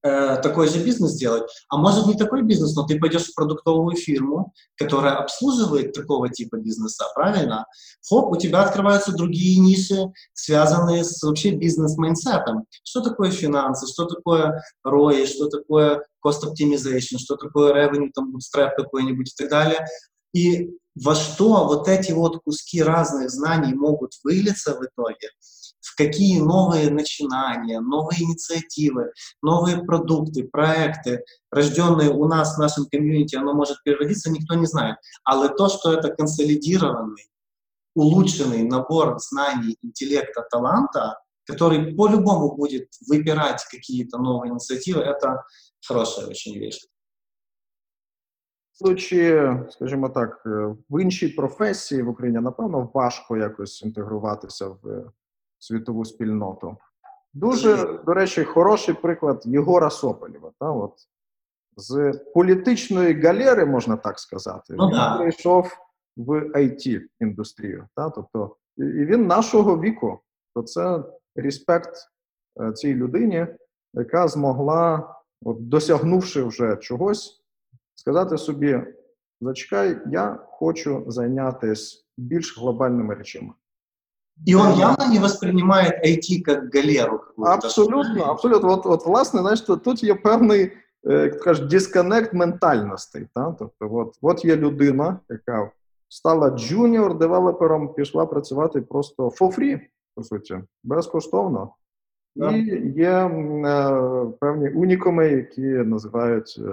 э, 0.02 0.36
такой 0.42 0.68
же 0.68 0.82
бизнес 0.82 1.14
делать. 1.14 1.44
А 1.68 1.76
может 1.76 2.06
не 2.06 2.14
такой 2.14 2.42
бизнес, 2.42 2.74
но 2.74 2.84
ты 2.84 2.98
пойдешь 2.98 3.26
в 3.26 3.34
продуктовую 3.34 3.96
фирму, 3.96 4.52
которая 4.76 5.16
обслуживает 5.16 5.92
такого 5.92 6.28
типа 6.28 6.56
бизнеса, 6.56 7.04
правильно? 7.14 7.66
Хоп, 8.08 8.32
у 8.32 8.36
тебя 8.36 8.62
открываются 8.62 9.12
другие 9.12 9.60
ниши, 9.60 10.12
связанные 10.32 11.04
с 11.04 11.22
вообще 11.22 11.52
бизнес-майнсетом. 11.52 12.64
Что 12.84 13.00
такое 13.00 13.30
финансы, 13.30 13.86
что 13.86 14.06
такое 14.06 14.62
ROI, 14.86 15.26
что 15.26 15.48
такое 15.48 16.04
cost 16.24 16.40
optimization, 16.44 17.18
что 17.18 17.36
такое 17.36 17.72
revenue, 17.74 18.10
там, 18.14 18.34
bootstrap 18.34 18.70
какой-нибудь 18.76 19.32
и 19.32 19.42
так 19.42 19.50
далее. 19.50 19.86
И 20.32 20.70
во 20.94 21.14
что 21.14 21.66
вот 21.66 21.88
эти 21.88 22.12
вот 22.12 22.42
куски 22.44 22.82
разных 22.82 23.30
знаний 23.30 23.74
могут 23.74 24.12
вылиться 24.22 24.74
в 24.74 24.84
итоге, 24.84 25.28
какие 25.99 26.39
новые 26.39 26.89
начинания, 26.89 27.79
новые 27.79 28.23
инициативы, 28.23 29.11
новые 29.41 29.83
продукты, 29.83 30.43
проекты, 30.43 31.23
рожденные 31.51 32.09
у 32.09 32.27
нас 32.27 32.55
в 32.55 32.59
нашем 32.59 32.85
комьюнити, 32.85 33.35
оно 33.35 33.53
может 33.53 33.83
переродиться, 33.83 34.31
никто 34.31 34.55
не 34.55 34.65
знает. 34.65 34.97
Але 35.23 35.49
то, 35.49 35.69
что 35.69 35.93
это 35.93 36.09
консолидированный, 36.09 37.29
улучшенный 37.95 38.63
набор 38.63 39.19
знаний, 39.19 39.77
интеллекта, 39.81 40.45
таланта, 40.49 41.19
который 41.45 41.95
по-любому 41.95 42.55
будет 42.55 42.89
выбирать 43.07 43.63
какие-то 43.71 44.17
новые 44.17 44.51
инициативы, 44.51 45.01
это 45.01 45.43
хорошая 45.87 46.27
очень 46.27 46.59
вещь. 46.59 46.89
Будучи, 48.81 49.53
скажімо 49.69 50.09
так, 50.09 50.43
е, 50.45 50.75
в 50.89 51.01
іншій 51.01 51.27
професії 51.27 52.01
в 52.01 52.09
Україні, 52.09 52.39
напевно, 52.39 52.91
важко 52.93 53.37
якось 53.37 53.83
інтегруватися 53.83 54.67
в 54.67 54.87
е, 54.87 55.11
світову 55.60 56.04
спільноту. 56.04 56.76
Дуже, 57.34 57.98
до 58.06 58.14
речі, 58.14 58.44
хороший 58.44 58.94
приклад 58.94 59.42
Єгора 59.44 59.90
Соболєва. 59.90 60.52
Та, 60.60 60.70
от, 60.70 60.94
з 61.76 62.12
політичної 62.34 63.20
галери, 63.20 63.66
можна 63.66 63.96
так 63.96 64.18
сказати, 64.18 64.74
Ну, 64.76 64.88
він 64.88 65.18
прийшов 65.18 65.76
в 66.16 66.40
it 66.40 67.02
індустрію. 67.20 67.88
Та, 67.96 68.10
тобто, 68.10 68.56
і 68.76 68.82
і 68.82 69.04
він 69.04 69.26
нашого 69.26 69.80
віку. 69.80 70.20
То 70.54 70.62
це 70.62 71.04
респект 71.36 71.96
е, 72.60 72.72
цій 72.72 72.94
людині, 72.94 73.46
яка 73.94 74.28
змогла, 74.28 75.14
от, 75.42 75.68
досягнувши 75.68 76.42
вже 76.42 76.76
чогось, 76.76 77.44
сказати 77.94 78.38
собі: 78.38 78.82
зачекай, 79.40 79.98
я 80.06 80.38
хочу 80.46 81.04
зайнятися 81.06 82.04
більш 82.16 82.58
глобальними 82.58 83.14
речами. 83.14 83.52
И 84.46 84.54
он 84.54 84.78
явно 84.78 85.08
не 85.10 85.18
воспринимает 85.18 86.04
IT 86.04 86.42
как 86.42 86.74
галеру. 86.74 87.20
Абсолютно, 87.36 88.30
абсолютно. 88.30 88.72
От, 88.72 88.86
от 88.86 89.06
власне, 89.06 89.40
знаєш, 89.40 89.60
тут, 89.60 89.82
тут 89.82 90.02
є 90.02 90.14
певний, 90.14 90.72
як 91.04 91.38
то 91.38 91.44
кажуть, 91.44 91.68
дисконект 91.68 92.34
ментальностей. 92.34 93.26
Та? 93.34 93.56
Тобто, 93.58 93.94
от, 93.96 94.18
от 94.22 94.44
є 94.44 94.56
людина, 94.56 95.18
яка 95.28 95.70
стала 96.08 96.50
джуніор 96.50 97.18
девелопером, 97.18 97.94
пішла 97.94 98.26
працювати 98.26 98.80
просто 98.80 99.28
for 99.28 99.58
free, 99.58 99.80
по 100.14 100.22
суті, 100.22 100.58
безкоштовно. 100.84 101.74
Да. 102.36 102.50
І 102.50 102.92
є 102.96 103.10
е, 103.10 104.26
певні 104.40 104.68
унікуми, 104.68 105.28
які 105.28 105.62
називають 105.62 106.56
е, 106.58 106.72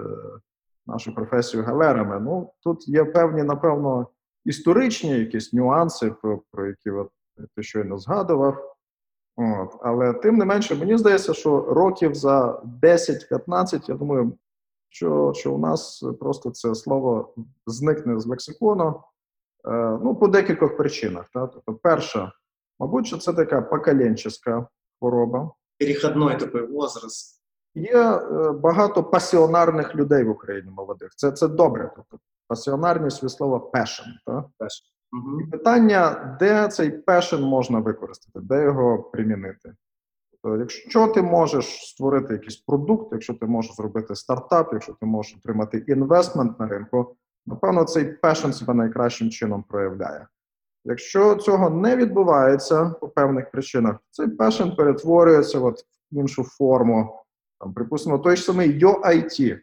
нашу 0.87 1.15
професію 1.15 1.63
галерами. 1.63 2.19
Ну, 2.19 2.49
тут 2.63 2.87
є 2.87 3.05
певні, 3.05 3.43
напевно, 3.43 4.07
історичні 4.45 5.19
якісь 5.19 5.53
нюанси, 5.53 6.13
про, 6.21 6.41
про 6.51 6.67
які 6.67 6.89
от 6.89 7.09
ти 7.55 7.63
щойно 7.63 7.97
згадував. 7.97 8.75
От. 9.35 9.75
Але 9.81 10.13
тим 10.13 10.37
не 10.37 10.45
менше, 10.45 10.75
мені 10.75 10.97
здається, 10.97 11.33
що 11.33 11.61
років 11.61 12.15
за 12.15 12.61
10-15, 12.81 13.89
я 13.89 13.95
думаю, 13.95 14.37
що, 14.89 15.33
що 15.35 15.53
у 15.53 15.57
нас 15.57 16.03
просто 16.19 16.51
це 16.51 16.75
слово 16.75 17.33
зникне 17.65 18.19
з 18.19 18.25
лексикону. 18.25 19.01
Е, 19.67 19.99
ну, 20.03 20.15
по 20.15 20.27
декількох 20.27 20.77
причинах. 20.77 21.29
Та? 21.33 21.47
Тобто, 21.47 21.73
перша, 21.73 22.31
мабуть, 22.79 23.07
що 23.07 23.17
це 23.17 23.33
така 23.33 23.61
поколенческа 23.61 24.67
хвороба. 24.99 25.51
Переходной 25.79 26.37
такой 26.37 26.65
возраст. 26.67 27.43
Є 27.75 27.97
е, 27.97 28.51
багато 28.51 29.03
пасіонарних 29.03 29.95
людей 29.95 30.23
в 30.23 30.29
Україні 30.29 30.71
молодих. 30.71 31.15
Це, 31.15 31.31
це 31.31 31.47
добре. 31.47 31.91
Тобто, 31.95 32.19
пасіонарність 32.47 33.23
від 33.23 33.31
слова 33.31 33.57
passion. 33.73 34.07
Та? 34.25 34.43
Мгм. 35.11 35.41
І 35.41 35.43
питання, 35.43 36.37
де 36.39 36.67
цей 36.67 37.03
passion 37.03 37.41
можна 37.41 37.79
використати, 37.79 38.39
де 38.39 38.63
його 38.63 39.03
примінити. 39.03 39.75
Тобто, 40.31 40.57
якщо 40.57 41.07
ти 41.07 41.21
можеш 41.21 41.65
створити 41.65 42.33
якийсь 42.33 42.57
продукт, 42.57 43.09
якщо 43.11 43.33
ти 43.33 43.45
можеш 43.45 43.75
зробити 43.75 44.15
стартап, 44.15 44.69
якщо 44.73 44.93
ти 44.93 45.05
можеш 45.05 45.35
отримати 45.35 45.83
інвестмент 45.87 46.59
на 46.59 46.67
ринку, 46.67 47.15
напевно, 47.45 47.83
цей 47.83 48.19
passion 48.23 48.53
себе 48.53 48.73
найкращим 48.73 49.29
чином 49.29 49.63
проявляє. 49.69 50.27
Якщо 50.85 51.35
цього 51.35 51.69
не 51.69 51.95
відбувається 51.95 52.89
по 52.89 53.09
певних 53.09 53.51
причинах, 53.51 53.95
цей 54.11 54.27
passion 54.27 54.75
перетворюється 54.75 55.59
от 55.59 55.79
в 56.11 56.17
іншу 56.17 56.43
форму. 56.43 57.23
Там, 57.59 57.73
припустимо, 57.73 58.19
той 58.19 58.35
ж 58.35 58.43
самий 58.43 58.83
YoIT, 58.83 59.59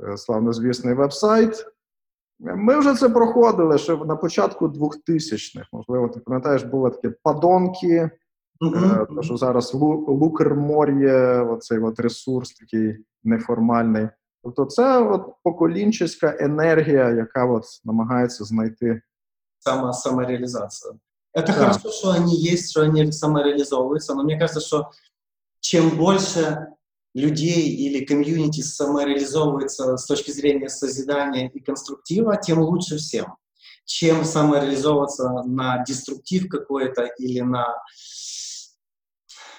е, 0.00 0.16
славнозвісний 0.16 0.94
веб-сайт, 0.94 1.66
ми 2.40 2.78
вже 2.78 2.94
це 2.94 3.08
проходили 3.08 3.78
ще 3.78 3.96
на 3.96 4.16
початку 4.16 4.66
2000-х. 4.68 5.68
Можливо, 5.72 6.08
ти 6.08 6.20
пам'ятаєш, 6.20 6.62
були 6.62 6.90
такі 6.90 7.08
падонки, 7.22 8.10
е, 8.74 9.06
то, 9.14 9.22
що 9.22 9.36
зараз 9.36 9.74
Лукермор'є, 9.74 11.40
оцей 11.42 11.78
от 11.78 12.00
ресурс 12.00 12.52
такий 12.52 13.04
неформальний. 13.24 14.08
Тобто, 14.42 14.64
це 14.64 14.98
от 15.02 15.32
поколінчеська 15.44 16.36
енергія, 16.40 17.10
яка 17.10 17.46
от 17.46 17.64
намагається 17.84 18.44
знайти. 18.44 19.02
Само, 19.58 19.92
самореализация. 19.92 20.94
Это 21.34 21.46
Да. 21.46 21.52
хорошо, 21.52 21.90
что 21.90 22.08
они 22.10 22.34
есть, 22.52 22.70
что 22.70 22.82
они 22.82 23.12
самореализовываются, 23.12 24.14
но 24.14 24.24
мне 24.24 24.38
кажется, 24.38 24.60
что 24.60 24.90
чем 25.60 25.90
больше 25.90 26.66
людей 27.17 27.69
или 27.69 28.05
комьюнити 28.05 28.61
самореализовывается 28.61 29.97
с 29.97 30.05
точки 30.05 30.31
зрения 30.31 30.69
созидания 30.69 31.49
и 31.49 31.59
конструктива, 31.59 32.37
тем 32.37 32.59
лучше 32.59 32.97
всем. 32.97 33.35
Чем 33.85 34.23
самореализовываться 34.23 35.43
на 35.45 35.83
деструктив 35.83 36.47
какой-то 36.49 37.05
или 37.19 37.41
на, 37.41 37.67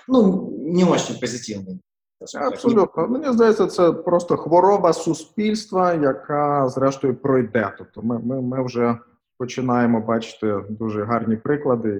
ну, 0.08 0.50
не 0.62 0.84
очень 0.84 1.20
позитивный. 1.20 1.80
скажем 2.26 2.50
так. 2.50 2.52
Абсолютно. 2.52 3.08
Мені 3.08 3.32
здається, 3.32 3.66
це 3.66 3.92
просто 3.92 4.36
хвороба 4.36 4.92
суспільства, 4.92 5.94
яка 5.94 6.68
зрештою 6.68 7.16
пройде. 7.16 7.72
Тобто, 7.78 8.02
ми, 8.02 8.18
ми, 8.18 8.40
ми 8.40 8.64
вже 8.64 8.98
починаємо 9.38 10.00
бачити 10.00 10.60
дуже 10.70 11.04
гарні 11.04 11.36
приклади. 11.36 11.98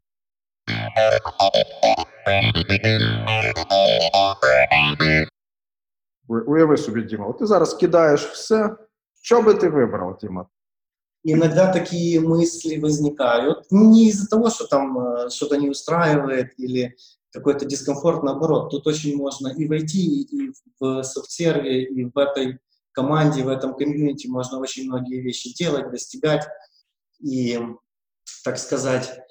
Ви- 6.28 6.40
Уяви 6.42 6.76
собі, 6.76 7.03
Діма, 7.03 7.26
от 7.26 7.38
ти 7.38 7.47
зараз 7.47 7.74
кидаєш 7.74 8.26
все. 8.26 8.76
Що 9.22 9.42
би 9.42 9.55
ти 9.55 9.68
вибрав, 9.68 10.18
Діма? 10.20 10.47
Иногда 11.26 11.72
такие 11.72 12.20
мысли 12.20 12.78
возникают. 12.80 13.72
Не 13.72 14.09
из-за 14.09 14.26
того, 14.26 14.51
что 14.51 14.66
там 14.66 14.99
э, 14.99 15.30
что-то 15.30 15.57
не 15.57 15.70
устраивает 15.70 16.61
или 16.61 16.95
какой-то 17.32 17.64
дискомфорт, 17.64 18.22
наоборот. 18.22 18.70
Тут 18.70 18.86
очень 18.86 19.16
можно 19.16 19.49
и 19.49 19.66
в 19.66 19.72
IT, 19.72 19.97
и 19.97 20.53
в 20.80 21.03
софтсерве, 21.03 21.82
и 21.82 22.05
в 22.05 22.18
этой 22.18 22.59
команде, 22.92 23.42
в 23.42 23.49
этом 23.49 23.74
комьюнити 23.74 24.26
можно 24.28 24.59
очень 24.59 24.86
многие 24.86 25.20
вещи 25.22 25.55
делать, 25.55 25.90
достигать 25.90 26.47
и, 27.20 27.59
так 28.45 28.59
сказать, 28.59 29.09
э, 29.09 29.22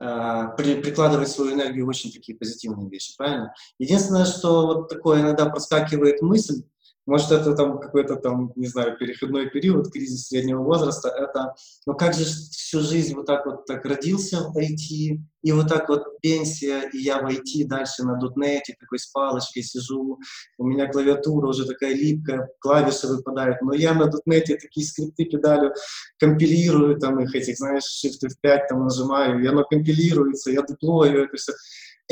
при- 0.00 0.80
прикладывать 0.80 1.28
свою 1.28 1.52
энергию 1.52 1.84
в 1.84 1.88
очень 1.90 2.10
такие 2.10 2.36
позитивные 2.36 2.88
вещи, 2.88 3.14
правильно? 3.16 3.52
Единственное, 3.78 4.24
что 4.24 4.66
вот 4.66 4.88
такое 4.88 5.20
иногда 5.20 5.46
проскакивает 5.46 6.22
мысль, 6.22 6.62
может, 7.10 7.32
это 7.32 7.56
там 7.56 7.80
какой-то 7.80 8.14
там, 8.14 8.52
не 8.54 8.68
знаю, 8.68 8.96
переходной 8.96 9.50
период, 9.50 9.92
кризис 9.92 10.28
среднего 10.28 10.62
возраста, 10.62 11.08
это, 11.08 11.56
ну 11.84 11.94
как 11.94 12.14
же 12.14 12.24
всю 12.24 12.82
жизнь 12.82 13.16
вот 13.16 13.26
так 13.26 13.46
вот 13.46 13.66
так 13.66 13.84
родился 13.84 14.44
в 14.48 14.56
IT, 14.56 15.18
и 15.42 15.52
вот 15.52 15.66
так 15.66 15.88
вот 15.88 16.20
пенсия, 16.20 16.88
и 16.92 16.98
я 16.98 17.20
в 17.20 17.26
IT 17.26 17.66
дальше 17.66 18.04
на 18.04 18.14
дотнете 18.14 18.76
такой 18.78 19.00
с 19.00 19.06
палочкой 19.06 19.64
сижу, 19.64 20.20
у 20.56 20.64
меня 20.64 20.86
клавиатура 20.86 21.48
уже 21.48 21.66
такая 21.66 21.94
липкая, 21.94 22.48
клавиши 22.60 23.08
выпадают, 23.08 23.60
но 23.60 23.74
я 23.74 23.92
на 23.92 24.06
дотнете 24.06 24.56
такие 24.56 24.86
скрипты 24.86 25.24
педалю 25.24 25.74
компилирую, 26.16 26.96
там 27.00 27.18
их 27.18 27.34
этих, 27.34 27.56
знаешь, 27.56 28.04
Shift 28.04 28.24
F5 28.24 28.58
там 28.68 28.84
нажимаю, 28.84 29.42
и 29.42 29.46
оно 29.48 29.64
компилируется, 29.64 30.52
я 30.52 30.62
деплою 30.62 31.24
это 31.24 31.36
все, 31.36 31.54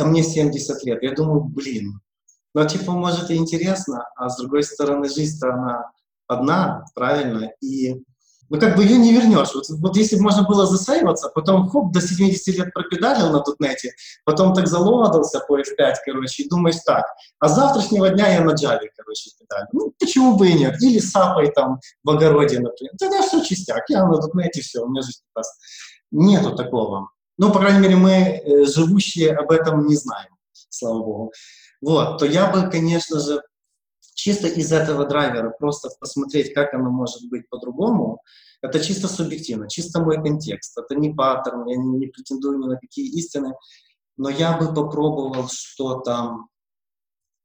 а 0.01 0.07
мне 0.07 0.25
70 0.25 0.83
лет, 0.83 1.05
я 1.05 1.15
думаю, 1.15 1.45
блин, 1.45 2.01
ну, 2.55 2.67
типа, 2.67 2.93
может, 2.93 3.31
и 3.31 3.37
интересно, 3.37 4.07
а 4.17 4.29
с 4.29 4.37
другой 4.39 4.63
стороны, 4.63 5.09
жизнь-то 5.09 5.53
она 5.53 5.91
одна, 6.27 6.85
правильно? 6.95 7.51
И, 7.61 7.95
ну, 8.49 8.59
как 8.59 8.77
бы 8.77 8.85
ее 8.85 8.97
не 8.97 9.13
вернешь. 9.13 9.55
Вот, 9.55 9.65
вот 9.69 9.97
если 9.97 10.17
бы 10.17 10.23
можно 10.23 10.45
было 10.45 10.67
засейваться, 10.67 11.31
потом, 11.35 11.69
хоп, 11.69 11.93
до 11.93 12.01
70 12.01 12.55
лет 12.57 12.73
пропедалил 12.73 13.31
на 13.31 13.41
тутнете, 13.41 13.93
потом 14.25 14.55
так 14.55 14.67
залодался 14.67 15.41
по 15.41 15.59
F5, 15.59 15.95
короче, 16.05 16.45
и 16.45 16.49
думаешь 16.49 16.81
так, 16.85 17.05
а 17.39 17.49
с 17.49 17.55
завтрашнего 17.55 18.09
дня 18.11 18.33
я 18.33 18.41
на 18.41 18.53
Java, 18.53 18.87
короче, 18.97 19.31
педалю. 19.39 19.69
Ну, 19.73 19.95
почему 19.99 20.37
бы 20.37 20.49
и 20.49 20.55
нет? 20.55 20.81
Или 20.83 20.99
с 20.99 21.15
апой 21.15 21.51
там 21.51 21.81
в 22.03 22.11
огороде, 22.11 22.61
например. 22.61 22.93
Тогда 22.99 23.23
все 23.23 23.43
чистяк, 23.45 23.85
я 23.89 24.07
на 24.07 24.17
тутнете, 24.17 24.63
все, 24.63 24.81
у 24.81 24.89
меня 24.89 25.03
жизнь 25.03 25.21
прекрасна. 25.27 25.55
Нету 26.11 26.57
такого. 26.57 27.11
Ну, 27.37 27.53
по 27.53 27.61
крайней 27.61 27.81
мере, 27.81 27.97
мы, 27.97 28.11
э, 28.11 28.65
живущие, 28.65 29.33
об 29.33 29.51
этом 29.53 29.87
не 29.87 29.95
знаем, 29.95 30.31
слава 30.71 30.99
богу. 30.99 31.33
Вот, 31.81 32.19
то 32.19 32.27
я 32.27 32.51
бы, 32.51 32.71
конечно 32.71 33.21
же, 33.21 33.43
чисто 34.15 34.49
из 34.49 34.73
этого 34.73 35.07
драйвера 35.07 35.51
просто 35.51 35.91
посмотреть, 36.01 36.53
как 36.53 36.75
оно 36.75 36.91
может 36.91 37.29
быть 37.29 37.49
по-другому, 37.49 38.21
это 38.61 38.81
чисто 38.81 39.07
субъективно, 39.07 39.69
чисто 39.69 40.01
мой 40.01 40.17
контекст. 40.17 40.77
Это 40.77 40.97
не 40.97 41.15
паттерн, 41.15 41.67
я 41.69 41.77
не, 41.77 41.99
не 41.99 42.07
претендую 42.09 42.59
ни 42.59 42.67
на 42.67 42.77
какие 42.77 43.07
истины, 43.17 43.55
но 44.17 44.29
я 44.29 44.59
бы 44.59 44.75
попробовал 44.75 45.49
что-то 45.49 46.39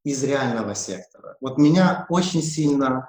из 0.03 0.23
реального 0.23 0.73
сектора. 0.73 1.37
Вот 1.39 1.57
меня 1.57 2.07
очень 2.09 2.41
сильно 2.41 3.07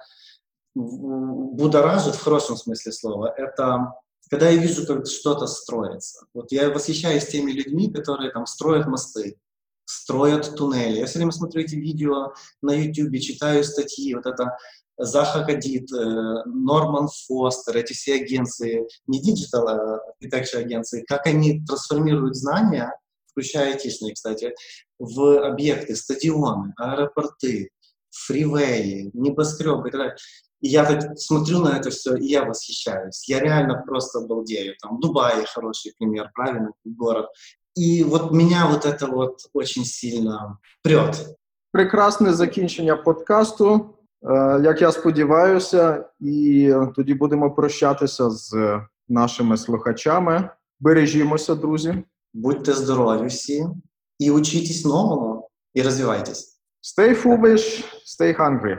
будоражит, 0.74 2.16
в 2.16 2.22
хорошем 2.22 2.56
смысле 2.56 2.92
слова, 2.92 3.32
это 3.34 3.94
когда 4.30 4.48
я 4.48 4.60
вижу, 4.60 4.86
как 4.86 5.06
что-то 5.06 5.46
строится. 5.46 6.26
Вот 6.34 6.50
я 6.50 6.70
восхищаюсь 6.70 7.26
теми 7.26 7.52
людьми, 7.52 7.92
которые 7.92 8.30
там 8.30 8.46
строят 8.46 8.86
мосты, 8.86 9.38
строят 9.84 10.56
туннели. 10.56 10.98
Я 10.98 11.06
все 11.06 11.18
время 11.18 11.32
смотрю 11.32 11.62
эти 11.62 11.74
видео 11.74 12.32
на 12.62 12.72
YouTube, 12.72 13.20
читаю 13.20 13.64
статьи, 13.64 14.14
вот 14.14 14.26
это 14.26 14.56
Заха 14.96 15.44
Хадид, 15.44 15.92
э, 15.92 16.42
Норман 16.46 17.08
Фостер, 17.08 17.76
эти 17.76 17.92
все 17.92 18.14
агенции, 18.14 18.86
не 19.06 19.20
digital 19.20 19.66
architecture 19.68 20.58
агенции, 20.58 21.04
как 21.06 21.26
они 21.26 21.64
трансформируют 21.64 22.36
знания, 22.36 22.92
включая 23.32 23.72
айтишные, 23.72 24.14
кстати, 24.14 24.54
в 24.98 25.44
объекты, 25.44 25.96
стадионы, 25.96 26.72
аэропорты, 26.76 27.70
фривеи, 28.10 29.10
небоскребы 29.12 29.88
и 29.88 29.90
так 29.90 30.00
далее. 30.00 30.16
И 30.60 30.68
я 30.68 30.84
так 30.84 31.18
смотрю 31.18 31.58
на 31.58 31.76
это 31.76 31.90
все, 31.90 32.14
и 32.14 32.26
я 32.26 32.44
восхищаюсь. 32.44 33.28
Я 33.28 33.40
реально 33.40 33.82
просто 33.86 34.20
балдею. 34.20 34.74
Там 34.80 35.00
Дубай 35.00 35.44
хороший 35.46 35.92
пример, 35.98 36.30
правильно, 36.32 36.70
город. 36.84 37.26
И 37.76 38.04
вот 38.04 38.32
меня 38.32 38.66
вот 38.66 38.86
это 38.86 39.06
вот 39.06 39.38
очень 39.52 39.84
сильно 39.84 40.58
прет. 40.82 41.26
Прекрасне 41.72 42.32
закінчення 42.32 42.96
подкасту. 42.96 43.90
Е, 44.30 44.60
Як 44.64 44.82
я 44.82 44.92
сподіваюся, 44.92 46.04
і 46.20 46.72
тоді 46.96 47.14
будемо 47.14 47.50
прощатися 47.50 48.30
з 48.30 48.80
нашими 49.08 49.56
слухачами. 49.56 50.50
Бережімося, 50.80 51.54
друзі. 51.54 52.04
Будьте 52.34 52.72
здорові 52.72 53.26
всі 53.26 53.66
і 54.18 54.30
учитесь 54.30 54.84
новому, 54.84 55.48
і 55.74 55.82
розвивайтесь. 55.82 56.60
Stay 56.82 57.22
foolish, 57.22 57.84
stay 58.04 58.36
hungry. 58.36 58.78